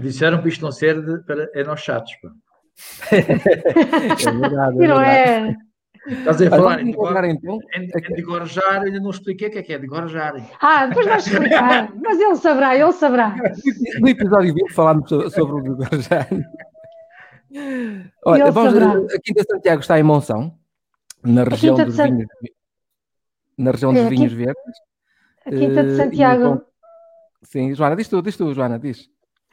Disseram 0.00 0.42
que 0.42 0.48
isto 0.48 0.62
não 0.62 0.72
serve 0.72 1.18
para 1.24 1.48
é 1.54 1.64
nós 1.64 1.80
chatos. 1.80 2.12
Pá. 2.22 2.30
é 3.16 3.20
verdade. 3.20 4.84
É 4.84 4.88
não 4.88 5.00
é. 5.00 5.56
Estás 6.06 6.42
a 6.42 6.50
falar 6.50 6.80
em, 6.80 6.86
degor... 6.86 7.24
então? 7.24 7.58
em, 7.76 7.84
em 7.84 8.14
degorjar, 8.16 8.82
ainda 8.82 8.98
não 8.98 9.10
expliquei 9.10 9.48
o 9.48 9.50
que 9.52 9.58
é 9.58 9.62
que 9.62 9.72
é 9.72 9.78
degorjar. 9.78 10.34
Ah, 10.60 10.86
depois 10.86 11.06
vais 11.06 11.24
explicar, 11.26 11.92
mas 11.94 12.20
ele 12.20 12.36
saberá, 12.36 12.76
ele 12.76 12.92
saberá. 12.92 13.36
No 14.00 14.08
episódio 14.08 14.52
20 14.52 14.72
falámos 14.72 15.08
sobre 15.08 15.60
o 15.70 15.76
degorjar. 15.76 16.28
Olha, 18.24 18.50
vamos, 18.50 18.74
a 19.14 19.18
Quinta 19.20 19.44
Santiago 19.48 19.80
está 19.80 19.98
em 19.98 20.02
Monção, 20.02 20.58
na 21.22 21.44
região 21.44 21.76
dos 21.76 21.94
Sant... 21.94 22.10
vinhos, 22.10 22.28
na 23.56 23.70
região 23.70 23.92
dos 23.92 24.02
é, 24.02 24.08
vinhos 24.08 24.32
Quinta... 24.32 24.44
verdes. 24.44 24.74
A 25.46 25.50
Quinta 25.50 25.84
de 25.84 25.92
eh, 25.92 25.96
Santiago. 25.96 26.42
Então, 26.42 26.66
sim, 27.42 27.74
Joana, 27.74 27.94
diz 27.94 28.08
tu, 28.08 28.22
diz 28.22 28.36
tu, 28.36 28.52
Joana, 28.54 28.78
diz. 28.78 29.11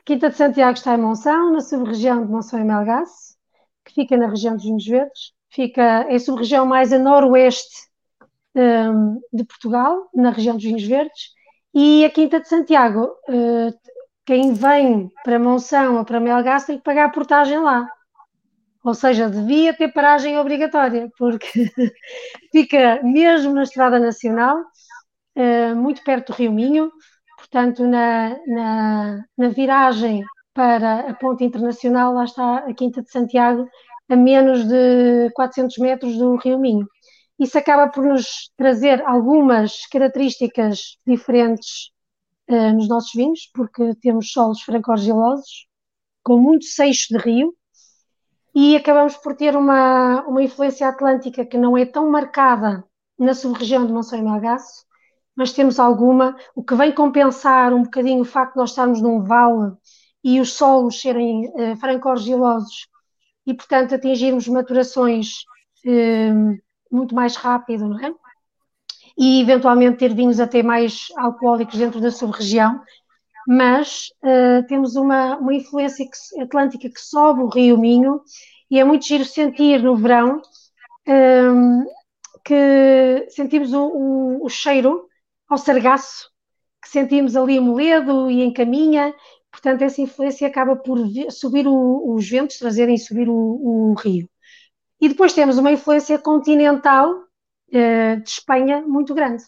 Quinta 0.10 0.32
de 0.32 0.38
Santiago 0.38 0.76
está 0.76 0.96
em 0.96 0.98
Monção, 0.98 1.52
na 1.52 1.62
sub-região 1.62 2.26
de 2.26 2.32
Monção 2.32 2.60
e 2.60 2.64
Melgaço, 2.64 3.36
que 3.86 3.94
fica 3.94 4.18
na 4.18 4.28
região 4.28 4.56
dos 4.56 4.64
Vinhos 4.64 4.84
Verdes. 4.84 5.34
Fica, 5.52 6.08
a 6.12 6.20
sub-região 6.20 6.66
mais 6.66 6.92
a 6.92 6.98
noroeste 6.98 7.88
um, 8.56 9.22
de 9.32 9.44
Portugal, 9.44 10.10
na 10.16 10.32
região 10.32 10.56
dos 10.56 10.64
Vinhos 10.64 10.84
Verdes. 10.84 11.30
E 11.76 12.04
a 12.04 12.10
Quinta 12.10 12.40
de 12.40 12.48
Santiago, 12.48 13.04
uh, 13.04 13.72
quem 14.26 14.52
vem 14.52 15.12
para 15.24 15.38
Monção 15.38 15.98
ou 15.98 16.04
para 16.04 16.20
Melgaço 16.20 16.66
tem 16.66 16.78
que 16.80 16.84
pagar 16.84 17.06
a 17.06 17.12
portagem 17.12 17.60
lá. 17.60 17.88
Ou 18.84 18.96
seja, 18.96 19.30
devia 19.30 19.76
ter 19.76 19.94
paragem 19.94 20.40
obrigatória, 20.40 21.08
porque 21.20 21.70
fica 22.52 23.00
mesmo 23.04 23.54
na 23.54 23.62
Estrada 23.62 24.00
Nacional, 24.00 24.58
uh, 25.38 25.76
muito 25.76 26.04
perto 26.04 26.32
do 26.32 26.36
Rio 26.36 26.52
Minho, 26.52 26.92
portanto, 27.50 27.86
na, 27.88 28.38
na, 28.46 29.26
na 29.38 29.50
viragem 29.50 30.24
para 30.54 31.10
a 31.10 31.14
ponte 31.16 31.44
internacional, 31.44 32.14
lá 32.14 32.24
está 32.26 32.58
a 32.60 32.74
Quinta 32.74 33.02
de 33.02 33.12
Santiago, 33.12 33.68
a 34.08 34.16
menos 34.16 34.68
de 34.68 35.32
400 35.34 35.78
metros 35.78 36.18
do 36.18 36.36
Rio 36.36 36.60
Minho. 36.60 36.88
Isso 37.40 37.58
acaba 37.58 37.90
por 37.90 38.06
nos 38.06 38.52
trazer 38.58 39.02
algumas 39.06 39.88
características 39.88 40.98
diferentes 41.08 41.92
uh, 42.50 42.74
nos 42.74 42.88
nossos 42.88 43.14
vinhos, 43.14 43.50
porque 43.54 43.96
temos 44.02 44.32
solos 44.32 44.62
franco-argilosos, 44.62 45.68
com 46.24 46.38
muito 46.38 46.66
seixo 46.66 47.08
de 47.14 47.18
rio, 47.18 47.56
e 48.54 48.76
acabamos 48.76 49.16
por 49.18 49.36
ter 49.36 49.56
uma, 49.56 50.24
uma 50.28 50.44
influência 50.44 50.88
atlântica 50.88 51.46
que 51.46 51.58
não 51.58 51.78
é 51.78 51.86
tão 51.86 52.10
marcada 52.10 52.84
na 53.18 53.34
sub-região 53.34 53.86
de 53.88 53.94
Monção 53.94 54.20
e 54.20 54.24
Malgaço, 54.24 54.86
mas 55.40 55.54
temos 55.54 55.80
alguma, 55.80 56.36
o 56.54 56.62
que 56.62 56.76
vem 56.76 56.92
compensar 56.92 57.74
um 57.74 57.84
bocadinho 57.84 58.20
o 58.20 58.26
facto 58.26 58.56
de 58.56 58.58
nós 58.60 58.72
estarmos 58.72 59.02
num 59.02 59.24
vale 59.24 59.72
e 60.22 60.42
os 60.42 60.52
solos 60.52 61.00
serem 61.00 61.48
uh, 61.48 61.78
franco-argilosos 61.78 62.90
e, 63.48 63.54
portanto, 63.54 63.96
atingirmos 63.96 64.50
maturações 64.50 65.46
uh, 65.86 66.60
muito 66.92 67.16
mais 67.16 67.38
rápido, 67.38 67.88
não 67.88 68.06
é? 68.06 68.14
E, 69.18 69.40
eventualmente, 69.42 70.00
ter 70.00 70.14
vinhos 70.14 70.42
até 70.42 70.62
mais 70.62 71.08
alcoólicos 71.16 71.78
dentro 71.78 72.02
da 72.02 72.12
sub-região, 72.12 72.82
mas 73.48 74.10
uh, 74.22 74.68
temos 74.68 74.98
uma, 74.98 75.38
uma 75.38 75.54
influência 75.54 76.06
que, 76.06 76.42
atlântica 76.42 76.90
que 76.90 77.00
sobe 77.00 77.44
o 77.44 77.48
Rio 77.48 77.78
Minho 77.78 78.20
e 78.70 78.78
é 78.78 78.84
muito 78.84 79.06
giro 79.06 79.24
sentir 79.24 79.82
no 79.82 79.96
verão 79.96 80.42
um, 81.08 81.86
que 82.44 83.26
sentimos 83.30 83.72
o, 83.72 83.86
o, 83.86 84.46
o 84.46 84.50
cheiro 84.50 85.08
ao 85.50 85.58
sargaço 85.58 86.30
que 86.82 86.90
sentimos 86.90 87.36
ali 87.36 87.58
em 87.58 87.60
Moledo 87.60 88.30
e 88.30 88.42
em 88.42 88.54
Caminha, 88.54 89.14
portanto 89.52 89.82
essa 89.82 90.02
influência 90.02 90.48
acaba 90.48 90.76
por 90.76 90.98
subir 91.32 91.68
o, 91.68 92.14
os 92.14 92.30
ventos, 92.30 92.60
trazerem 92.60 92.98
subir 92.98 93.28
o, 93.28 93.34
o, 93.36 93.94
rio. 93.96 94.30
E 95.02 95.10
depois 95.10 95.34
temos 95.34 95.58
uma 95.58 95.72
influência 95.72 96.18
continental 96.20 97.24
de 97.72 98.30
Espanha 98.30 98.82
muito 98.82 99.14
grande. 99.14 99.44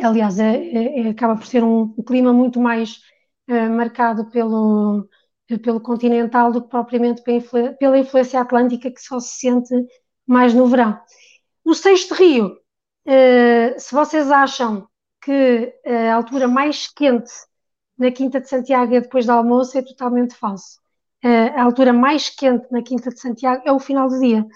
Aliás, 0.00 0.38
é, 0.38 1.00
é, 1.00 1.08
acaba 1.08 1.36
por 1.36 1.46
ser 1.46 1.62
um, 1.64 1.92
clima 2.06 2.32
muito 2.32 2.60
mais 2.60 3.00
marcado 3.72 4.30
pelo, 4.30 5.08
pelo 5.62 5.80
continental 5.80 6.52
do 6.52 6.62
que 6.62 6.68
propriamente 6.68 7.22
pela 7.22 7.98
influência 7.98 8.40
atlântica 8.40 8.90
que 8.90 9.00
só 9.00 9.18
se 9.18 9.40
sente 9.40 9.74
mais 10.24 10.54
no 10.54 10.66
verão. 10.68 11.00
O 11.64 11.74
sexto 11.74 12.14
rio, 12.14 12.56
se 13.76 13.92
vocês 13.92 14.30
acham 14.30 14.88
que 15.20 15.74
a 15.86 16.14
altura 16.14 16.48
mais 16.48 16.88
quente 16.88 17.32
na 17.98 18.10
Quinta 18.10 18.40
de 18.40 18.48
Santiago 18.48 18.94
é 18.94 19.00
depois 19.00 19.26
do 19.26 19.32
almoço, 19.32 19.76
é 19.76 19.82
totalmente 19.82 20.34
falso. 20.34 20.80
A 21.22 21.62
altura 21.62 21.92
mais 21.92 22.30
quente 22.30 22.66
na 22.70 22.82
Quinta 22.82 23.10
de 23.10 23.20
Santiago 23.20 23.62
é 23.66 23.72
o 23.72 23.78
final 23.78 24.08
do 24.08 24.18
dia, 24.18 24.46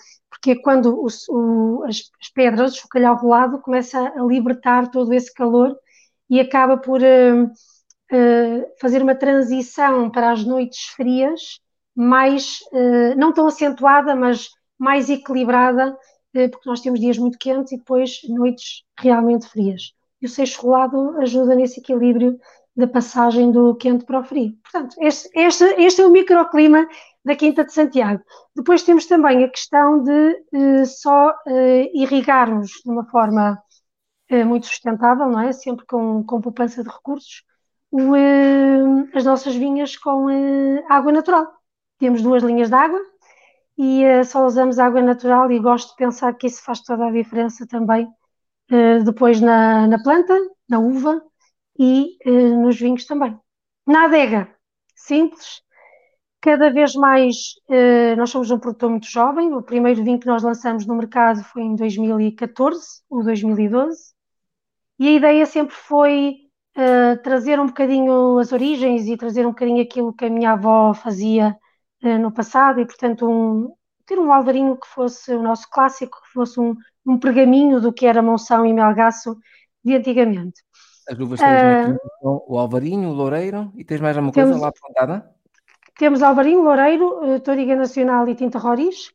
porque 0.44 0.52
é 0.52 0.62
quando 0.62 0.94
o, 0.94 1.06
o, 1.30 1.84
as, 1.84 2.10
as, 2.20 2.28
pedras, 2.28 2.82
o 2.84 2.88
calhau 2.88 3.16
rolado, 3.16 3.60
começa 3.60 3.98
a 3.98 4.22
libertar 4.22 4.90
todo 4.90 5.12
esse 5.12 5.32
calor 5.32 5.74
e 6.28 6.40
acaba 6.40 6.76
por 6.76 7.00
uh, 7.00 7.44
uh, 7.44 8.66
fazer 8.80 9.02
uma 9.02 9.14
transição 9.14 10.10
para 10.10 10.32
as 10.32 10.44
noites 10.44 10.84
frias, 10.96 11.60
mais, 11.94 12.60
uh, 12.72 13.14
não 13.16 13.32
tão 13.32 13.46
acentuada, 13.46 14.14
mas 14.14 14.50
mais 14.78 15.08
equilibrada, 15.08 15.96
porque 16.50 16.68
nós 16.68 16.80
temos 16.80 16.98
dias 16.98 17.16
muito 17.16 17.38
quentes 17.38 17.72
e 17.72 17.78
depois 17.78 18.18
noites 18.28 18.82
realmente 18.98 19.46
frias. 19.46 19.94
E 20.24 20.26
o 20.26 20.30
seixo 20.30 20.62
rolado 20.62 21.18
ajuda 21.20 21.54
nesse 21.54 21.80
equilíbrio 21.80 22.40
da 22.74 22.88
passagem 22.88 23.52
do 23.52 23.74
quente 23.74 24.06
para 24.06 24.20
o 24.20 24.24
frio. 24.24 24.56
Portanto, 24.62 24.96
este, 24.98 25.28
este, 25.34 25.64
este 25.78 26.00
é 26.00 26.06
o 26.06 26.10
microclima 26.10 26.88
da 27.22 27.36
Quinta 27.36 27.62
de 27.62 27.74
Santiago. 27.74 28.24
Depois 28.56 28.82
temos 28.82 29.04
também 29.04 29.44
a 29.44 29.50
questão 29.50 30.02
de 30.02 30.42
uh, 30.80 30.86
só 30.86 31.28
uh, 31.28 31.90
irrigarmos 31.92 32.70
de 32.82 32.90
uma 32.90 33.04
forma 33.04 33.62
uh, 34.32 34.46
muito 34.46 34.64
sustentável, 34.64 35.28
não 35.28 35.40
é? 35.40 35.52
Sempre 35.52 35.84
com, 35.84 36.24
com 36.24 36.40
poupança 36.40 36.82
de 36.82 36.88
recursos, 36.88 37.42
o, 37.90 38.14
as 39.14 39.26
nossas 39.26 39.54
vinhas 39.54 39.94
com 39.94 40.28
água 40.88 41.12
natural. 41.12 41.46
Temos 41.98 42.22
duas 42.22 42.42
linhas 42.42 42.70
de 42.70 42.74
água 42.74 43.00
e 43.76 44.24
só 44.24 44.46
usamos 44.46 44.78
água 44.78 45.02
natural 45.02 45.52
e 45.52 45.58
gosto 45.58 45.90
de 45.90 45.96
pensar 45.96 46.32
que 46.32 46.46
isso 46.46 46.64
faz 46.64 46.80
toda 46.80 47.08
a 47.08 47.12
diferença 47.12 47.66
também 47.66 48.08
depois 49.04 49.40
na, 49.40 49.86
na 49.86 50.02
planta, 50.02 50.34
na 50.68 50.78
uva, 50.78 51.22
e 51.78 52.16
uh, 52.26 52.62
nos 52.62 52.78
vinhos 52.78 53.04
também. 53.06 53.38
Na 53.86 54.04
adega, 54.04 54.48
simples, 54.94 55.62
cada 56.40 56.70
vez 56.70 56.94
mais 56.94 57.54
uh, 57.68 58.16
nós 58.16 58.30
somos 58.30 58.50
um 58.50 58.58
produtor 58.58 58.90
muito 58.90 59.06
jovem, 59.06 59.52
o 59.54 59.62
primeiro 59.62 60.02
vinho 60.04 60.20
que 60.20 60.26
nós 60.26 60.42
lançamos 60.42 60.86
no 60.86 60.94
mercado 60.94 61.42
foi 61.44 61.62
em 61.62 61.76
2014 61.76 63.02
ou 63.10 63.24
2012, 63.24 64.14
e 64.98 65.08
a 65.08 65.12
ideia 65.12 65.46
sempre 65.46 65.74
foi 65.74 66.36
uh, 66.76 67.20
trazer 67.22 67.58
um 67.58 67.66
bocadinho 67.66 68.38
as 68.38 68.52
origens 68.52 69.06
e 69.06 69.16
trazer 69.16 69.46
um 69.46 69.50
bocadinho 69.50 69.82
aquilo 69.82 70.12
que 70.12 70.26
a 70.26 70.30
minha 70.30 70.52
avó 70.52 70.94
fazia 70.94 71.56
no 72.20 72.30
passado, 72.30 72.80
e 72.80 72.84
portanto 72.84 73.26
um, 73.26 73.74
ter 74.04 74.18
um 74.18 74.30
alvarinho 74.30 74.76
que 74.76 74.86
fosse 74.86 75.32
o 75.32 75.42
nosso 75.42 75.66
clássico, 75.70 76.20
que 76.22 76.32
fosse 76.34 76.60
um, 76.60 76.76
um 77.06 77.18
pergaminho 77.18 77.80
do 77.80 77.92
que 77.92 78.06
era 78.06 78.22
Monção 78.22 78.64
e 78.64 78.72
Melgaço 78.72 79.36
de 79.84 79.94
antigamente. 79.94 80.62
As 81.08 81.18
uvas 81.18 81.38
tens 81.38 81.96
uh, 82.22 82.44
o 82.48 82.58
Alvarinho, 82.58 83.10
o 83.10 83.12
Loureiro 83.12 83.70
e 83.76 83.84
tens 83.84 84.00
mais 84.00 84.16
alguma 84.16 84.32
coisa 84.32 84.48
temos, 84.48 84.62
lá 84.62 84.68
apontada? 84.68 85.30
Temos 85.98 86.22
Alvarinho, 86.22 86.62
Loureiro, 86.62 87.34
uh, 87.34 87.40
Toriga 87.40 87.76
Nacional 87.76 88.26
e 88.28 88.34
Tinta 88.34 88.58
Roriz. 88.58 89.12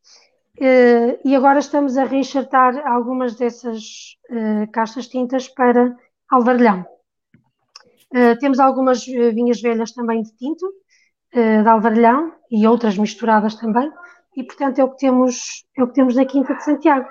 Uh, 0.60 1.18
e 1.24 1.34
agora 1.36 1.60
estamos 1.60 1.98
a 1.98 2.04
reenxertar 2.04 2.86
algumas 2.86 3.36
dessas 3.36 4.18
uh, 4.30 4.70
caixas 4.74 5.08
tintas 5.08 5.48
para 5.48 5.96
Alvarelhão. 6.30 6.86
Uh, 8.14 8.38
temos 8.40 8.60
algumas 8.60 9.06
vinhas 9.06 9.62
velhas 9.62 9.94
também 9.94 10.22
de 10.22 10.36
tinto, 10.36 10.70
de 11.32 11.70
Alvarelhão, 11.70 12.34
e 12.50 12.68
outras 12.68 12.98
misturadas 12.98 13.54
também, 13.54 13.90
e 14.36 14.44
portanto 14.44 14.80
é 14.80 14.84
o 14.84 14.90
que 14.90 14.98
temos, 14.98 15.64
é 15.78 15.84
o 15.84 15.88
que 15.88 15.94
temos 15.94 16.16
na 16.16 16.26
Quinta 16.26 16.56
de 16.56 16.64
Santiago. 16.64 17.08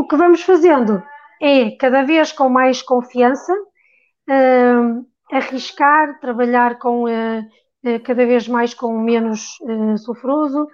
O 0.00 0.06
que 0.08 0.16
vamos 0.16 0.40
fazendo 0.40 1.02
é, 1.42 1.72
cada 1.72 2.02
vez 2.02 2.32
com 2.32 2.48
mais 2.48 2.80
confiança, 2.80 3.52
uh, 3.52 5.06
arriscar, 5.30 6.18
trabalhar 6.20 6.78
com 6.78 7.04
uh, 7.04 8.00
cada 8.02 8.24
vez 8.24 8.48
mais 8.48 8.72
com 8.72 8.98
menos 8.98 9.58
uh, 9.60 9.98
sulfuroso, 9.98 10.66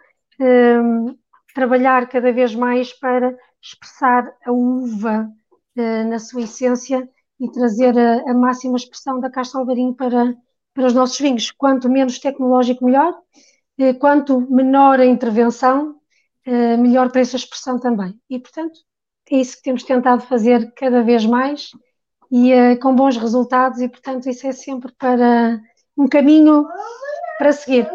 trabalhar 1.53 2.09
cada 2.09 2.31
vez 2.33 2.55
mais 2.55 2.93
para 2.93 3.37
expressar 3.61 4.33
a 4.45 4.53
uva 4.53 5.29
na 5.75 6.21
sua 6.21 6.43
essência 6.43 7.09
e 7.41 7.51
trazer 7.51 7.99
a, 7.99 8.31
a 8.31 8.35
máxima 8.35 8.77
expressão 8.77 9.19
da 9.19 9.29
casta 9.29 9.59
alvarinho 9.59 9.93
para, 9.93 10.37
para 10.73 10.87
os 10.87 10.95
nossos 10.95 11.19
vinhos. 11.19 11.51
Quanto 11.51 11.91
menos 11.91 12.21
tecnológico, 12.21 12.85
melhor. 12.85 13.13
Quanto 13.99 14.41
menor 14.43 15.01
a 15.01 15.07
intervenção, 15.07 15.97
melhor 16.47 17.11
para 17.11 17.23
essa 17.23 17.37
expressão 17.37 17.81
também. 17.81 18.15
E, 18.29 18.39
portanto, 18.39 18.79
é 19.31 19.37
isso 19.37 19.57
que 19.57 19.63
temos 19.63 19.83
tentado 19.83 20.23
fazer 20.23 20.73
cada 20.75 21.03
vez 21.03 21.25
mais 21.27 21.71
e 22.31 22.55
uh, 22.55 22.79
com 22.81 22.95
bons 22.95 23.17
resultados 23.17 23.81
e 23.81 23.89
portanto 23.89 24.29
isso 24.29 24.47
é 24.47 24.53
sempre 24.53 24.93
para 24.99 25.61
um 25.97 26.07
caminho 26.07 26.67
para 27.39 27.53
seguir. 27.53 27.89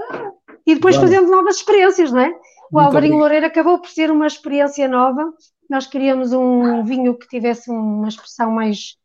E 0.66 0.76
depois 0.76 0.96
Bom. 0.96 1.04
fazendo 1.04 1.32
novas 1.32 1.58
experiências, 1.58 2.12
não 2.12 2.22
é? 2.22 2.30
O 2.30 2.76
Muito 2.76 2.86
Alvarinho 2.86 3.18
Loureiro 3.18 3.46
acabou 3.46 3.80
por 3.80 3.90
ser 3.90 4.12
uma 4.12 4.28
experiência 4.28 4.88
nova. 4.88 5.34
Nós 5.70 5.88
queríamos 5.88 6.32
um 6.32 6.84
vinho 6.84 7.18
que 7.18 7.28
tivesse 7.28 7.70
uma 7.70 8.08
expressão 8.08 8.52
mais, 8.52 8.96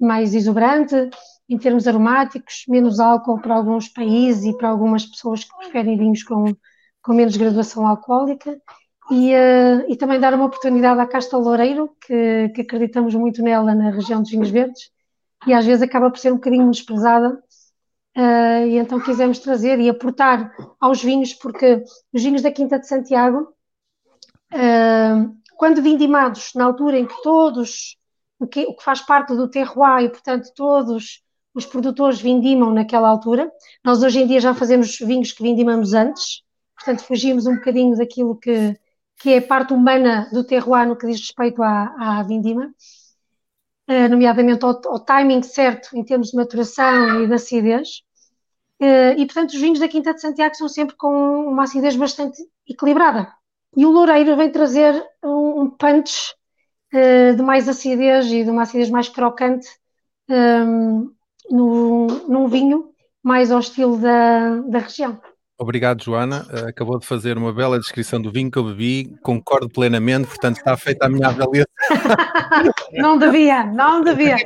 mais 0.00 0.34
exuberante, 0.34 1.10
em 1.48 1.58
termos 1.58 1.86
aromáticos, 1.86 2.64
menos 2.68 2.98
álcool 2.98 3.40
para 3.40 3.54
alguns 3.54 3.88
países 3.88 4.44
e 4.44 4.56
para 4.56 4.68
algumas 4.68 5.04
pessoas 5.04 5.44
que 5.44 5.56
preferem 5.58 5.98
vinhos 5.98 6.22
com, 6.22 6.44
com 7.02 7.12
menos 7.12 7.36
graduação 7.36 7.86
alcoólica 7.86 8.58
e, 9.10 9.34
uh, 9.34 9.84
e 9.88 9.96
também 9.96 10.18
dar 10.18 10.34
uma 10.34 10.46
oportunidade 10.46 11.00
à 11.00 11.06
Casta 11.06 11.36
Loureiro, 11.36 11.94
que, 12.06 12.48
que, 12.54 12.62
acreditamos 12.62 13.14
muito 13.14 13.42
nela 13.42 13.74
na 13.74 13.90
região 13.90 14.22
dos 14.22 14.30
vinhos 14.30 14.50
verdes, 14.50 14.90
e 15.46 15.52
às 15.52 15.64
vezes 15.66 15.82
acaba 15.82 16.10
por 16.10 16.18
ser 16.18 16.32
um 16.32 16.36
bocadinho 16.36 16.70
desprezada, 16.70 17.34
uh, 18.16 18.66
e 18.66 18.78
então 18.78 18.98
quisemos 18.98 19.38
trazer 19.38 19.78
e 19.78 19.90
aportar 19.90 20.54
aos 20.80 21.02
vinhos, 21.02 21.34
porque 21.34 21.84
os 22.12 22.22
vinhos 22.22 22.42
da 22.42 22.50
Quinta 22.50 22.78
de 22.78 22.88
Santiago, 22.88 23.48
uh, 24.54 25.34
quando 25.56 25.82
vindimados, 25.82 26.52
na 26.54 26.64
altura 26.64 26.98
em 26.98 27.06
que 27.06 27.22
todos, 27.22 27.98
o 28.38 28.46
que, 28.46 28.64
o 28.64 28.74
que 28.74 28.82
faz 28.82 29.02
parte 29.02 29.34
do 29.34 29.48
terroir, 29.48 30.04
e 30.04 30.08
portanto 30.08 30.50
todos 30.54 31.22
os 31.54 31.66
produtores 31.66 32.20
vindimam 32.20 32.72
naquela 32.72 33.08
altura, 33.08 33.52
nós 33.84 34.02
hoje 34.02 34.20
em 34.20 34.26
dia 34.26 34.40
já 34.40 34.54
fazemos 34.54 34.98
vinhos 34.98 35.30
que 35.30 35.42
vindimamos 35.42 35.92
antes, 35.92 36.42
portanto 36.74 37.04
fugimos 37.04 37.46
um 37.46 37.56
bocadinho 37.56 37.96
daquilo 37.96 38.34
que 38.34 38.74
que 39.16 39.30
é 39.30 39.38
a 39.38 39.42
parte 39.42 39.72
humana 39.72 40.28
do 40.32 40.44
terroir 40.44 40.86
no 40.86 40.96
que 40.96 41.06
diz 41.06 41.20
respeito 41.20 41.62
à, 41.62 42.18
à 42.18 42.22
vindima, 42.22 42.72
uh, 43.88 44.08
nomeadamente 44.08 44.64
ao, 44.64 44.80
ao, 44.86 45.00
timing 45.00 45.42
certo 45.42 45.96
em 45.96 46.04
termos 46.04 46.30
de 46.30 46.36
maturação 46.36 47.22
e 47.22 47.26
de 47.26 47.34
acidez. 47.34 48.02
Uh, 48.80 49.16
e, 49.16 49.26
portanto, 49.26 49.50
os 49.50 49.60
vinhos 49.60 49.78
da 49.78 49.88
Quinta 49.88 50.12
de 50.12 50.20
Santiago 50.20 50.54
são 50.54 50.68
sempre 50.68 50.96
com 50.96 51.46
uma 51.46 51.64
acidez 51.64 51.96
bastante 51.96 52.42
equilibrada. 52.68 53.32
E 53.76 53.86
o 53.86 53.90
Loureiro 53.90 54.36
vem 54.36 54.50
trazer 54.50 54.94
um, 55.22 55.62
um 55.62 55.70
punch 55.70 56.34
uh, 56.92 57.36
de 57.36 57.42
mais 57.42 57.68
acidez 57.68 58.26
e 58.26 58.44
de 58.44 58.50
uma 58.50 58.62
acidez 58.62 58.90
mais 58.90 59.08
crocante 59.08 59.68
no, 61.50 62.06
num 62.28 62.48
vinho 62.48 62.94
mais 63.22 63.50
ao 63.50 63.60
estilo 63.60 63.98
da, 63.98 64.56
da 64.60 64.78
região. 64.78 65.20
Obrigado, 65.56 66.02
Joana. 66.02 66.44
Uh, 66.50 66.66
acabou 66.68 66.98
de 66.98 67.06
fazer 67.06 67.38
uma 67.38 67.52
bela 67.52 67.78
descrição 67.78 68.20
do 68.20 68.32
vinho 68.32 68.50
que 68.50 68.58
eu 68.58 68.64
bebi, 68.64 69.16
concordo 69.22 69.68
plenamente, 69.68 70.26
portanto 70.26 70.56
está 70.56 70.76
feita 70.76 71.06
a 71.06 71.08
minha 71.08 71.28
avaliação. 71.28 71.72
não 72.92 73.16
devia, 73.16 73.64
não 73.64 74.02
devia. 74.02 74.36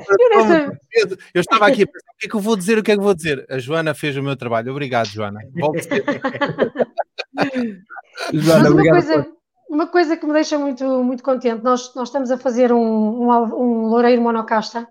Eu, 0.93 1.17
eu 1.33 1.41
estava 1.41 1.67
aqui 1.67 1.85
a 1.85 1.87
pensar, 1.87 2.13
o 2.13 2.17
que 2.19 2.27
é 2.27 2.29
que 2.29 2.37
eu 2.37 2.41
vou 2.41 2.57
dizer, 2.57 2.79
o 2.79 2.83
que 2.83 2.93
é 2.93 2.95
que 2.95 3.01
eu 3.01 3.05
vou 3.05 3.15
dizer? 3.15 3.47
A 3.49 3.59
Joana 3.59 3.95
fez 3.95 4.19
o 4.19 4.23
meu 4.23 4.37
trabalho. 4.37 4.71
Obrigado, 4.71 5.07
Joana. 5.07 5.41
Volte 5.55 5.89
Joana, 8.35 8.71
uma 8.71 8.91
coisa, 8.91 9.27
uma 9.71 9.87
coisa 9.87 10.17
que 10.17 10.27
me 10.27 10.35
deixa 10.35 10.59
muito, 10.59 10.85
muito 11.03 11.23
contente, 11.23 11.65
nós, 11.65 11.95
nós 11.95 12.09
estamos 12.09 12.31
a 12.31 12.37
fazer 12.37 12.71
um, 12.71 12.79
um, 12.79 13.31
um 13.31 13.87
loureiro 13.87 14.21
monocasta, 14.21 14.87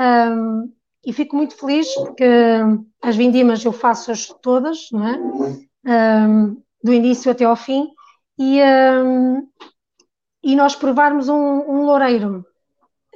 um, 0.00 0.68
e 1.04 1.12
fico 1.12 1.36
muito 1.36 1.54
feliz 1.56 1.92
porque 1.94 2.24
as 3.02 3.16
vindimas 3.16 3.64
eu 3.64 3.72
faço-as 3.72 4.26
todas, 4.42 4.88
não 4.92 5.06
é? 5.06 5.18
Um, 5.86 6.62
do 6.82 6.92
início 6.92 7.30
até 7.30 7.44
ao 7.44 7.56
fim, 7.56 7.88
e, 8.38 8.60
um, 8.62 9.48
e 10.42 10.54
nós 10.54 10.74
provarmos 10.76 11.28
um, 11.28 11.34
um 11.34 11.84
loureiro 11.84 12.44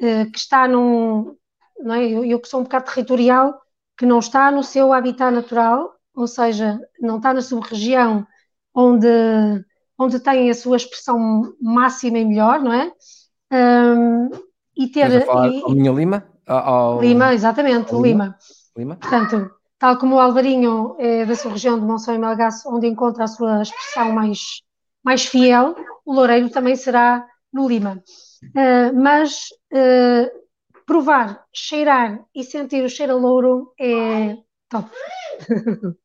uh, 0.00 0.30
que 0.30 0.38
está 0.38 0.66
num. 0.66 1.36
Não 1.78 1.94
é? 1.94 2.06
eu, 2.06 2.24
eu 2.24 2.40
que 2.40 2.48
sou 2.48 2.60
um 2.60 2.64
bocado 2.64 2.86
territorial, 2.86 3.60
que 3.96 4.06
não 4.06 4.18
está 4.18 4.50
no 4.50 4.62
seu 4.62 4.92
habitat 4.92 5.32
natural, 5.32 5.94
ou 6.14 6.26
seja, 6.26 6.80
não 7.00 7.16
está 7.16 7.34
na 7.34 7.42
sub-região 7.42 8.26
onde, 8.74 9.06
onde 9.98 10.20
tem 10.20 10.50
a 10.50 10.54
sua 10.54 10.76
expressão 10.76 11.54
máxima 11.60 12.18
e 12.18 12.24
melhor, 12.24 12.60
não 12.60 12.72
é? 12.72 12.92
Um, 13.52 14.30
e 14.76 14.88
ter. 14.88 15.06
Estás 15.06 15.22
a 15.22 15.26
falar 15.26 15.48
e- 15.50 15.62
ao 15.62 15.70
Minho 15.70 15.94
Lima? 15.94 16.31
Ao- 16.60 17.00
Lima, 17.00 17.34
exatamente, 17.34 17.94
ao 17.94 18.02
Lima. 18.02 18.36
Lima? 18.76 18.96
Portanto, 18.96 19.50
tal 19.78 19.98
como 19.98 20.16
o 20.16 20.20
Alvarinho 20.20 20.96
é 20.98 21.24
da 21.26 21.34
sua 21.34 21.52
região 21.52 21.78
de 21.78 21.84
Monção 21.84 22.14
e 22.14 22.18
Melgaço, 22.18 22.68
onde 22.68 22.86
encontra 22.86 23.24
a 23.24 23.28
sua 23.28 23.62
expressão 23.62 24.12
mais, 24.12 24.40
mais 25.04 25.24
fiel, 25.24 25.74
o 26.04 26.12
Loureiro 26.12 26.50
também 26.50 26.76
será 26.76 27.26
no 27.52 27.68
Lima. 27.68 28.02
Uh, 28.44 29.00
mas 29.00 29.46
uh, 29.72 30.30
provar, 30.86 31.44
cheirar 31.52 32.20
e 32.34 32.42
sentir 32.42 32.84
o 32.84 32.88
cheiro 32.88 33.12
a 33.12 33.16
louro 33.16 33.72
é 33.78 34.36
top. 34.68 34.90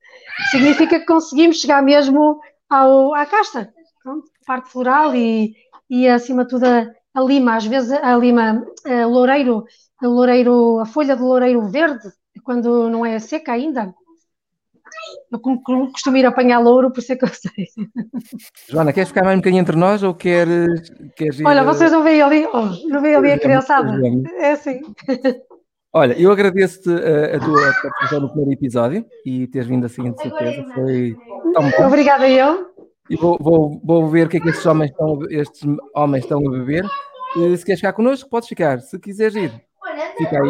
Significa 0.52 1.00
que 1.00 1.06
conseguimos 1.06 1.60
chegar 1.60 1.82
mesmo 1.82 2.40
ao, 2.70 3.14
à 3.14 3.26
casta, 3.26 3.74
Pronto, 4.04 4.30
parte 4.46 4.70
floral 4.70 5.14
e, 5.16 5.54
e 5.90 6.08
acima 6.08 6.44
de 6.44 6.50
tudo 6.52 6.66
a, 6.66 6.88
a 7.14 7.22
lima, 7.22 7.56
às 7.58 7.66
vezes 7.66 7.92
a 7.92 8.16
lima, 8.16 8.66
eh, 8.86 9.06
o 9.06 9.10
loureiro, 9.10 9.66
o 10.02 10.10
loureiro, 10.10 10.80
a 10.80 10.86
folha 10.86 11.16
do 11.16 11.26
loureiro 11.26 11.68
verde, 11.70 12.10
quando 12.44 12.90
não 12.90 13.06
é 13.06 13.20
seca 13.20 13.54
ainda. 13.54 13.94
Eu 15.32 15.40
costumo 15.40 16.18
ir 16.18 16.26
apanhar 16.26 16.60
louro, 16.60 16.92
por 16.92 17.00
isso 17.00 17.14
é 17.14 17.16
que 17.16 17.26
eu 17.26 17.30
sei. 17.30 17.68
Joana, 18.70 18.94
queres 18.94 19.10
ficar 19.10 19.24
mais 19.24 19.36
um 19.36 19.40
bocadinho 19.40 19.62
entre 19.62 19.76
nós 19.76 20.02
ou 20.02 20.14
queres, 20.14 20.90
queres 21.16 21.40
ir... 21.40 21.46
Olha, 21.46 21.64
vocês 21.64 21.92
não 21.92 22.04
veem 22.04 22.22
ali, 22.22 22.48
oh, 22.52 22.66
não 22.88 23.02
veem 23.02 23.16
ali 23.16 23.32
a 23.32 23.40
criançada? 23.40 24.00
É 24.38 24.52
assim. 24.52 24.82
Olha, 25.94 26.14
eu 26.20 26.32
agradeço-te 26.32 26.90
a, 26.90 27.36
a 27.36 27.40
tua 27.40 27.62
participação 27.82 28.22
no 28.22 28.28
primeiro 28.30 28.54
episódio 28.54 29.06
e 29.26 29.48
teres 29.48 29.68
vindo 29.68 29.86
assim 29.86 30.12
de 30.12 30.22
certeza. 30.22 30.66
Foi 30.74 31.16
tão 31.54 31.70
bom. 31.70 31.88
Obrigada 31.88 32.30
eu. 32.30 32.68
E 33.10 33.16
vou, 33.16 33.38
vou, 33.40 33.82
vou 33.84 34.08
ver 34.08 34.28
o 34.28 34.30
que 34.30 34.38
é 34.38 34.40
que 34.40 34.50
estes 34.50 34.66
homens 34.66 34.92
estão, 34.92 35.20
a 35.22 35.34
estes 35.34 35.64
homens 35.96 36.24
estão 36.24 36.46
a 36.46 36.52
beber. 36.52 36.86
E 37.38 37.58
se 37.58 37.66
queres 37.66 37.80
ficar 37.80 37.94
connosco, 37.94 38.30
podes 38.30 38.50
ficar. 38.50 38.80
Se 38.82 39.00
quiseres 39.00 39.36
ir, 39.36 39.67
fica 40.18 40.42
aí 40.42 40.50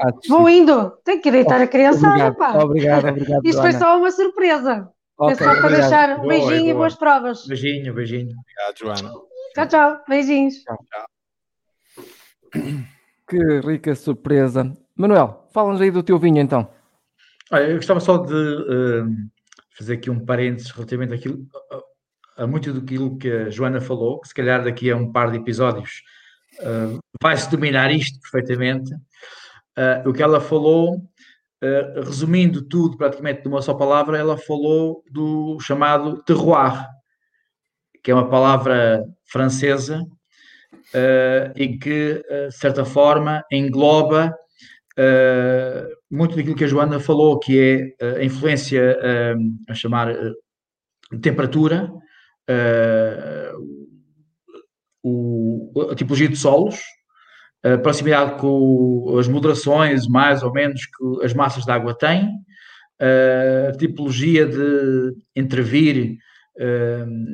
assistir. 0.00 0.28
Vou 0.28 0.48
indo. 0.48 0.90
Tenho 1.04 1.20
que 1.22 1.30
deitar 1.30 1.60
a 1.60 1.66
criançada, 1.66 2.08
Obrigado, 2.08 2.36
pá. 2.36 2.58
obrigado, 2.64 3.08
obrigado. 3.08 3.46
Isto 3.46 3.60
foi 3.62 3.72
só 3.72 3.98
uma 3.98 4.10
surpresa. 4.10 4.88
Ok, 5.18 5.32
é 5.32 5.36
só 5.36 5.44
para 5.44 5.52
obrigado. 5.58 5.80
deixar 5.80 6.16
Boa, 6.16 6.28
beijinho 6.28 6.56
e 6.60 6.62
boa. 6.64 6.74
boas 6.74 6.94
provas. 6.94 7.46
Beijinho, 7.46 7.94
beijinho. 7.94 8.36
Obrigado, 8.38 8.78
Joana. 9.02 9.12
Tchau, 9.54 9.66
tchau. 9.68 10.00
Beijinhos. 10.08 10.54
Que 13.28 13.58
rica 13.60 13.92
surpresa. 13.96 14.72
Manuel, 14.96 15.48
fala-nos 15.52 15.80
aí 15.80 15.90
do 15.90 16.00
teu 16.02 16.16
vinho 16.16 16.38
então. 16.40 16.70
Olha, 17.50 17.64
eu 17.64 17.74
gostava 17.76 17.98
só 17.98 18.18
de 18.18 18.32
eh, 18.32 19.04
fazer 19.76 19.94
aqui 19.94 20.08
um 20.08 20.24
parênteses 20.24 20.70
relativamente 20.70 21.14
àquilo, 21.14 21.44
a, 22.36 22.44
a 22.44 22.46
muito 22.46 22.72
daquilo 22.72 23.18
que 23.18 23.28
a 23.28 23.50
Joana 23.50 23.80
falou, 23.80 24.20
que 24.20 24.28
se 24.28 24.34
calhar 24.34 24.62
daqui 24.62 24.90
a 24.92 24.96
um 24.96 25.10
par 25.10 25.32
de 25.32 25.38
episódios 25.38 26.02
eh, 26.60 26.98
vai-se 27.20 27.50
dominar 27.50 27.90
isto 27.90 28.20
perfeitamente. 28.20 28.94
Eh, 29.76 30.02
o 30.06 30.12
que 30.12 30.22
ela 30.22 30.40
falou, 30.40 31.02
eh, 31.62 31.94
resumindo 32.04 32.62
tudo 32.62 32.96
praticamente 32.96 33.44
numa 33.44 33.62
só 33.62 33.74
palavra, 33.74 34.18
ela 34.18 34.36
falou 34.36 35.02
do 35.10 35.58
chamado 35.60 36.22
terroir, 36.24 36.86
que 38.02 38.10
é 38.10 38.14
uma 38.14 38.28
palavra 38.28 39.04
francesa 39.24 40.04
e 41.56 41.76
que, 41.78 42.22
de 42.48 42.52
certa 42.52 42.84
forma, 42.84 43.44
engloba 43.50 44.32
muito 46.10 46.36
daquilo 46.36 46.54
que 46.54 46.64
a 46.64 46.68
Joana 46.68 47.00
falou, 47.00 47.38
que 47.38 47.94
é 48.00 48.20
a 48.20 48.24
influência, 48.24 48.96
a 49.68 49.74
chamar 49.74 50.14
de 51.12 51.18
temperatura, 51.20 51.90
o- 55.08 55.90
a 55.90 55.94
tipologia 55.94 56.28
de 56.28 56.36
solos, 56.36 56.78
a 57.62 57.78
proximidade 57.78 58.38
com 58.40 59.16
as 59.18 59.28
moderações, 59.28 60.06
mais 60.06 60.42
ou 60.42 60.52
menos, 60.52 60.80
que 60.86 61.24
as 61.24 61.34
massas 61.34 61.64
de 61.64 61.70
água 61.70 61.96
têm, 61.96 62.30
a 63.68 63.72
tipologia 63.76 64.46
de 64.46 65.14
intervir 65.34 66.16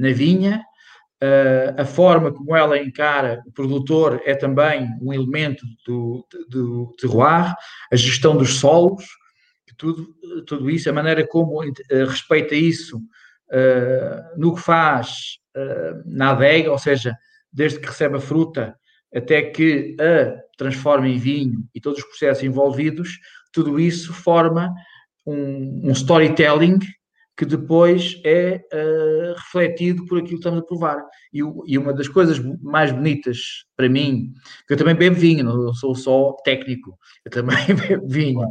na 0.00 0.12
vinha, 0.12 0.62
a 1.76 1.84
forma 1.84 2.32
como 2.32 2.56
ela 2.56 2.78
encara 2.78 3.42
o 3.46 3.52
produtor 3.52 4.20
é 4.24 4.34
também 4.34 4.88
um 5.00 5.12
elemento 5.12 5.64
do, 5.86 6.26
do 6.48 6.92
terroir, 6.98 7.54
a 7.92 7.96
gestão 7.96 8.36
dos 8.36 8.58
solos, 8.58 9.04
tudo, 9.76 10.08
tudo 10.46 10.70
isso, 10.70 10.88
a 10.90 10.92
maneira 10.92 11.26
como 11.26 11.62
eh, 11.64 11.70
respeita 12.04 12.54
isso 12.54 13.00
eh, 13.50 14.22
no 14.36 14.54
que 14.54 14.60
faz 14.60 15.38
eh, 15.54 15.94
na 16.06 16.30
adega, 16.30 16.70
ou 16.70 16.78
seja, 16.78 17.16
desde 17.52 17.78
que 17.80 17.86
recebe 17.86 18.16
a 18.16 18.20
fruta 18.20 18.74
até 19.14 19.42
que 19.42 19.96
a 20.00 20.40
transforma 20.56 21.08
em 21.08 21.18
vinho 21.18 21.64
e 21.74 21.80
todos 21.80 21.98
os 21.98 22.04
processos 22.04 22.42
envolvidos, 22.44 23.18
tudo 23.52 23.78
isso 23.78 24.12
forma 24.12 24.72
um, 25.26 25.88
um 25.88 25.92
storytelling 25.92 26.78
que 27.36 27.46
depois 27.46 28.20
é 28.24 28.62
eh, 28.72 29.34
refletido 29.36 30.04
por 30.06 30.18
aquilo 30.18 30.32
que 30.32 30.34
estamos 30.36 30.60
a 30.60 30.64
provar. 30.66 31.02
E, 31.32 31.38
e 31.66 31.78
uma 31.78 31.92
das 31.92 32.06
coisas 32.06 32.38
mais 32.60 32.92
bonitas 32.92 33.64
para 33.74 33.88
mim, 33.88 34.32
que 34.66 34.74
eu 34.74 34.76
também 34.76 34.94
bebo 34.94 35.16
vinho, 35.16 35.44
não 35.44 35.72
sou 35.74 35.94
só 35.94 36.36
técnico, 36.44 36.96
eu 37.24 37.30
também 37.30 37.56
bebo 37.88 38.06
vinho, 38.06 38.46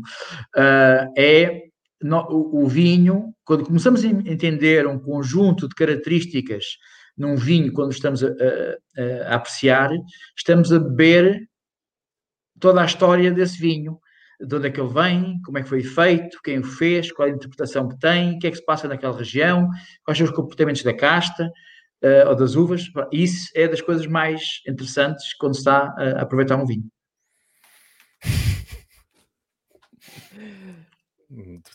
ah, 0.56 1.08
é 1.16 1.62
no- 2.02 2.28
o, 2.30 2.64
o 2.64 2.68
vinho, 2.68 3.34
quando 3.46 3.66
começamos 3.66 4.04
a 4.04 4.08
en- 4.08 4.24
entender 4.26 4.88
um 4.88 5.00
conjunto 5.00 5.70
de 5.70 5.76
características 5.76 6.66
num 7.18 7.36
vinho, 7.36 7.72
quando 7.74 7.92
estamos 7.92 8.24
a, 8.24 8.28
a- 8.28 9.32
a 9.32 9.36
apreciar, 9.36 9.90
estamos 10.38 10.72
a 10.72 10.80
beber 10.80 11.48
toda 12.60 12.82
a 12.82 12.86
história 12.86 13.32
desse 13.32 13.60
vinho, 13.60 14.00
de 14.40 14.56
onde 14.56 14.68
é 14.68 14.72
que 14.72 14.80
ele 14.80 14.94
vem, 14.94 15.40
como 15.46 15.58
é 15.58 15.64
que 15.64 15.70
foi 15.70 15.84
feito, 15.84 16.40
quem 16.44 16.60
o 16.60 16.64
fez, 16.64 17.12
qual 17.12 17.28
a 17.28 17.32
interpretação 17.32 17.88
que 17.88 17.98
tem, 18.00 18.36
o 18.36 18.40
que 18.40 18.48
é 18.48 18.52
que 18.52 18.58
se 18.58 18.66
passa 18.66 18.88
naquela 18.88 19.18
região, 19.18 19.68
quais 20.04 20.18
são 20.18 20.26
os 20.26 20.34
comportamentos 20.34 20.84
da 20.84 20.94
casta 20.96 21.52
ah, 22.04 22.30
ou 22.30 22.36
das 22.36 22.56
uvas. 22.56 22.84
Isso 23.12 23.50
é 23.56 23.68
das 23.68 23.82
coisas 23.82 24.08
mais 24.08 24.42
interessantes 24.68 25.34
quando 25.36 25.54
se 25.54 25.60
está 25.62 25.94
a 25.98 26.22
aproveitar 26.22 26.56
um 26.58 26.66
vinho. 26.66 26.86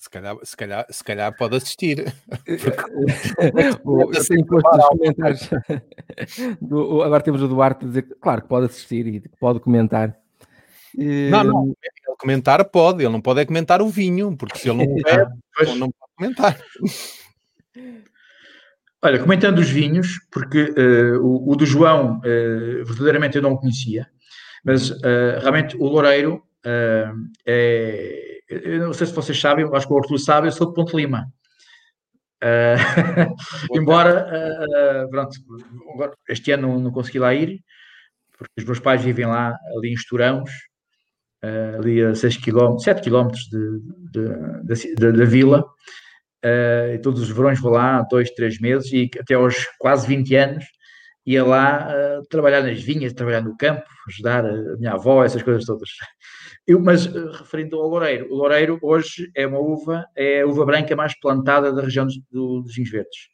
Se 0.01 0.11
calhar, 0.11 0.37
se 0.43 0.57
calhar, 0.57 0.87
se 0.91 1.05
calhar 1.05 1.37
pode 1.37 1.57
assistir. 1.57 2.05
O- 3.85 4.11
os 4.11 4.27
comentários. 4.89 5.49
do- 6.61 6.97
o- 6.97 7.03
agora 7.03 7.23
temos 7.23 7.43
o 7.43 7.49
Duarte 7.49 7.85
a 7.85 7.89
dizer 7.89 8.03
que, 8.03 8.15
claro, 8.17 8.43
que 8.43 8.49
pode 8.49 8.67
assistir 8.67 9.07
e 9.07 9.21
pode 9.41 9.61
comentar. 9.61 10.15
Não, 10.95 11.45
não. 11.45 11.65
Ele 11.67 12.17
comentar 12.19 12.65
pode, 12.65 13.03
ele 13.03 13.13
não 13.13 13.21
pode 13.21 13.41
é 13.41 13.45
comentar 13.47 13.81
o 13.83 13.89
vinho, 13.89 14.37
porque 14.37 14.59
se 14.59 14.69
ele 14.69 14.79
não 14.87 14.95
bebe, 15.03 15.33
Pois. 15.55 15.69
ele 15.71 15.79
não 15.79 15.91
pode 15.91 16.13
comentar. 16.17 16.59
Olha, 19.03 19.19
comentando 19.19 19.59
os 19.59 19.69
vinhos, 19.71 20.19
porque 20.31 20.73
eh, 20.77 21.17
o, 21.19 21.51
o 21.53 21.57
do 21.57 21.67
João 21.67 22.21
eh, 22.25 22.83
verdadeiramente 22.85 23.37
eu 23.37 23.43
não 23.43 23.53
o 23.53 23.59
conhecia, 23.59 24.07
mas 24.65 24.91
eh, 25.05 25.39
realmente 25.41 25.77
o 25.77 25.85
Loureiro 25.87 26.43
eh, 26.65 27.11
é. 27.47 28.36
Eu 28.49 28.87
não 28.87 28.93
sei 28.93 29.07
se 29.07 29.13
vocês 29.13 29.39
sabem, 29.41 29.65
eu 29.65 29.75
acho 29.75 29.87
que 29.87 29.93
o 29.93 29.99
Arthur 29.99 30.19
sabe, 30.19 30.49
eu 30.49 30.53
sou 30.53 30.69
de 30.69 30.75
Ponte 30.75 30.97
Lima. 30.97 31.27
Eh, 32.39 32.77
embora, 33.73 34.29
eh, 34.31 35.07
pronto, 35.11 35.31
este 36.29 36.53
ano 36.53 36.69
não, 36.69 36.79
não 36.79 36.91
consegui 36.93 37.19
lá 37.19 37.35
ir, 37.35 37.61
porque 38.37 38.53
os 38.59 38.65
meus 38.65 38.79
pais 38.79 39.03
vivem 39.03 39.25
lá, 39.25 39.57
ali 39.75 39.89
em 39.89 39.95
Estorãos, 39.95 40.51
eh, 41.43 41.77
ali 41.79 42.03
a 42.03 42.15
6 42.15 42.37
km, 42.37 42.79
7 42.79 43.03
km 43.03 43.29
da 44.99 45.25
vila. 45.25 45.65
Uh, 46.45 46.95
e 46.95 46.99
todos 47.01 47.23
os 47.23 47.31
verões 47.31 47.59
vou 47.59 47.73
lá, 47.73 48.03
dois, 48.03 48.31
três 48.31 48.61
meses, 48.61 48.93
e 48.93 49.11
até 49.19 49.35
aos 49.35 49.67
quase 49.79 50.07
20 50.07 50.35
anos 50.37 50.65
ia 51.25 51.45
lá 51.45 51.89
uh, 51.89 52.23
trabalhar 52.29 52.63
nas 52.63 52.81
vinhas, 52.81 53.13
trabalhar 53.13 53.41
no 53.41 53.57
campo, 53.57 53.83
ajudar 54.09 54.45
a 54.45 54.77
minha 54.77 54.93
avó, 54.93 55.25
essas 55.25 55.43
coisas 55.43 55.65
todas. 55.65 55.89
Eu, 56.67 56.81
mas 56.81 57.07
uh, 57.07 57.31
referindo 57.31 57.77
ao 57.77 57.89
Loureiro, 57.89 58.27
o 58.31 58.35
Loureiro 58.35 58.79
hoje 58.83 59.31
é 59.37 59.47
uma 59.47 59.59
uva, 59.61 60.05
é 60.17 60.41
a 60.43 60.47
uva 60.47 60.65
branca 60.67 60.97
mais 60.97 61.19
plantada 61.19 61.73
da 61.73 61.83
região 61.83 62.05
dos, 62.07 62.19
do- 62.31 62.63
dos 62.63 62.75
vinhos 62.75 62.91
verdes. 62.91 63.29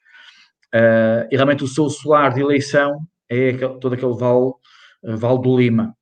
Uh, 0.74 1.28
e 1.30 1.36
realmente 1.36 1.64
o 1.64 1.68
seu 1.68 1.88
solar 1.88 2.34
de 2.34 2.40
eleição 2.40 2.98
é 3.28 3.50
aquele- 3.50 3.78
todo 3.78 3.94
aquele 3.94 4.14
vale, 4.14 4.50
uh, 5.02 5.16
vale 5.16 5.38
do 5.40 5.56
Lima. 5.56 5.96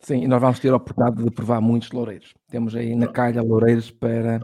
Sim, 0.00 0.22
e 0.24 0.28
nós 0.28 0.40
vamos 0.40 0.58
ter 0.58 0.70
a 0.70 0.76
oportunidade 0.76 1.22
de 1.22 1.30
provar 1.30 1.60
muitos 1.60 1.90
loureiros. 1.90 2.32
Temos 2.50 2.74
aí 2.74 2.94
na 2.94 3.06
calha 3.08 3.42
loureiros 3.42 3.90
para 3.90 4.40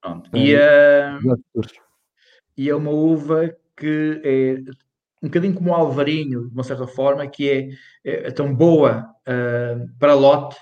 Pronto. 0.00 0.28
Bem. 0.32 0.48
E, 0.48 0.56
uh, 0.56 1.16
os 1.18 1.40
futuros. 1.46 1.72
e 2.56 2.68
é 2.68 2.74
uma 2.74 2.90
uva 2.90 3.54
que 3.76 4.20
é 4.24 4.54
um 5.22 5.28
bocadinho 5.28 5.54
como 5.54 5.70
o 5.70 5.74
alvarinho, 5.74 6.48
de 6.48 6.52
uma 6.54 6.64
certa 6.64 6.88
forma, 6.88 7.24
que 7.28 7.48
é, 7.48 7.68
é- 8.26 8.30
tão 8.32 8.52
boa 8.52 9.08
ah, 9.24 9.76
para 10.00 10.14
lote, 10.14 10.56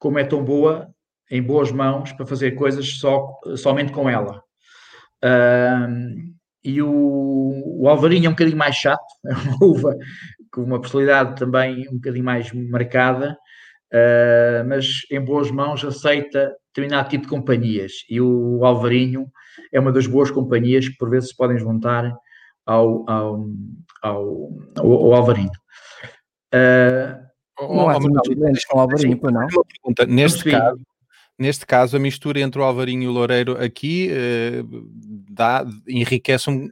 como 0.00 0.18
é 0.18 0.24
tão 0.24 0.44
boa 0.44 0.88
em 1.30 1.40
boas 1.40 1.70
mãos 1.70 2.10
para 2.12 2.26
fazer 2.26 2.52
coisas 2.52 2.98
só, 2.98 3.38
somente 3.56 3.92
com 3.92 4.10
ela. 4.10 4.42
Ah, 5.22 5.86
e 6.64 6.82
o, 6.82 7.78
o 7.78 7.88
alvarinho 7.88 8.26
é 8.26 8.28
um 8.28 8.32
bocadinho 8.32 8.56
mais 8.56 8.74
chato, 8.74 9.00
é 9.24 9.32
uma 9.32 9.56
uva 9.64 9.96
com 10.52 10.62
uma 10.62 10.80
personalidade 10.80 11.36
também 11.36 11.88
um 11.88 11.94
bocadinho 11.94 12.24
mais 12.24 12.52
marcada, 12.52 13.36
uh, 13.92 14.68
mas 14.68 15.02
em 15.10 15.20
boas 15.20 15.50
mãos 15.50 15.84
aceita 15.84 16.52
determinado 16.74 17.08
tipo 17.08 17.24
de 17.24 17.30
companhias. 17.30 17.92
E 18.08 18.20
o 18.20 18.64
Alvarinho 18.64 19.26
é 19.72 19.78
uma 19.78 19.92
das 19.92 20.06
boas 20.06 20.30
companhias 20.30 20.88
que 20.88 20.96
por 20.96 21.08
vezes 21.08 21.30
se 21.30 21.36
podem 21.36 21.56
juntar 21.56 22.12
ao, 22.66 23.08
ao, 23.08 23.46
ao, 24.02 24.48
ao 24.76 25.14
Alvarinho. 25.14 25.50
Uh, 26.52 27.29
não 27.68 27.88
há 27.88 27.98
grandes 27.98 28.64
com 28.64 28.78
o 28.78 28.80
Alvarinho, 28.80 29.18
pois 29.18 29.32
não? 29.32 29.42
Uma 29.42 29.64
pergunta, 29.64 30.06
neste 30.06 30.50
caso, 30.50 30.80
neste 31.40 31.66
caso, 31.66 31.96
a 31.96 32.00
mistura 32.00 32.38
entre 32.40 32.60
o 32.60 32.64
Alvarinho 32.64 33.04
e 33.04 33.08
o 33.08 33.12
Loureiro 33.12 33.62
aqui 33.62 34.10
uh, 34.10 34.86
dá, 35.30 35.64
enriquece 35.88 36.50
um, 36.50 36.68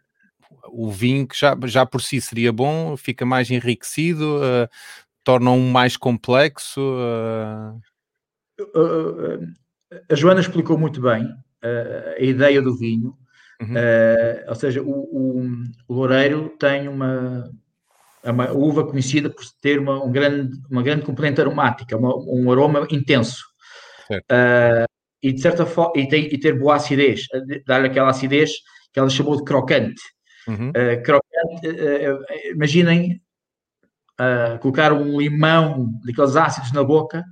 o 0.69 0.91
vinho 0.91 1.27
que 1.27 1.39
já, 1.39 1.57
já 1.65 1.87
por 1.87 2.03
si 2.03 2.21
seria 2.21 2.53
bom, 2.53 2.95
fica 2.97 3.25
mais 3.25 3.51
enriquecido, 3.51 4.37
uh, 4.37 4.69
torna 5.25 5.51
um 5.51 5.71
mais 5.71 5.97
complexo. 5.97 6.81
Uh... 6.81 7.81
a 10.11 10.15
Joana 10.15 10.41
explicou 10.41 10.77
muito 10.77 11.01
bem 11.01 11.27
a 12.19 12.23
ideia 12.23 12.61
do 12.63 12.77
vinho, 12.77 13.17
uhum. 13.61 13.75
ou 14.49 14.55
seja, 14.55 14.81
o, 14.83 14.91
o, 14.91 15.43
o, 15.89 15.95
Loureiro 15.95 16.51
tem 16.59 16.87
uma, 16.87 17.51
é 18.23 18.31
uma 18.31 18.51
uva 18.53 18.87
conhecida 18.87 19.31
por 19.31 19.45
ter 19.61 19.79
uma, 19.79 20.05
um 20.05 20.11
grande, 20.11 20.57
uma 20.71 20.83
grande 20.83 21.05
componente 21.05 21.41
aromática, 21.41 21.97
uma, 21.97 22.15
um 22.17 22.51
aroma 22.51 22.87
intenso. 22.91 23.45
e 25.23 25.33
de 25.33 25.41
certa 25.41 25.67
forma, 25.67 25.93
e, 25.97 26.03
e 26.03 26.39
ter 26.39 26.59
boa 26.59 26.77
acidez, 26.77 27.23
dar 27.67 27.85
aquela 27.85 28.11
acidez 28.11 28.53
que 28.93 28.99
ela 28.99 29.09
chamou 29.09 29.37
de 29.37 29.45
crocante. 29.45 30.01
Uhum. 30.47 30.71
Uh, 30.71 31.03
crocante, 31.03 31.69
uh, 31.69 32.53
imaginem 32.53 33.21
uh, 34.19 34.59
colocar 34.61 34.93
um 34.93 35.21
limão 35.21 35.91
daqueles 36.05 36.37
ácidos 36.37 36.73
na 36.73 36.83
boca 36.83 37.23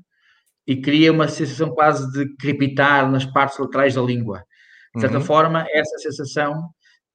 e 0.66 0.76
cria 0.76 1.12
uma 1.12 1.28
sensação 1.28 1.70
quase 1.70 2.10
de 2.12 2.36
crepitar 2.36 3.10
nas 3.10 3.24
partes 3.24 3.58
laterais 3.58 3.94
da 3.94 4.02
língua. 4.02 4.44
De 4.94 5.00
certa 5.00 5.18
uhum. 5.18 5.24
forma, 5.24 5.66
essa 5.70 5.98
sensação 5.98 6.70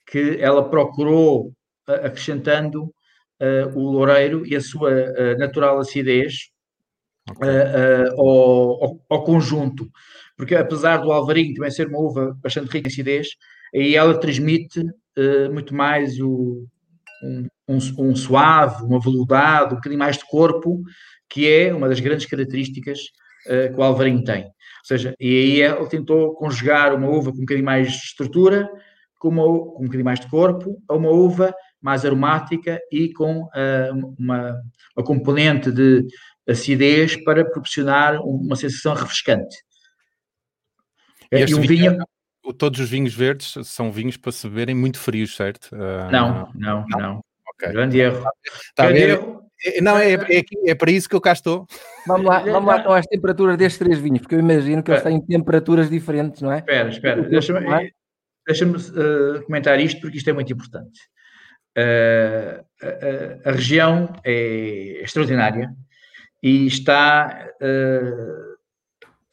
que 0.07 0.38
ela 0.39 0.69
procurou 0.69 1.53
acrescentando 1.88 2.91
uh, 3.42 3.78
o 3.78 3.92
loureiro 3.92 4.46
e 4.46 4.56
a 4.56 4.62
sua 4.62 4.92
uh, 4.92 5.38
natural 5.38 5.80
acidez 5.80 6.52
okay. 7.30 7.50
ao, 8.18 8.84
ao, 8.84 9.06
ao, 9.10 9.24
conjunto. 9.24 9.89
Porque 10.38 10.56
apesar 10.56 10.98
do 10.98 11.12
alvarinho 11.12 11.54
também 11.54 11.72
ser 11.72 11.88
uma 11.88 12.00
uva 12.00 12.38
bastante 12.42 12.72
rica 12.72 12.88
em 12.88 12.92
acidez, 12.92 13.28
aí 13.76 13.96
ela 13.96 14.18
transmite 14.18 14.84
muito 15.52 15.76
mais 15.76 16.20
o, 16.20 16.66
um, 17.24 17.48
um, 17.68 17.78
um, 18.00 18.16
suave, 18.16 18.84
uma 18.84 19.00
veluidade, 19.00 19.74
um 19.74 19.76
bocadinho 19.76 20.00
mais 20.00 20.18
de 20.18 20.26
corpo, 20.26 20.82
que 21.30 21.48
é 21.48 21.74
uma 21.74 21.89
das 21.89 22.00
grandes 22.00 22.26
características 22.26 23.00
que 23.46 23.76
o 23.78 23.84
Alvarinho 23.84 24.24
tem. 24.24 24.46
Ou 24.46 24.86
seja, 24.86 25.14
e 25.20 25.28
aí 25.28 25.62
ele 25.62 25.88
tentou 25.89 26.34
conjugar 26.36 26.96
uma 26.96 27.10
uva 27.10 27.32
com 27.32 27.38
um 27.38 27.42
bocadinho 27.42 27.66
mais 27.66 27.92
de 27.92 27.98
estrutura, 27.98 28.70
com, 29.20 29.30
uma, 29.30 29.44
com 29.44 29.82
um 29.82 29.86
bocadinho 29.86 30.06
mais 30.06 30.20
de 30.20 30.28
corpo, 30.28 30.82
a 30.89 30.96
uma 30.96 31.10
uva 31.10 31.54
mais 31.82 32.06
aromática 32.06 32.80
e 32.92 33.12
com 33.12 33.44
uh, 33.44 34.16
uma, 34.18 34.62
uma 34.96 35.06
componente 35.06 35.72
de 35.72 36.06
acidez 36.48 37.16
para 37.24 37.44
proporcionar 37.44 38.22
uma 38.22 38.56
sensação 38.56 38.94
refrescante. 38.94 39.56
E, 41.32 41.40
e 41.40 41.56
um 41.56 41.62
vinho, 41.62 41.98
todos 42.58 42.80
os 42.80 42.90
vinhos 42.90 43.14
verdes 43.14 43.54
são 43.64 43.92
vinhos 43.92 44.18
para 44.18 44.32
se 44.32 44.48
beberem 44.48 44.76
muito 44.76 45.00
frios, 45.00 45.36
certo? 45.36 45.72
Uh, 45.74 46.12
não, 46.12 46.52
não, 46.54 46.86
não, 46.90 47.00
não. 47.00 47.22
Okay. 47.56 47.72
Grande 47.72 48.00
erro. 48.00 48.24
Tá 48.76 48.88
Grande 48.88 49.02
erro. 49.02 49.42
Não, 49.82 49.98
é, 49.98 50.14
é, 50.14 50.42
é, 50.66 50.76
para 50.76 50.92
isso 50.92 51.08
que 51.08 51.16
eu 51.16 51.22
cá 51.22 51.34
estou. 51.34 51.68
Vamos 52.08 52.26
lá, 52.26 52.40
vamos 52.40 52.66
lá 52.68 52.80
então 52.80 52.94
às 52.94 53.06
temperaturas 53.06 53.56
destes 53.58 53.78
três 53.78 54.00
vinhos, 54.00 54.22
porque 54.22 54.34
eu 54.34 54.40
imagino 54.40 54.82
que 54.82 54.90
eles 54.90 55.04
têm 55.04 55.22
temperaturas 55.22 55.88
diferentes, 55.88 56.42
não 56.42 56.52
é? 56.52 56.58
Espera, 56.58 56.90
espera, 56.90 57.22
deixa-me 57.22 57.60
deixa 58.48 58.66
uh, 58.66 59.46
comentar 59.46 59.80
isto 59.80 60.02
porque 60.02 60.18
isto 60.18 60.30
é 60.30 60.34
muito 60.34 60.52
importante. 60.52 61.00
A, 61.78 62.63
a, 63.45 63.51
região 63.51 64.13
é 64.26 65.01
extraordinária 65.03 65.74
e 66.43 66.67
está 66.67 67.47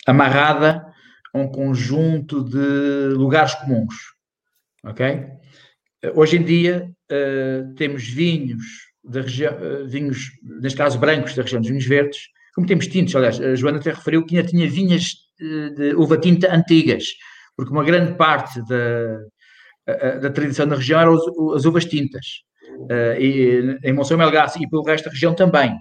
amarrada 0.06 0.86
um 1.34 1.48
conjunto 1.48 2.44
de 2.44 3.14
lugares 3.14 3.54
comuns, 3.54 3.94
ok? 4.84 5.26
Hoje 6.14 6.36
em 6.36 6.44
dia 6.44 6.90
temos 7.76 8.08
vinhos 8.08 8.64
da 9.02 9.22
região, 9.22 9.56
vinhos, 9.86 10.30
neste 10.42 10.76
caso 10.76 10.98
brancos 10.98 11.34
da 11.34 11.42
região 11.42 11.60
dos 11.60 11.70
vinhos 11.70 11.86
verdes, 11.86 12.18
como 12.54 12.66
temos 12.66 12.86
tintos, 12.88 13.14
aliás, 13.16 13.40
a 13.40 13.54
Joana 13.54 13.78
até 13.78 13.90
referiu 13.90 14.24
que 14.24 14.36
ainda 14.36 14.48
tinha 14.48 14.68
vinhas 14.68 15.14
de 15.38 15.94
uva 15.94 16.18
tinta 16.18 16.54
antigas, 16.54 17.04
porque 17.56 17.72
uma 17.72 17.84
grande 17.84 18.14
parte 18.14 18.60
da, 18.66 19.20
da 20.20 20.30
tradição 20.30 20.66
da 20.66 20.76
região 20.76 21.00
eram 21.00 21.14
as 21.54 21.64
uvas 21.64 21.84
tintas, 21.84 22.26
e, 23.18 23.78
em 23.82 23.92
Monção 23.92 24.18
Melgaço 24.18 24.62
e 24.62 24.68
pelo 24.68 24.82
resto 24.82 25.06
da 25.06 25.10
região 25.10 25.34
também. 25.34 25.74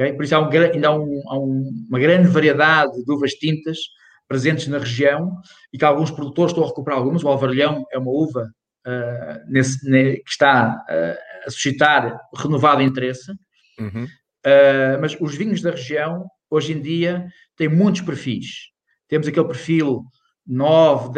Okay? 0.00 0.14
Por 0.14 0.24
isso 0.24 0.34
há, 0.34 0.40
um, 0.40 0.50
ainda 0.50 0.88
há, 0.88 0.94
um, 0.96 1.22
há 1.28 1.38
um, 1.38 1.70
uma 1.88 1.98
grande 1.98 2.28
variedade 2.28 2.92
de 3.04 3.12
uvas 3.12 3.32
tintas 3.32 3.78
presentes 4.26 4.66
na 4.68 4.78
região 4.78 5.36
e 5.72 5.78
que 5.78 5.84
alguns 5.84 6.10
produtores 6.10 6.52
estão 6.52 6.64
a 6.64 6.68
recuperar 6.68 6.98
algumas. 6.98 7.22
O 7.22 7.28
Alvarilhão 7.28 7.84
é 7.92 7.98
uma 7.98 8.10
uva 8.10 8.48
uh, 8.86 9.50
nesse, 9.52 9.88
ne, 9.90 10.16
que 10.18 10.30
está 10.30 10.84
uh, 10.88 11.46
a 11.46 11.50
suscitar 11.50 12.18
renovado 12.36 12.80
interesse. 12.80 13.30
Uhum. 13.78 14.04
Uh, 14.04 15.00
mas 15.00 15.16
os 15.20 15.34
vinhos 15.34 15.60
da 15.60 15.72
região, 15.72 16.24
hoje 16.48 16.72
em 16.72 16.80
dia, 16.80 17.26
têm 17.56 17.68
muitos 17.68 18.00
perfis. 18.00 18.70
Temos 19.08 19.26
aquele 19.28 19.46
perfil 19.46 20.04
9, 20.46 21.10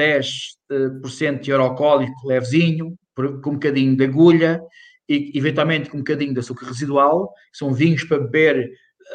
10% 0.70 1.38
de 1.38 1.44
teor 1.46 1.60
alcoólico 1.60 2.26
levezinho, 2.26 2.96
com 3.14 3.50
um 3.50 3.54
bocadinho 3.54 3.96
de 3.96 4.04
agulha 4.04 4.60
e, 5.08 5.32
eventualmente, 5.34 5.90
com 5.90 5.98
um 5.98 6.00
bocadinho 6.00 6.32
de 6.32 6.40
açúcar 6.40 6.66
residual. 6.66 7.32
São 7.52 7.72
vinhos 7.72 8.04
para 8.04 8.18
beber 8.18 8.70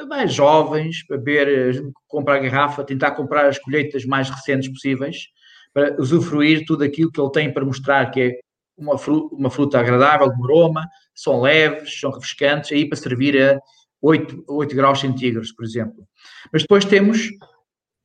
mais 0.08 0.34
jovens, 0.34 1.06
para 1.08 1.18
beber, 1.18 1.84
comprar 2.08 2.36
a 2.36 2.40
garrafa, 2.40 2.84
tentar 2.84 3.12
comprar 3.12 3.48
as 3.48 3.58
colheitas 3.58 4.06
mais 4.06 4.30
recentes 4.30 4.70
possíveis, 4.70 5.28
para 5.74 6.00
usufruir 6.00 6.66
tudo 6.66 6.84
aquilo 6.84 7.12
que 7.12 7.20
ele 7.20 7.32
tem 7.32 7.54
para 7.54 7.66
mostrar 7.66 8.10
que 8.12 8.22
é 8.22 8.40
uma 8.78 8.98
fruta, 8.98 9.36
uma 9.36 9.50
fruta 9.50 9.80
agradável, 9.80 10.32
de 10.32 10.44
aroma, 10.44 10.88
são 11.16 11.42
leves, 11.42 12.00
são 12.00 12.12
refrescantes, 12.12 12.72
aí 12.72 12.88
para 12.88 12.98
servir 12.98 13.42
a 13.42 13.60
8, 14.02 14.44
8 14.48 14.76
graus 14.76 15.00
centígrados, 15.00 15.52
por 15.52 15.66
exemplo. 15.66 16.08
Mas 16.54 16.62
depois 16.62 16.86
temos 16.86 17.30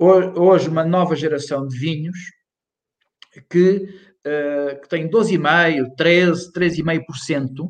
hoje 0.03 0.68
uma 0.68 0.84
nova 0.84 1.14
geração 1.14 1.66
de 1.66 1.78
vinhos 1.78 2.18
que, 3.48 3.88
uh, 4.26 4.80
que 4.80 4.88
tem 4.88 5.09
12,5%, 5.09 5.94
13%, 5.96 6.53
13,5% 6.55 7.66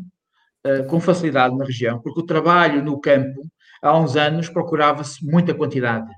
uh, 0.66 0.86
com 0.88 1.00
facilidade 1.00 1.56
na 1.56 1.64
região, 1.64 2.00
porque 2.00 2.20
o 2.20 2.26
trabalho 2.26 2.82
no 2.82 3.00
campo 3.00 3.42
há 3.82 3.98
uns 3.98 4.16
anos 4.16 4.48
procurava-se 4.48 5.24
muita 5.24 5.54
quantidade. 5.54 6.10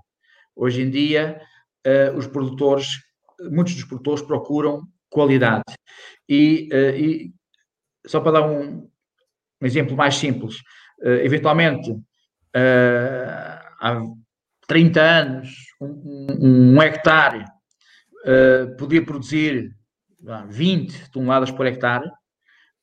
Hoje 0.55 0.83
em 0.83 0.91
dia, 0.91 1.41
uh, 1.87 2.17
os 2.17 2.27
produtores, 2.27 2.89
muitos 3.51 3.75
dos 3.75 3.85
produtores 3.85 4.23
procuram 4.23 4.83
qualidade. 5.11 5.65
E, 6.29 6.69
uh, 6.73 6.97
e 6.97 7.35
só 8.07 8.21
para 8.21 8.33
dar 8.33 8.49
um, 8.49 8.89
um 9.61 9.67
exemplo 9.67 9.97
mais 9.97 10.17
simples, 10.17 10.57
eventualmente, 11.23 11.95
há 13.81 14.01
30 14.67 15.01
anos, 15.01 15.64
um, 15.81 16.75
um 16.75 16.83
hectare 16.83 17.45
podia 18.79 19.05
produzir 19.05 19.71
20 20.49 21.11
toneladas 21.11 21.51
por 21.51 21.67
hectare. 21.67 22.11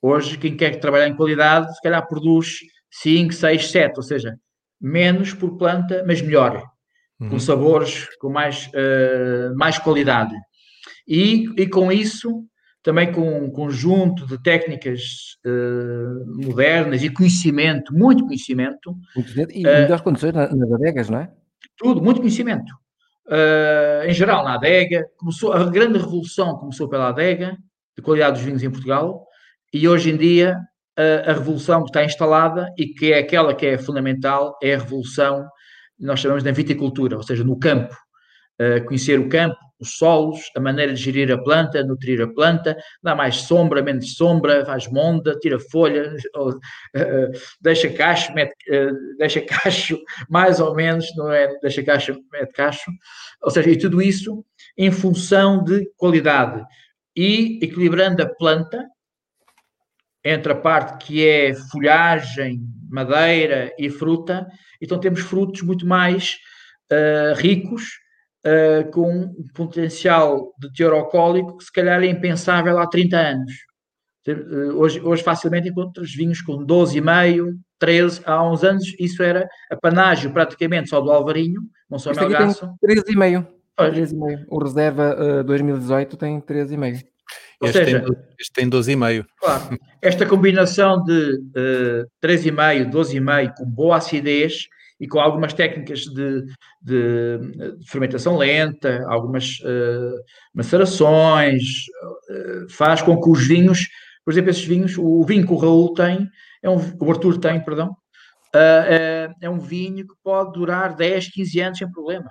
Hoje, 0.01 0.37
quem 0.37 0.55
quer 0.55 0.79
trabalhar 0.79 1.07
em 1.07 1.15
qualidade, 1.15 1.73
se 1.75 1.81
calhar 1.81 2.07
produz 2.07 2.59
5, 2.91 3.33
6, 3.33 3.71
7, 3.71 3.97
ou 3.97 4.03
seja, 4.03 4.37
menos 4.79 5.33
por 5.33 5.57
planta, 5.57 6.03
mas 6.05 6.21
melhor, 6.21 6.63
uhum. 7.19 7.29
com 7.29 7.39
sabores 7.39 8.07
com 8.17 8.29
mais, 8.29 8.67
uh, 8.67 9.55
mais 9.55 9.77
qualidade. 9.77 10.35
E, 11.07 11.45
e 11.55 11.67
com 11.67 11.91
isso, 11.91 12.45
também 12.81 13.11
com 13.11 13.45
um 13.45 13.51
conjunto 13.51 14.25
de 14.25 14.41
técnicas 14.41 15.37
uh, 15.45 16.45
modernas 16.45 17.03
e 17.03 17.09
conhecimento, 17.09 17.93
muito 17.93 18.25
conhecimento. 18.25 18.95
E 19.53 19.63
melhores 19.63 20.01
uh, 20.01 20.03
condições 20.03 20.33
nas 20.33 20.71
adegas, 20.71 21.09
não 21.09 21.19
é? 21.19 21.31
Tudo, 21.77 22.01
muito 22.01 22.21
conhecimento. 22.21 22.73
Uh, 23.28 24.03
em 24.05 24.13
geral, 24.13 24.43
na 24.43 24.55
adega, 24.55 25.05
começou, 25.17 25.53
a 25.53 25.63
grande 25.69 25.97
revolução 25.97 26.57
começou 26.57 26.89
pela 26.89 27.09
adega, 27.09 27.57
de 27.95 28.01
qualidade 28.03 28.34
dos 28.38 28.41
vinhos 28.43 28.63
em 28.63 28.69
Portugal, 28.69 29.26
e 29.74 29.88
hoje 29.88 30.11
em 30.11 30.17
dia 30.17 30.57
a, 30.97 31.32
a, 31.32 31.34
revolução 31.34 31.84
que 31.84 31.89
está 31.89 32.03
instalada 32.03 32.67
e 32.78 32.88
que 32.88 33.13
é 33.13 33.19
aquela 33.19 33.53
que 33.53 33.65
é 33.65 33.78
fundamental, 33.78 34.57
é 34.61 34.74
a 34.74 34.80
revolução, 34.80 35.47
nós 35.99 36.19
chamamos 36.19 36.43
de 36.43 36.51
viticultura, 36.51 37.15
ou 37.15 37.24
seja, 37.24 37.43
no 37.43 37.57
campo. 37.57 37.95
Uh, 38.59 38.84
conhecer 38.86 39.19
o 39.19 39.30
campo, 39.30 39.57
os 39.82 39.97
solos, 39.97 40.39
a 40.55 40.59
maneira 40.59 40.93
de 40.93 41.01
gerir 41.01 41.32
a 41.32 41.38
planta, 41.38 41.84
nutrir 41.84 42.21
a 42.21 42.27
planta, 42.27 42.77
dá 43.01 43.15
mais 43.15 43.38
sombra, 43.38 43.82
menos 43.82 44.15
sombra, 44.15 44.65
faz 44.65 44.88
monda, 44.88 45.38
tira 45.39 45.59
folha, 45.59 46.15
ou, 46.36 46.51
uh, 46.51 47.32
deixa 47.59 47.89
cacho, 47.89 48.34
mete, 48.34 48.53
uh, 48.69 49.17
deixa 49.17 49.41
cacho, 49.45 49.99
mais 50.29 50.59
ou 50.59 50.75
menos, 50.75 51.05
não 51.15 51.32
é? 51.32 51.47
Deixa 51.59 51.84
cacho, 51.84 52.17
mete 52.32 52.53
cacho. 52.53 52.91
Ou 53.41 53.49
seja, 53.49 53.69
e 53.69 53.77
tudo 53.77 54.01
isso 54.01 54.45
em 54.77 54.91
função 54.91 55.63
de 55.63 55.89
qualidade 55.97 56.63
e 57.15 57.59
equilibrando 57.61 58.21
a 58.21 58.27
planta 58.27 58.86
entre 60.23 60.53
a 60.53 60.55
parte 60.55 61.05
que 61.05 61.27
é 61.27 61.53
folhagem, 61.71 62.61
madeira 62.89 63.73
e 63.77 63.89
fruta, 63.89 64.47
então 64.79 64.99
temos 64.99 65.21
frutos 65.21 65.61
muito 65.61 65.86
mais 65.86 66.38
uh, 66.91 67.36
ricos, 67.36 68.01
uh, 68.45 68.91
com 68.91 69.11
um 69.11 69.47
potencial 69.53 70.53
de 70.59 70.71
teor 70.73 70.93
alcoólico 70.93 71.57
que 71.57 71.65
se 71.65 71.71
calhar 71.71 72.01
é 72.01 72.07
impensável 72.07 72.77
há 72.79 72.87
30 72.87 73.17
anos. 73.17 73.51
Uh, 74.27 74.77
hoje, 74.77 75.01
hoje 75.01 75.23
facilmente 75.23 75.69
encontras 75.69 76.13
vinhos 76.13 76.41
com 76.41 76.65
12,5, 76.65 77.53
13, 77.79 78.21
há 78.25 78.49
uns 78.49 78.63
anos 78.63 78.83
isso 78.99 79.23
era 79.23 79.47
a 79.69 79.75
panágio 79.75 80.31
praticamente 80.31 80.89
só 80.89 81.01
do 81.01 81.11
Alvarinho, 81.11 81.61
Monção 81.89 82.13
Melgaço. 82.13 82.67
13,5. 82.83 83.47
13,5. 83.79 84.45
O 84.47 84.63
reserva 84.63 85.43
2018 85.43 86.17
tem 86.17 86.39
13,5. 86.39 87.03
Ou 87.61 87.67
este 87.67 87.85
seja, 87.85 88.01
tem, 88.01 88.17
este 88.39 88.53
tem 88.53 88.69
12,5. 88.69 89.25
Claro, 89.39 89.77
esta 90.01 90.25
combinação 90.25 91.03
de 91.03 91.35
uh, 91.35 92.07
3,5, 92.23 92.91
12,5 92.91 93.53
com 93.55 93.65
boa 93.65 93.97
acidez 93.97 94.67
e 95.02 95.08
com 95.08 95.20
algumas 95.20 95.52
técnicas 95.52 96.02
de, 96.02 96.45
de, 96.80 97.39
de 97.80 97.89
fermentação 97.89 98.38
lenta, 98.38 99.04
algumas 99.08 99.60
uh, 99.62 100.24
macerações, 100.54 101.64
uh, 102.30 102.70
faz 102.70 103.02
com 103.02 103.20
que 103.20 103.28
os 103.28 103.47
vinhos, 103.47 103.88
por 104.24 104.32
exemplo, 104.32 104.52
esses 104.52 104.64
vinhos, 104.64 104.95
o 104.99 105.24
vinho 105.24 105.47
que 105.47 105.54
o 105.54 105.58
Raul 105.58 105.95
tem, 105.95 106.30
é 106.62 106.70
um, 106.70 106.78
o 106.78 107.12
Arthur 107.12 107.39
tem, 107.39 107.60
perdão, 107.60 107.89
uh, 107.89 109.34
é 109.41 109.49
um 109.49 109.60
vinho 109.60 110.08
que 110.08 110.14
pode 110.24 110.54
durar 110.54 110.95
10, 110.95 111.30
15 111.32 111.60
anos 111.62 111.78
sem 111.80 111.91
problema. 111.91 112.30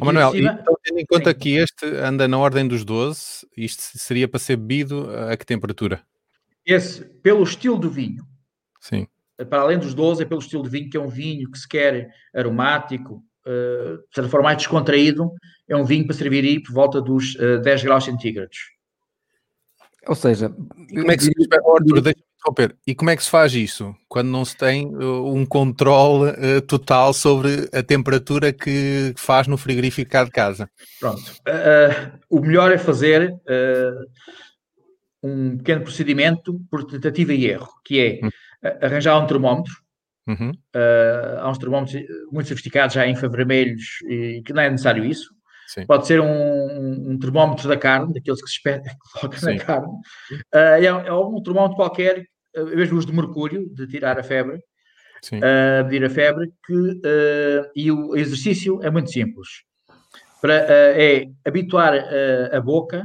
Oh, 0.00 0.06
Manuel, 0.06 0.30
cima, 0.30 0.58
e, 0.58 0.74
tendo 0.84 1.00
em 1.00 1.06
conta 1.06 1.32
sim. 1.32 1.38
que 1.38 1.56
este 1.56 1.84
anda 1.84 2.26
na 2.26 2.38
ordem 2.38 2.66
dos 2.66 2.82
12, 2.82 3.46
isto 3.54 3.82
seria 3.82 4.26
para 4.26 4.40
ser 4.40 4.56
bebido 4.56 5.10
a 5.14 5.36
que 5.36 5.44
temperatura? 5.44 6.02
Esse, 6.64 7.04
pelo 7.04 7.42
estilo 7.42 7.78
do 7.78 7.90
vinho. 7.90 8.24
Sim 8.80 9.06
para 9.44 9.62
além 9.62 9.78
dos 9.78 9.94
12, 9.94 10.22
é 10.22 10.26
pelo 10.26 10.40
estilo 10.40 10.62
de 10.62 10.70
vinho, 10.70 10.90
que 10.90 10.96
é 10.96 11.00
um 11.00 11.08
vinho 11.08 11.50
que 11.50 11.58
se 11.58 11.68
quer 11.68 12.10
aromático, 12.34 13.22
uh, 13.46 13.98
de 13.98 14.14
certa 14.14 14.30
forma 14.30 14.44
mais 14.44 14.58
descontraído, 14.58 15.30
é 15.68 15.76
um 15.76 15.84
vinho 15.84 16.06
para 16.06 16.16
servir 16.16 16.44
aí 16.44 16.62
por 16.62 16.72
volta 16.72 17.00
dos 17.00 17.34
uh, 17.36 17.56
eh, 17.56 17.58
10 17.58 17.84
graus 17.84 18.04
centígrados. 18.04 18.58
Ou 20.06 20.14
seja, 20.14 20.50
e 20.90 21.00
como 21.00 21.12
é 21.12 21.16
que 21.16 21.24
se, 21.24 21.32
Arthur, 21.52 22.76
e 22.86 22.94
como 22.94 23.10
é 23.10 23.16
que 23.16 23.22
se 23.22 23.30
faz 23.30 23.54
isso 23.54 23.94
quando 24.08 24.28
não 24.28 24.44
se 24.44 24.56
tem 24.56 24.86
uh, 24.86 25.34
um 25.34 25.44
controle 25.44 26.30
uh, 26.30 26.62
total 26.62 27.12
sobre 27.12 27.68
a 27.72 27.82
temperatura 27.82 28.52
que 28.52 29.12
faz 29.16 29.46
no 29.46 29.58
frigorífico 29.58 30.10
cá 30.10 30.24
de 30.24 30.30
casa? 30.30 30.70
Pronto. 31.00 31.20
Uh, 31.46 32.18
o 32.30 32.40
melhor 32.40 32.72
é 32.72 32.78
fazer 32.78 33.34
um 35.22 35.58
pequeno 35.58 35.82
procedimento 35.82 36.60
por 36.70 36.84
tentativa 36.84 37.34
e 37.34 37.46
erro, 37.46 37.68
que 37.84 38.00
é 38.00 38.20
arranjar 38.80 39.18
um 39.18 39.26
termómetro. 39.26 39.72
Uhum. 40.26 40.50
Uh, 40.76 41.40
há 41.40 41.50
uns 41.50 41.58
termómetros 41.58 42.02
muito 42.30 42.48
sofisticados 42.48 42.94
já 42.94 43.06
em 43.06 43.12
infravermelhos 43.12 44.02
e 44.08 44.42
que 44.44 44.52
não 44.52 44.62
é 44.62 44.70
necessário 44.70 45.04
isso. 45.04 45.30
Sim. 45.68 45.86
Pode 45.86 46.06
ser 46.06 46.20
um, 46.20 47.12
um, 47.12 47.18
termómetro 47.18 47.68
da 47.68 47.76
carne, 47.76 48.14
daqueles 48.14 48.40
que 48.42 48.48
se 48.48 48.56
espera 48.56 48.82
que 48.82 49.20
coloca 49.20 49.38
na 49.42 49.58
carne. 49.58 49.92
Uh, 50.54 50.56
é, 50.80 50.84
é, 50.84 51.12
um 51.12 51.42
termómetro 51.42 51.76
qualquer, 51.76 52.24
mesmo 52.74 52.98
os 52.98 53.04
de 53.04 53.12
mercúrio, 53.12 53.68
de 53.74 53.86
tirar 53.86 54.18
a 54.18 54.22
febre, 54.22 54.56
uh, 54.56 55.84
medir 55.84 56.04
a 56.04 56.10
febre, 56.10 56.50
que, 56.66 56.74
uh, 56.74 57.70
e 57.76 57.92
o 57.92 58.16
exercício 58.16 58.82
é 58.82 58.90
muito 58.90 59.10
simples. 59.10 59.48
Para, 60.40 60.54
é 60.54 61.26
habituar 61.44 61.92
a 62.52 62.60
boca 62.60 63.04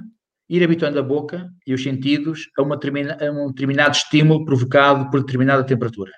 ir 0.50 0.64
habituando 0.64 1.00
a 1.00 1.04
boca 1.04 1.50
e 1.66 1.74
os 1.74 1.82
sentidos 1.82 2.50
a, 2.58 2.62
uma 2.62 2.76
a 2.76 3.32
um 3.32 3.48
determinado 3.48 3.96
estímulo 3.96 4.46
provocado 4.46 5.10
por 5.10 5.22
determinada 5.22 5.64
temperatura. 5.64 6.12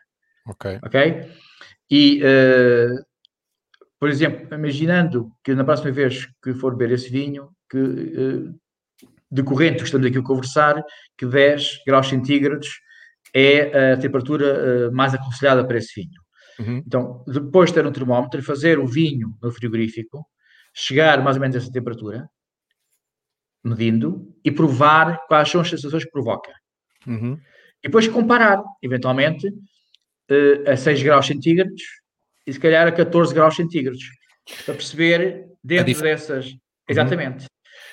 Ok. 0.48 0.80
Ok? 0.84 1.32
E, 1.90 2.22
uh, 2.24 3.06
por 4.00 4.10
exemplo, 4.10 4.54
imaginando 4.54 5.32
que 5.44 5.54
na 5.54 5.64
próxima 5.64 5.92
vez 5.92 6.28
que 6.44 6.54
for 6.54 6.76
beber 6.76 6.96
esse 6.96 7.10
vinho, 7.10 7.50
que 7.70 7.78
uh, 7.78 8.60
decorrente 9.30 9.78
do 9.78 9.80
que 9.80 9.86
estamos 9.86 10.08
aqui 10.08 10.18
a 10.18 10.24
conversar, 10.24 10.84
que 11.18 11.26
10 11.26 11.84
graus 11.86 12.08
centígrados 12.08 12.68
é 13.34 13.94
a 13.94 13.98
temperatura 13.98 14.90
uh, 14.90 14.96
mais 14.96 15.14
aconselhada 15.14 15.66
para 15.66 15.78
esse 15.78 15.94
vinho. 16.02 16.22
Uhum. 16.60 16.84
Então, 16.86 17.24
depois 17.28 17.70
de 17.70 17.76
ter 17.76 17.86
um 17.86 17.92
termómetro, 17.92 18.42
fazer 18.42 18.80
o 18.80 18.88
vinho 18.88 19.36
no 19.42 19.52
frigorífico, 19.52 20.26
chegar 20.74 21.22
mais 21.24 21.36
ou 21.36 21.42
menos 21.42 21.56
a 21.56 21.60
essa 21.60 21.72
temperatura, 21.72 22.30
medindo 23.66 24.32
e 24.44 24.52
provar 24.52 25.26
quais 25.28 25.50
são 25.50 25.62
as 25.62 25.70
sensações 25.70 26.06
que 26.06 26.12
provoca. 26.12 26.52
Uhum. 27.08 27.34
E 27.84 27.88
depois 27.88 28.08
comparar, 28.08 28.62
eventualmente, 28.82 29.48
uh, 29.48 30.70
a 30.72 30.78
6 30.78 31.04
graus 31.04 31.26
centígrados 31.26 31.82
e 32.46 32.54
se 32.54 32.60
calhar 32.60 32.88
a 32.88 32.92
14 32.92 33.34
graus 33.34 33.56
centígrados, 33.56 34.04
para 34.66 34.76
perceber 34.76 35.48
dentro 35.64 36.02
dessas. 36.02 36.46
Uhum. 36.52 36.60
Exatamente. 36.88 37.46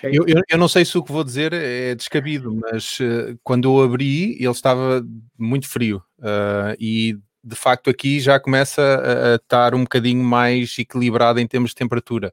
Eu, 0.02 0.24
eu, 0.26 0.42
eu, 0.48 0.58
não 0.58 0.68
sei 0.68 0.84
se 0.84 0.98
o 0.98 1.02
que 1.02 1.12
vou 1.12 1.22
dizer 1.22 1.52
é 1.52 1.94
descabido, 1.94 2.54
mas 2.54 2.98
uh, 3.00 3.38
quando 3.42 3.68
eu 3.68 3.82
abri, 3.82 4.32
ele 4.32 4.50
estava 4.50 5.02
muito 5.38 5.68
frio. 5.68 6.02
Uh, 6.18 6.76
e 6.78 7.16
de 7.42 7.56
facto 7.56 7.88
aqui 7.88 8.20
já 8.20 8.38
começa 8.38 8.82
a, 8.82 9.32
a, 9.32 9.34
estar 9.36 9.74
um 9.74 9.82
bocadinho 9.82 10.22
mais 10.22 10.76
equilibrado 10.78 11.40
em 11.40 11.46
termos 11.46 11.70
de 11.70 11.76
temperatura. 11.76 12.32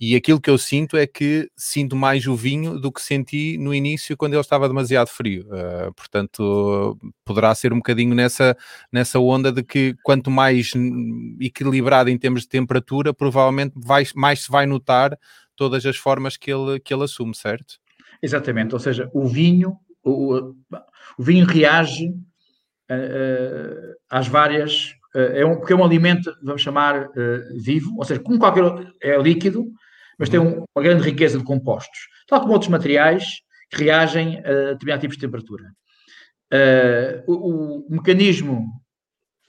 E 0.00 0.16
aquilo 0.16 0.40
que 0.40 0.50
eu 0.50 0.58
sinto 0.58 0.96
é 0.96 1.06
que 1.06 1.48
sinto 1.56 1.94
mais 1.94 2.26
o 2.26 2.34
vinho 2.34 2.80
do 2.80 2.90
que 2.90 3.00
senti 3.00 3.56
no 3.56 3.72
início 3.72 4.16
quando 4.16 4.32
ele 4.32 4.40
estava 4.40 4.66
demasiado 4.66 5.06
frio. 5.06 5.46
Uh, 5.46 5.92
portanto, 5.94 6.98
poderá 7.24 7.54
ser 7.54 7.72
um 7.72 7.76
bocadinho 7.76 8.14
nessa, 8.14 8.56
nessa 8.92 9.20
onda 9.20 9.52
de 9.52 9.62
que 9.62 9.94
quanto 10.02 10.32
mais 10.32 10.72
equilibrado 11.40 12.10
em 12.10 12.18
termos 12.18 12.42
de 12.42 12.48
temperatura, 12.48 13.14
provavelmente 13.14 13.72
vai, 13.76 14.04
mais 14.16 14.40
se 14.44 14.50
vai 14.50 14.66
notar 14.66 15.16
todas 15.54 15.86
as 15.86 15.96
formas 15.96 16.36
que 16.36 16.52
ele, 16.52 16.80
que 16.80 16.92
ele 16.92 17.04
assume, 17.04 17.34
certo? 17.34 17.78
Exatamente, 18.20 18.74
ou 18.74 18.80
seja, 18.80 19.08
o 19.14 19.28
vinho, 19.28 19.76
o, 20.02 20.54
o 21.16 21.22
vinho 21.22 21.46
reage 21.46 22.08
uh, 22.90 23.94
às 24.10 24.26
várias. 24.26 24.96
Uh, 25.14 25.32
é 25.36 25.46
um, 25.46 25.54
porque 25.54 25.72
é 25.72 25.76
um 25.76 25.84
alimento, 25.84 26.34
vamos 26.42 26.62
chamar, 26.62 27.10
vivo, 27.56 27.94
ou 27.96 28.04
seja, 28.04 28.18
como 28.18 28.40
qualquer 28.40 28.64
é 29.00 29.16
líquido, 29.22 29.72
mas 30.18 30.28
tem 30.28 30.40
um, 30.40 30.64
uma 30.74 30.82
grande 30.82 31.02
riqueza 31.02 31.38
de 31.38 31.44
compostos, 31.44 31.98
tal 32.26 32.40
como 32.40 32.52
outros 32.52 32.70
materiais 32.70 33.24
que 33.70 33.84
reagem 33.84 34.38
a 34.38 34.72
determinados 34.72 35.02
tipos 35.02 35.16
de 35.16 35.20
temperatura. 35.20 35.64
Uh, 36.52 37.32
o, 37.32 37.86
o, 37.88 37.90
mecanismo 37.90 38.66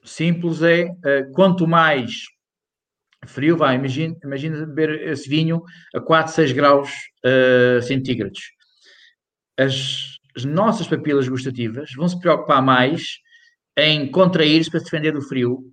simples 0.04 0.62
é 0.62 0.86
uh, 0.86 1.32
quanto 1.34 1.68
mais 1.68 2.12
frio, 3.28 3.58
vai, 3.58 3.76
imagina, 3.76 4.16
imagina 4.24 4.66
beber 4.66 5.08
esse 5.10 5.28
vinho 5.28 5.62
a 5.94 6.00
4, 6.00 6.34
6 6.34 6.52
graus 6.52 6.92
uh, 7.26 7.82
centígrados. 7.82 8.40
As, 9.58 10.18
as, 10.36 10.46
nossas 10.46 10.88
papilas 10.88 11.28
gustativas 11.28 11.92
vão 11.96 12.08
se 12.08 12.20
preocupar 12.20 12.62
mais 12.62 13.20
em 13.78 14.10
contrair-se 14.10 14.70
para 14.70 14.80
se 14.80 14.86
defender 14.86 15.12
do 15.12 15.22
frio 15.22 15.64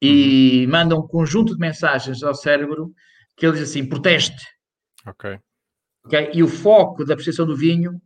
e 0.00 0.64
uhum. 0.64 0.72
mandam 0.72 0.98
um 0.98 1.06
conjunto 1.06 1.54
de 1.54 1.60
mensagens 1.60 2.22
ao 2.22 2.34
cérebro 2.34 2.92
que 3.36 3.46
ele 3.46 3.58
diz 3.58 3.70
assim: 3.70 3.86
proteste. 3.86 4.46
Ok. 5.06 5.38
okay? 6.06 6.30
E 6.32 6.42
o 6.42 6.48
foco 6.48 7.04
da 7.04 7.16
percepção 7.16 7.46
do 7.46 7.56
vinho 7.56 8.00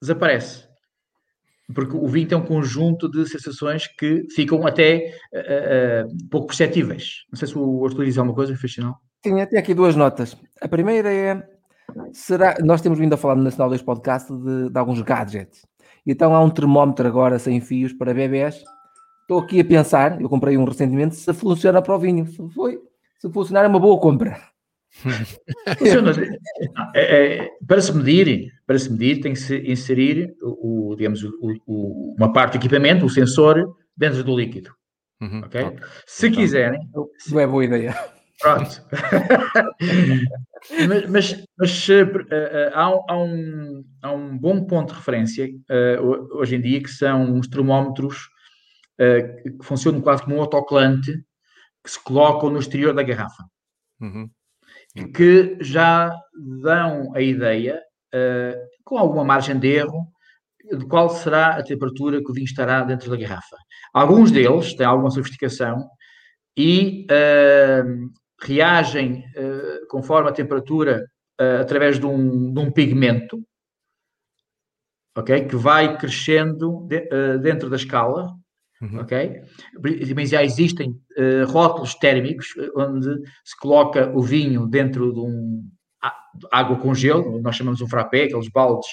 desaparece. 0.00 0.66
Porque 1.74 1.94
o 1.94 2.08
vinho 2.08 2.26
tem 2.26 2.38
um 2.38 2.44
conjunto 2.44 3.10
de 3.10 3.28
sensações 3.28 3.86
que 3.86 4.24
ficam 4.34 4.66
até 4.66 5.14
uh, 5.34 6.06
uh, 6.08 6.28
pouco 6.30 6.46
perceptíveis. 6.46 7.26
Não 7.30 7.38
sei 7.38 7.46
se 7.46 7.58
o 7.58 7.84
Arthur 7.84 8.06
diz 8.06 8.16
alguma 8.16 8.34
coisa, 8.34 8.56
fez 8.56 8.72
sinal. 8.72 8.98
Sim, 9.22 9.40
até 9.40 9.58
aqui 9.58 9.74
duas 9.74 9.94
notas. 9.94 10.34
A 10.62 10.68
primeira 10.68 11.12
é: 11.12 11.42
será. 12.12 12.56
Nós 12.64 12.80
temos 12.80 12.98
vindo 12.98 13.12
a 13.12 13.18
falar 13.18 13.36
no 13.36 13.42
Nacional 13.42 13.68
2 13.68 13.82
Podcast 13.82 14.32
de, 14.32 14.70
de 14.70 14.78
alguns 14.78 15.02
gadgets. 15.02 15.66
Então 16.06 16.34
há 16.34 16.40
um 16.40 16.48
termómetro 16.48 17.06
agora 17.06 17.38
sem 17.38 17.60
fios 17.60 17.92
para 17.92 18.14
bebés. 18.14 18.64
Estou 19.22 19.40
aqui 19.40 19.60
a 19.60 19.64
pensar, 19.64 20.18
eu 20.22 20.28
comprei 20.28 20.56
um 20.56 20.64
recentemente, 20.64 21.16
se 21.16 21.34
funciona 21.34 21.82
para 21.82 21.94
o 21.94 21.98
vinho. 21.98 22.26
Se, 22.26 22.48
foi, 22.54 22.78
se 23.18 23.30
funcionar, 23.30 23.64
é 23.64 23.68
uma 23.68 23.78
boa 23.78 24.00
compra. 24.00 24.40
É, 26.94 27.36
é, 27.36 27.50
para 27.66 27.80
se 27.80 27.92
medir, 27.94 28.52
para 28.66 28.78
se 28.78 28.90
medir, 28.90 29.20
tem 29.20 29.32
que 29.32 29.38
se 29.38 29.56
inserir 29.58 30.34
o, 30.42 30.94
digamos, 30.96 31.22
o, 31.22 31.32
o, 31.66 32.14
uma 32.16 32.32
parte 32.32 32.52
do 32.52 32.62
equipamento, 32.62 33.06
o 33.06 33.10
sensor, 33.10 33.76
dentro 33.96 34.24
do 34.24 34.36
líquido. 34.36 34.70
Uhum, 35.20 35.40
okay? 35.40 35.64
okay? 35.64 35.78
Se 36.06 36.28
então, 36.28 36.40
quiserem. 36.40 36.80
Não 37.30 37.40
é 37.40 37.46
boa 37.46 37.64
ideia. 37.64 37.94
Pronto. 38.40 38.82
mas, 40.88 41.10
mas, 41.10 41.44
mas 41.58 41.88
uh, 41.88 42.02
uh, 42.04 42.70
há, 42.72 42.90
um, 42.90 43.02
há, 43.08 43.16
um, 43.16 43.84
há, 44.02 44.12
um, 44.12 44.38
bom 44.38 44.64
ponto 44.64 44.90
de 44.90 44.98
referência 44.98 45.48
uh, 45.48 46.38
hoje 46.38 46.54
em 46.56 46.60
dia 46.60 46.80
que 46.80 46.90
são 46.90 47.38
os 47.38 47.48
termómetros 47.48 48.28
que 48.98 49.64
funcionam 49.64 50.00
quase 50.00 50.24
como 50.24 50.34
um 50.34 50.40
autoclante 50.40 51.12
que 51.84 51.90
se 51.90 52.02
colocam 52.02 52.50
no 52.50 52.58
exterior 52.58 52.92
da 52.92 53.04
garrafa. 53.04 53.44
Uhum. 54.00 54.28
Que 55.06 55.56
já 55.60 56.12
dão 56.62 57.14
a 57.14 57.20
ideia, 57.20 57.80
com 58.84 58.98
alguma 58.98 59.24
margem 59.24 59.58
de 59.58 59.68
erro, 59.68 60.08
de 60.76 60.86
qual 60.86 61.08
será 61.10 61.56
a 61.56 61.62
temperatura 61.62 62.22
que 62.22 62.30
o 62.30 62.34
vinho 62.34 62.44
estará 62.44 62.82
dentro 62.82 63.10
da 63.10 63.16
garrafa. 63.16 63.56
Alguns 63.92 64.30
deles 64.30 64.74
têm 64.74 64.86
alguma 64.86 65.10
sofisticação 65.10 65.88
e 66.56 67.06
uh, 67.10 68.10
reagem 68.42 69.24
uh, 69.36 69.86
conforme 69.88 70.28
a 70.28 70.32
temperatura 70.32 71.04
uh, 71.40 71.60
através 71.60 71.98
de 71.98 72.06
um, 72.06 72.52
de 72.52 72.60
um, 72.60 72.70
pigmento, 72.70 73.40
ok? 75.16 75.46
Que 75.46 75.56
vai 75.56 75.96
crescendo 75.96 76.86
de, 76.88 77.08
dentro 77.38 77.70
da 77.70 77.76
escala, 77.76 78.28
uhum. 78.82 79.00
ok? 79.00 79.42
Mas 80.14 80.30
já 80.30 80.42
existem 80.42 80.94
rótulos 81.48 81.94
térmicos 81.94 82.48
onde 82.76 83.08
se 83.44 83.56
coloca 83.58 84.10
o 84.14 84.22
vinho 84.22 84.66
dentro 84.66 85.12
de 85.12 85.20
um 85.20 85.62
água 86.50 86.76
com 86.76 86.94
gelo, 86.94 87.40
nós 87.40 87.56
chamamos 87.56 87.80
um 87.80 87.88
frappé, 87.88 88.24
aqueles 88.24 88.48
baldes 88.48 88.88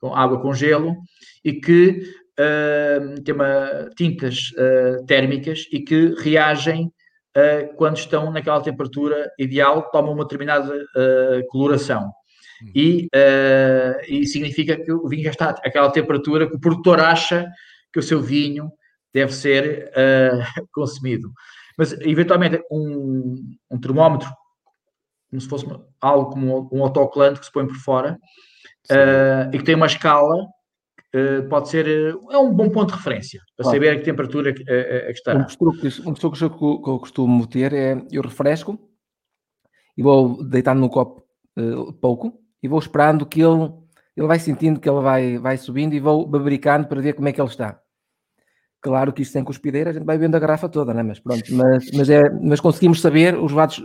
com 0.00 0.14
água 0.14 0.40
com 0.40 0.52
gelo, 0.52 0.96
e 1.44 1.54
que 1.54 2.02
uh, 2.38 3.22
tem 3.22 3.34
uma, 3.34 3.90
tintas 3.96 4.50
uh, 4.52 5.04
térmicas 5.06 5.66
e 5.72 5.80
que 5.80 6.14
reagem 6.18 6.86
uh, 7.36 7.76
quando 7.76 7.96
estão 7.96 8.30
naquela 8.32 8.62
temperatura 8.62 9.30
ideal, 9.38 9.90
tomam 9.90 10.12
uma 10.12 10.24
determinada 10.24 10.72
coloração. 11.48 12.10
Hum. 12.62 12.72
E, 12.74 13.08
e 14.06 14.26
significa 14.26 14.76
que 14.76 14.92
o 14.92 15.08
vinho 15.08 15.24
já 15.24 15.30
está 15.30 15.50
àquela 15.64 15.90
temperatura 15.90 16.46
que 16.46 16.56
o 16.56 16.60
produtor 16.60 17.00
acha 17.00 17.48
que 17.90 17.98
o 17.98 18.02
seu 18.02 18.20
vinho 18.20 18.70
deve 19.12 19.32
ser 19.32 19.92
consumido. 20.72 21.30
Mas, 21.76 21.92
eventualmente, 22.00 22.62
um, 22.70 23.36
um 23.70 23.80
termómetro, 23.80 24.28
como 25.30 25.40
se 25.40 25.48
fosse 25.48 25.66
algo 26.00 26.30
como 26.30 26.68
um 26.72 26.82
autoclante 26.82 27.40
que 27.40 27.46
se 27.46 27.52
põe 27.52 27.66
por 27.66 27.76
fora, 27.76 28.18
uh, 28.90 29.54
e 29.54 29.58
que 29.58 29.64
tem 29.64 29.74
uma 29.74 29.86
escala 29.86 30.36
Uh, 31.12 31.48
pode 31.48 31.68
ser 31.68 32.14
uh, 32.14 32.30
é 32.30 32.38
um 32.38 32.54
bom 32.54 32.70
ponto 32.70 32.90
de 32.90 32.96
referência 32.96 33.40
para 33.56 33.64
claro. 33.64 33.76
saber 33.76 33.88
a 33.88 33.96
que 33.98 34.04
temperatura 34.04 34.52
que, 34.52 34.62
uh, 34.62 35.06
que 35.06 35.10
estará. 35.10 35.40
Um 35.40 35.44
truque, 35.44 35.88
um 36.06 36.14
truque 36.14 36.38
que 36.38 36.44
eu 36.44 36.98
costumo 37.00 37.48
ter 37.48 37.72
é 37.72 38.00
eu 38.12 38.22
refresco 38.22 38.78
e 39.96 40.04
vou 40.04 40.44
deitando 40.44 40.78
no 40.78 40.88
copo 40.88 41.24
pouco 42.00 42.40
e 42.62 42.68
vou 42.68 42.78
esperando 42.78 43.26
que 43.26 43.40
ele, 43.40 43.72
ele 44.16 44.28
vai 44.28 44.38
sentindo 44.38 44.78
que 44.78 44.88
ele 44.88 45.00
vai, 45.00 45.36
vai 45.36 45.56
subindo 45.58 45.94
e 45.94 45.98
vou 46.00 46.24
babricando 46.24 46.86
para 46.86 47.00
ver 47.00 47.14
como 47.14 47.26
é 47.26 47.32
que 47.32 47.40
ele 47.40 47.48
está. 47.48 47.80
Claro 48.80 49.12
que 49.12 49.22
isto 49.22 49.32
sem 49.32 49.44
cuspideira, 49.44 49.90
a 49.90 49.92
gente 49.92 50.06
vai 50.06 50.16
vendo 50.16 50.34
a 50.34 50.38
garrafa 50.38 50.68
toda, 50.68 50.94
né? 50.94 51.02
mas 51.02 51.18
pronto, 51.18 51.44
mas, 51.54 51.90
mas, 51.92 52.08
é, 52.08 52.30
mas 52.30 52.60
conseguimos 52.60 53.00
saber 53.00 53.36
os 53.36 53.52
vados, 53.52 53.78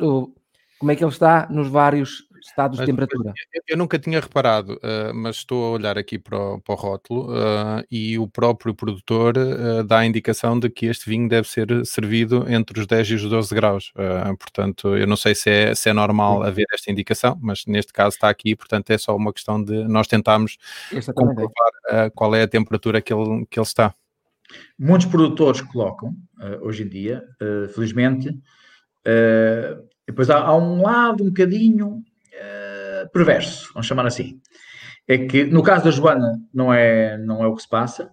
como 0.80 0.92
é 0.92 0.96
que 0.96 1.04
ele 1.04 1.12
está 1.12 1.48
nos 1.50 1.68
vários 1.68 2.26
estados 2.48 2.78
mas, 2.78 2.86
de 2.86 2.92
temperatura. 2.92 3.34
Eu, 3.54 3.62
eu, 3.70 3.78
nunca 3.78 3.98
tinha 3.98 4.20
reparado, 4.20 4.76
uh, 4.76 5.14
mas 5.14 5.38
estou 5.38 5.66
a 5.66 5.70
olhar 5.72 5.98
aqui 5.98 6.18
para 6.20 6.38
o, 6.38 6.62
para 6.62 6.74
o 6.74 6.78
rótulo 6.78 7.32
uh, 7.32 7.84
e 7.90 8.18
o 8.20 8.28
próprio 8.28 8.74
produtor 8.74 9.36
uh, 9.38 9.84
dá 9.84 10.00
a 10.00 10.06
indicação 10.06 10.58
de 10.60 10.70
que 10.70 10.86
este 10.86 11.10
vinho 11.10 11.28
deve 11.28 11.48
ser 11.48 11.86
servido 11.86 12.46
entre 12.48 12.80
os 12.80 12.88
10 12.88 13.10
e 13.10 13.14
os 13.16 13.24
12 13.24 13.56
graus. 13.56 13.92
portanto, 14.40 14.96
eu 14.96 15.08
não 15.08 15.16
sei 15.16 15.36
se 15.36 15.50
é, 15.50 15.76
se 15.76 15.90
é 15.90 15.94
normal 15.94 16.42
Sim. 16.42 16.48
haver 16.48 16.66
esta 16.74 16.92
indicação, 16.92 17.38
mas 17.42 17.66
neste 17.66 17.92
caso 17.92 18.16
está 18.16 18.30
aqui, 18.30 18.56
portanto 18.56 18.90
é 18.92 18.98
só 18.98 19.16
uma 19.16 19.34
questão 19.34 19.62
de 19.62 19.88
nós 19.88 20.08
tentarmos 20.08 20.58
comprovar 21.14 22.12
qual 22.14 22.36
é 22.36 22.44
a 22.44 22.48
temperatura 22.48 23.02
que 23.02 23.14
ele, 23.14 23.46
que 23.50 23.60
ele 23.60 23.66
está. 23.66 23.94
Muitos 24.78 25.08
produtores 25.08 25.62
colocam, 25.62 26.14
hoje 26.62 26.84
em 26.84 26.90
dia, 26.90 27.24
felizmente, 27.74 28.30
depois 30.08 30.30
há, 30.30 30.38
há, 30.38 30.56
um 30.56 30.82
lado 30.82 31.24
um 31.24 31.28
bocadinho 31.28 31.88
uh, 31.98 33.10
perverso, 33.12 33.72
vamos 33.74 33.88
chamar 33.88 34.06
assim. 34.06 34.40
É 35.08 35.18
que 35.18 35.44
no 35.46 35.64
caso 35.64 35.86
da 35.86 35.92
Joana 35.92 36.40
não 36.54 36.74
é, 36.74 37.18
não 37.18 37.44
é 37.44 37.48
o 37.48 37.56
que 37.56 37.64
se 37.64 37.70
passa. 37.70 38.12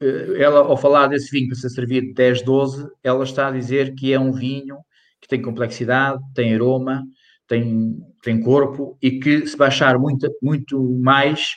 Uh, 0.00 0.36
ela, 0.36 0.60
ao 0.60 0.76
falar 0.76 1.06
desse 1.06 1.30
vinho 1.30 1.48
para 1.48 1.56
ser 1.56 1.70
servido 1.70 2.12
10, 2.14 2.42
12, 2.42 2.88
ela 3.02 3.24
está 3.24 3.48
a 3.48 3.52
dizer 3.52 3.94
que 3.94 4.12
é 4.12 4.18
um 4.18 4.32
vinho 4.32 4.78
que 5.20 5.28
tem 5.28 5.40
complexidade, 5.40 6.20
tem 6.34 6.54
aroma, 6.54 7.04
tem, 7.46 7.96
tem 8.22 8.40
corpo 8.40 8.98
e 9.00 9.20
que 9.20 9.46
se 9.46 9.56
baixar 9.56 9.98
muito, 9.98 10.28
muito 10.42 10.98
mais, 10.98 11.54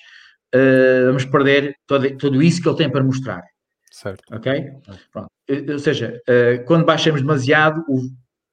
uh, 0.54 1.08
vamos 1.08 1.26
perder 1.26 1.76
todo, 1.88 2.18
tudo 2.18 2.44
isso 2.44 2.62
que 2.62 2.70
ele 2.70 2.78
tem 2.78 2.90
para 2.90 3.04
mostrar. 3.04 3.44
Certo. 3.96 4.24
Ok? 4.36 4.74
Pronto. 5.10 5.30
Ou 5.72 5.80
seja, 5.80 6.22
quando 6.68 6.86
baixamos 6.86 7.22
demasiado, 7.22 7.82
o, 7.88 8.02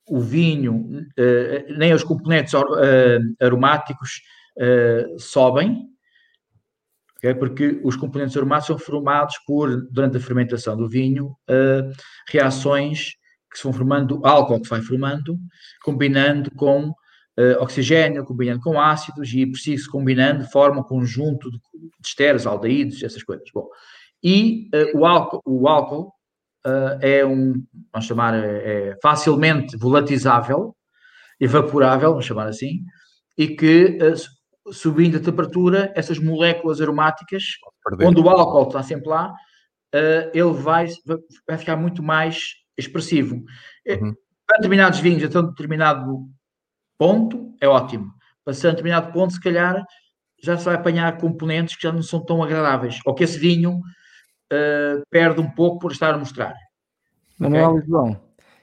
o 0.07 0.21
vinho, 0.21 0.77
uh, 1.19 1.79
nem 1.79 1.93
os 1.93 2.05
componentes 2.05 2.55
aromáticos 3.41 4.23
sobem, 5.19 5.89
okay? 7.17 7.35
porque 7.35 7.81
os 7.83 7.97
componentes 7.97 8.37
aromáticos 8.37 8.69
são 8.69 8.79
formados 8.79 9.37
por, 9.45 9.85
durante 9.91 10.17
a 10.17 10.21
fermentação 10.21 10.77
do 10.77 10.89
vinho, 10.89 11.37
reações 12.29 13.15
que 13.51 13.59
se 13.59 13.65
vão 13.65 13.73
formando, 13.73 14.25
álcool 14.25 14.61
que 14.61 14.69
se 14.69 14.71
vai 14.71 14.83
formando, 14.83 15.37
combinando 15.83 16.53
com 16.53 16.95
oxigênio, 17.59 18.25
combinando 18.25 18.61
com 18.61 18.81
ácidos 18.81 19.33
e, 19.35 19.45
preciso 19.45 19.91
combinando, 19.91 20.45
forma 20.45 20.83
um 20.83 20.85
conjunto 20.85 21.51
de, 21.51 21.59
de 21.59 22.07
esteres, 22.07 22.47
aldeídos, 22.47 23.03
essas 23.03 23.25
coisas. 23.25 23.49
Bom, 23.53 23.67
e 24.23 24.71
o 24.95 25.05
álcool, 25.05 25.43
o 25.45 25.69
álcool 25.69 26.13
uh, 26.67 26.99
é 27.01 27.25
um, 27.25 27.55
vamos 27.93 28.07
chamar, 28.07 28.35
é, 28.35 28.91
é 28.91 28.99
facilmente 29.03 29.77
volatizável, 29.77 30.75
evaporável, 31.41 32.11
vamos 32.11 32.25
chamar 32.25 32.47
assim, 32.47 32.85
e 33.37 33.49
que 33.49 33.99
uh, 34.01 34.73
subindo 34.73 35.17
a 35.17 35.21
temperatura, 35.21 35.93
essas 35.97 36.19
moléculas 36.19 36.81
aromáticas, 36.81 37.43
onde 38.01 38.21
o 38.21 38.29
álcool 38.29 38.69
está 38.69 38.83
sempre 38.83 39.09
lá, 39.09 39.31
uh, 39.31 40.31
ele 40.33 40.53
vai, 40.53 40.89
vai 41.47 41.59
ficar 41.59 41.77
muito 41.77 42.03
mais 42.03 42.55
expressivo. 42.77 43.37
Uhum. 43.87 44.15
Para 44.47 44.57
determinados 44.59 45.01
vinhos, 45.01 45.25
até 45.25 45.39
um 45.39 45.49
determinado 45.49 46.29
ponto, 46.99 47.55
é 47.61 47.67
ótimo. 47.67 48.13
Passando 48.45 48.69
a 48.69 48.71
determinado 48.73 49.13
ponto, 49.13 49.33
se 49.33 49.41
calhar, 49.41 49.85
já 50.43 50.57
se 50.57 50.65
vai 50.65 50.75
apanhar 50.75 51.17
componentes 51.19 51.77
que 51.77 51.83
já 51.83 51.93
não 51.93 52.03
são 52.03 52.25
tão 52.25 52.43
agradáveis, 52.43 52.99
ou 53.05 53.15
que 53.15 53.25
esse 53.25 53.39
vinho 53.39 53.81
uh, 54.53 55.03
perde 55.11 55.41
um 55.41 55.51
pouco 55.51 55.79
por 55.79 55.93
estar 55.93 56.15
a 56.15 56.19
mostrar. 56.19 56.55
Manuel 57.39 57.71
okay? 57.71 57.83
e 57.83 57.87
João, 57.87 58.21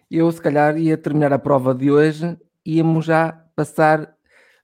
eu 0.10 0.32
se 0.32 0.42
calhar 0.42 0.78
ia 0.78 0.98
terminar 0.98 1.34
a 1.34 1.40
prova 1.40 1.74
de 1.74 1.92
hoje 1.92 2.38
e 2.66 2.78
íamos 2.78 3.06
já 3.06 3.32
passar 3.56 4.14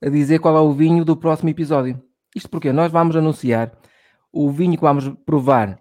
a 0.01 0.09
dizer 0.09 0.39
qual 0.39 0.55
é 0.55 0.61
o 0.61 0.71
vinho 0.71 1.03
do 1.03 1.17
próximo 1.17 1.49
episódio. 1.49 2.01
Isto 2.35 2.49
porque 2.49 2.71
nós 2.71 2.91
vamos 2.91 3.15
anunciar 3.15 3.71
o 4.31 4.51
vinho 4.51 4.75
que 4.75 4.81
vamos 4.81 5.09
provar 5.25 5.79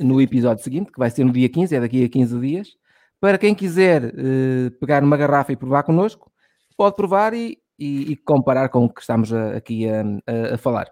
no 0.00 0.20
episódio 0.20 0.64
seguinte, 0.64 0.90
que 0.90 0.98
vai 0.98 1.10
ser 1.10 1.24
no 1.24 1.32
dia 1.32 1.48
15, 1.48 1.76
é 1.76 1.80
daqui 1.80 2.04
a 2.04 2.08
15 2.08 2.40
dias. 2.40 2.68
Para 3.20 3.38
quem 3.38 3.54
quiser 3.54 4.04
uh, 4.06 4.70
pegar 4.80 5.04
uma 5.04 5.16
garrafa 5.16 5.52
e 5.52 5.56
provar 5.56 5.84
connosco, 5.84 6.32
pode 6.76 6.96
provar 6.96 7.34
e, 7.34 7.58
e, 7.78 8.12
e 8.12 8.16
comparar 8.16 8.68
com 8.68 8.84
o 8.84 8.92
que 8.92 9.00
estamos 9.00 9.32
a, 9.32 9.56
aqui 9.56 9.88
a, 9.88 10.02
a, 10.26 10.54
a 10.54 10.58
falar. 10.58 10.88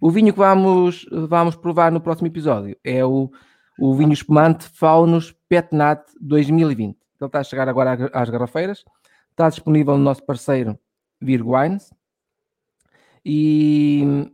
O 0.00 0.10
vinho 0.10 0.32
que 0.32 0.38
vamos, 0.38 1.06
vamos 1.10 1.56
provar 1.56 1.92
no 1.92 2.00
próximo 2.00 2.26
episódio 2.26 2.76
é 2.82 3.04
o, 3.04 3.30
o 3.78 3.94
vinho 3.94 4.12
espumante 4.12 4.68
Faunus 4.68 5.34
Petnat 5.48 6.02
2020. 6.20 6.96
Ele 6.96 7.26
está 7.26 7.40
a 7.40 7.44
chegar 7.44 7.68
agora 7.68 8.10
às 8.12 8.30
garrafeiras. 8.30 8.84
Está 9.30 9.48
disponível 9.48 9.96
no 9.96 10.04
nosso 10.04 10.24
parceiro 10.24 10.78
Virgo 11.20 11.56
Wines. 11.56 11.92
E 13.24 14.30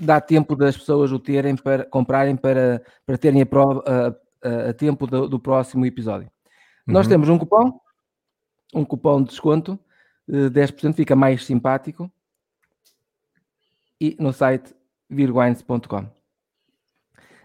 dá 0.00 0.20
tempo 0.20 0.56
das 0.56 0.76
pessoas 0.76 1.12
o 1.12 1.18
terem 1.18 1.54
para 1.54 1.84
comprarem 1.84 2.36
para, 2.36 2.82
para 3.04 3.18
terem 3.18 3.42
a 3.42 3.46
prova 3.46 3.84
a, 3.86 4.48
a, 4.48 4.70
a 4.70 4.72
tempo 4.72 5.06
do, 5.06 5.28
do, 5.28 5.38
próximo 5.38 5.84
episódio. 5.84 6.30
Uhum. 6.86 6.94
Nós 6.94 7.06
temos 7.06 7.28
um 7.28 7.38
cupom, 7.38 7.78
um 8.74 8.84
cupom 8.84 9.22
de 9.22 9.28
desconto, 9.28 9.78
10% 10.28 10.90
eh, 10.90 10.92
fica 10.94 11.14
mais 11.14 11.44
simpático 11.44 12.10
e 14.02 14.16
no 14.18 14.32
site 14.32 14.74
virwines.com. 15.08 16.06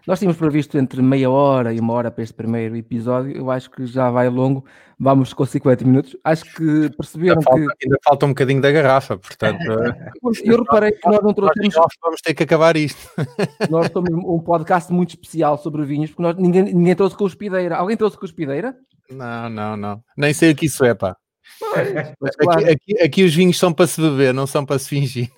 Nós 0.04 0.18
tínhamos 0.18 0.38
previsto 0.38 0.78
entre 0.78 1.02
meia 1.02 1.30
hora 1.30 1.72
e 1.72 1.78
uma 1.78 1.92
hora 1.92 2.10
para 2.10 2.24
este 2.24 2.34
primeiro 2.34 2.74
episódio. 2.74 3.36
Eu 3.36 3.50
acho 3.50 3.70
que 3.70 3.86
já 3.86 4.10
vai 4.10 4.28
longo. 4.28 4.64
Vamos 4.98 5.34
com 5.34 5.44
50 5.44 5.84
minutos. 5.84 6.16
Acho 6.24 6.44
que 6.46 6.88
perceberam 6.96 7.34
ainda 7.34 7.42
falta, 7.42 7.76
que. 7.78 7.86
Ainda 7.86 7.98
falta 8.02 8.26
um 8.26 8.28
bocadinho 8.30 8.60
da 8.60 8.72
garrafa, 8.72 9.18
portanto. 9.18 9.60
Eu 10.42 10.58
reparei 10.58 10.92
que 10.92 11.06
nós 11.06 11.22
não 11.22 11.34
trouxemos. 11.34 11.74
Vamos 12.02 12.22
ter 12.22 12.34
que 12.34 12.42
acabar 12.42 12.76
isto. 12.76 12.98
Nós 13.70 13.92
somos 13.92 14.10
um 14.10 14.40
podcast 14.40 14.90
muito 14.92 15.10
especial 15.10 15.58
sobre 15.58 15.84
vinhos, 15.84 16.10
porque 16.10 16.22
nós, 16.22 16.36
ninguém, 16.36 16.62
ninguém 16.62 16.96
trouxe 16.96 17.16
cuspideira. 17.16 17.76
Alguém 17.76 17.96
trouxe 17.96 18.16
cuspideira? 18.16 18.74
Não, 19.10 19.48
não, 19.50 19.76
não. 19.76 20.02
Nem 20.16 20.32
sei 20.32 20.52
o 20.52 20.56
que 20.56 20.66
isso 20.66 20.84
é, 20.84 20.94
pá. 20.94 21.16
Claro. 21.58 22.60
aqui, 22.60 22.70
aqui, 22.70 23.02
aqui, 23.02 23.24
os 23.24 23.34
vinhos 23.34 23.58
são 23.58 23.72
para 23.72 23.86
se 23.86 24.00
beber, 24.00 24.32
não 24.32 24.46
são 24.46 24.64
para 24.64 24.78
se 24.78 24.88
fingir. 24.88 25.30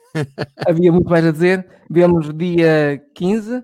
Havia 0.67 0.93
muito 0.93 1.09
mais 1.09 1.25
a 1.25 1.33
dizer. 1.33 1.67
Vemos 1.89 2.33
dia 2.35 3.03
15. 3.15 3.63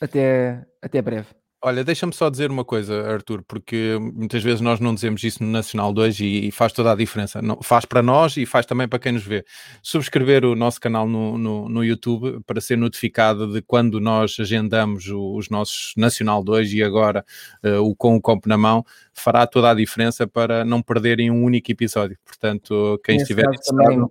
Até, 0.00 0.66
até 0.82 1.00
breve. 1.00 1.28
Olha, 1.62 1.82
deixa-me 1.82 2.12
só 2.12 2.30
dizer 2.30 2.50
uma 2.50 2.64
coisa, 2.64 3.10
Arthur, 3.10 3.42
porque 3.42 3.96
muitas 4.00 4.40
vezes 4.40 4.60
nós 4.60 4.78
não 4.78 4.94
dizemos 4.94 5.24
isso 5.24 5.42
no 5.42 5.50
Nacional 5.50 5.92
2 5.92 6.20
e, 6.20 6.46
e 6.46 6.50
faz 6.52 6.72
toda 6.72 6.92
a 6.92 6.94
diferença. 6.94 7.40
Não, 7.42 7.58
faz 7.60 7.84
para 7.84 8.02
nós 8.02 8.36
e 8.36 8.46
faz 8.46 8.66
também 8.66 8.86
para 8.86 8.98
quem 8.98 9.10
nos 9.10 9.24
vê. 9.24 9.44
Subscrever 9.82 10.44
o 10.44 10.54
nosso 10.54 10.80
canal 10.80 11.08
no, 11.08 11.36
no, 11.36 11.68
no 11.68 11.82
YouTube 11.82 12.40
para 12.46 12.60
ser 12.60 12.76
notificado 12.76 13.52
de 13.52 13.62
quando 13.62 13.98
nós 13.98 14.36
agendamos 14.38 15.08
o, 15.08 15.34
os 15.34 15.48
nossos 15.48 15.92
Nacional 15.96 16.44
2 16.44 16.72
e 16.74 16.84
agora 16.84 17.24
uh, 17.64 17.80
o 17.82 17.96
com 17.96 18.14
o 18.14 18.20
copo 18.20 18.48
na 18.48 18.56
mão, 18.56 18.84
fará 19.12 19.44
toda 19.44 19.70
a 19.70 19.74
diferença 19.74 20.24
para 20.24 20.64
não 20.64 20.80
perderem 20.82 21.32
um 21.32 21.42
único 21.42 21.72
episódio. 21.72 22.16
Portanto, 22.24 23.00
quem 23.02 23.16
Nesse 23.16 23.32
estiver 23.32 23.50
também, 23.64 24.06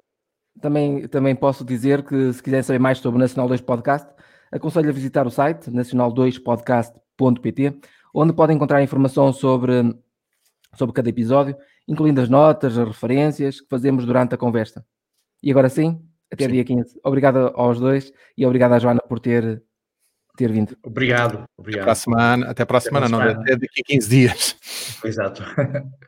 também, 0.61 1.07
também 1.07 1.35
posso 1.35 1.63
dizer 1.63 2.03
que 2.03 2.33
se 2.33 2.41
quiserem 2.41 2.63
saber 2.63 2.79
mais 2.79 2.97
sobre 2.99 3.17
o 3.17 3.19
Nacional 3.19 3.47
2 3.47 3.61
Podcast, 3.61 4.07
aconselho 4.51 4.89
a 4.89 4.93
visitar 4.93 5.27
o 5.27 5.31
site 5.31 5.69
nacional2podcast.pt, 5.69 7.79
onde 8.13 8.33
podem 8.33 8.55
encontrar 8.55 8.81
informação 8.81 9.33
sobre, 9.33 9.95
sobre 10.73 10.93
cada 10.93 11.09
episódio, 11.09 11.55
incluindo 11.87 12.21
as 12.21 12.29
notas, 12.29 12.77
as 12.77 12.87
referências 12.87 13.61
que 13.61 13.67
fazemos 13.69 14.05
durante 14.05 14.35
a 14.35 14.37
conversa. 14.37 14.85
E 15.43 15.51
agora 15.51 15.69
sim, 15.69 16.01
até 16.31 16.45
sim. 16.45 16.51
dia 16.51 16.63
15. 16.63 16.99
Obrigado 17.03 17.51
aos 17.55 17.79
dois 17.79 18.11
e 18.37 18.45
obrigado 18.45 18.73
à 18.73 18.79
Joana 18.79 19.01
por 19.01 19.19
ter, 19.19 19.61
ter 20.37 20.51
vindo. 20.51 20.77
Obrigado. 20.83 21.43
obrigado. 21.57 21.81
Até 21.81 21.83
para 21.83 21.91
a 21.91 21.95
semana, 21.95 22.49
até 22.49 22.65
para 22.65 22.77
a 22.77 22.81
semana, 22.81 23.05
até 23.05 23.11
não, 23.11 23.21
semana. 23.21 23.41
até 23.41 23.55
daqui 23.55 23.81
a 23.81 23.83
15 23.85 24.09
dias. 24.09 24.55
Exato. 25.03 25.43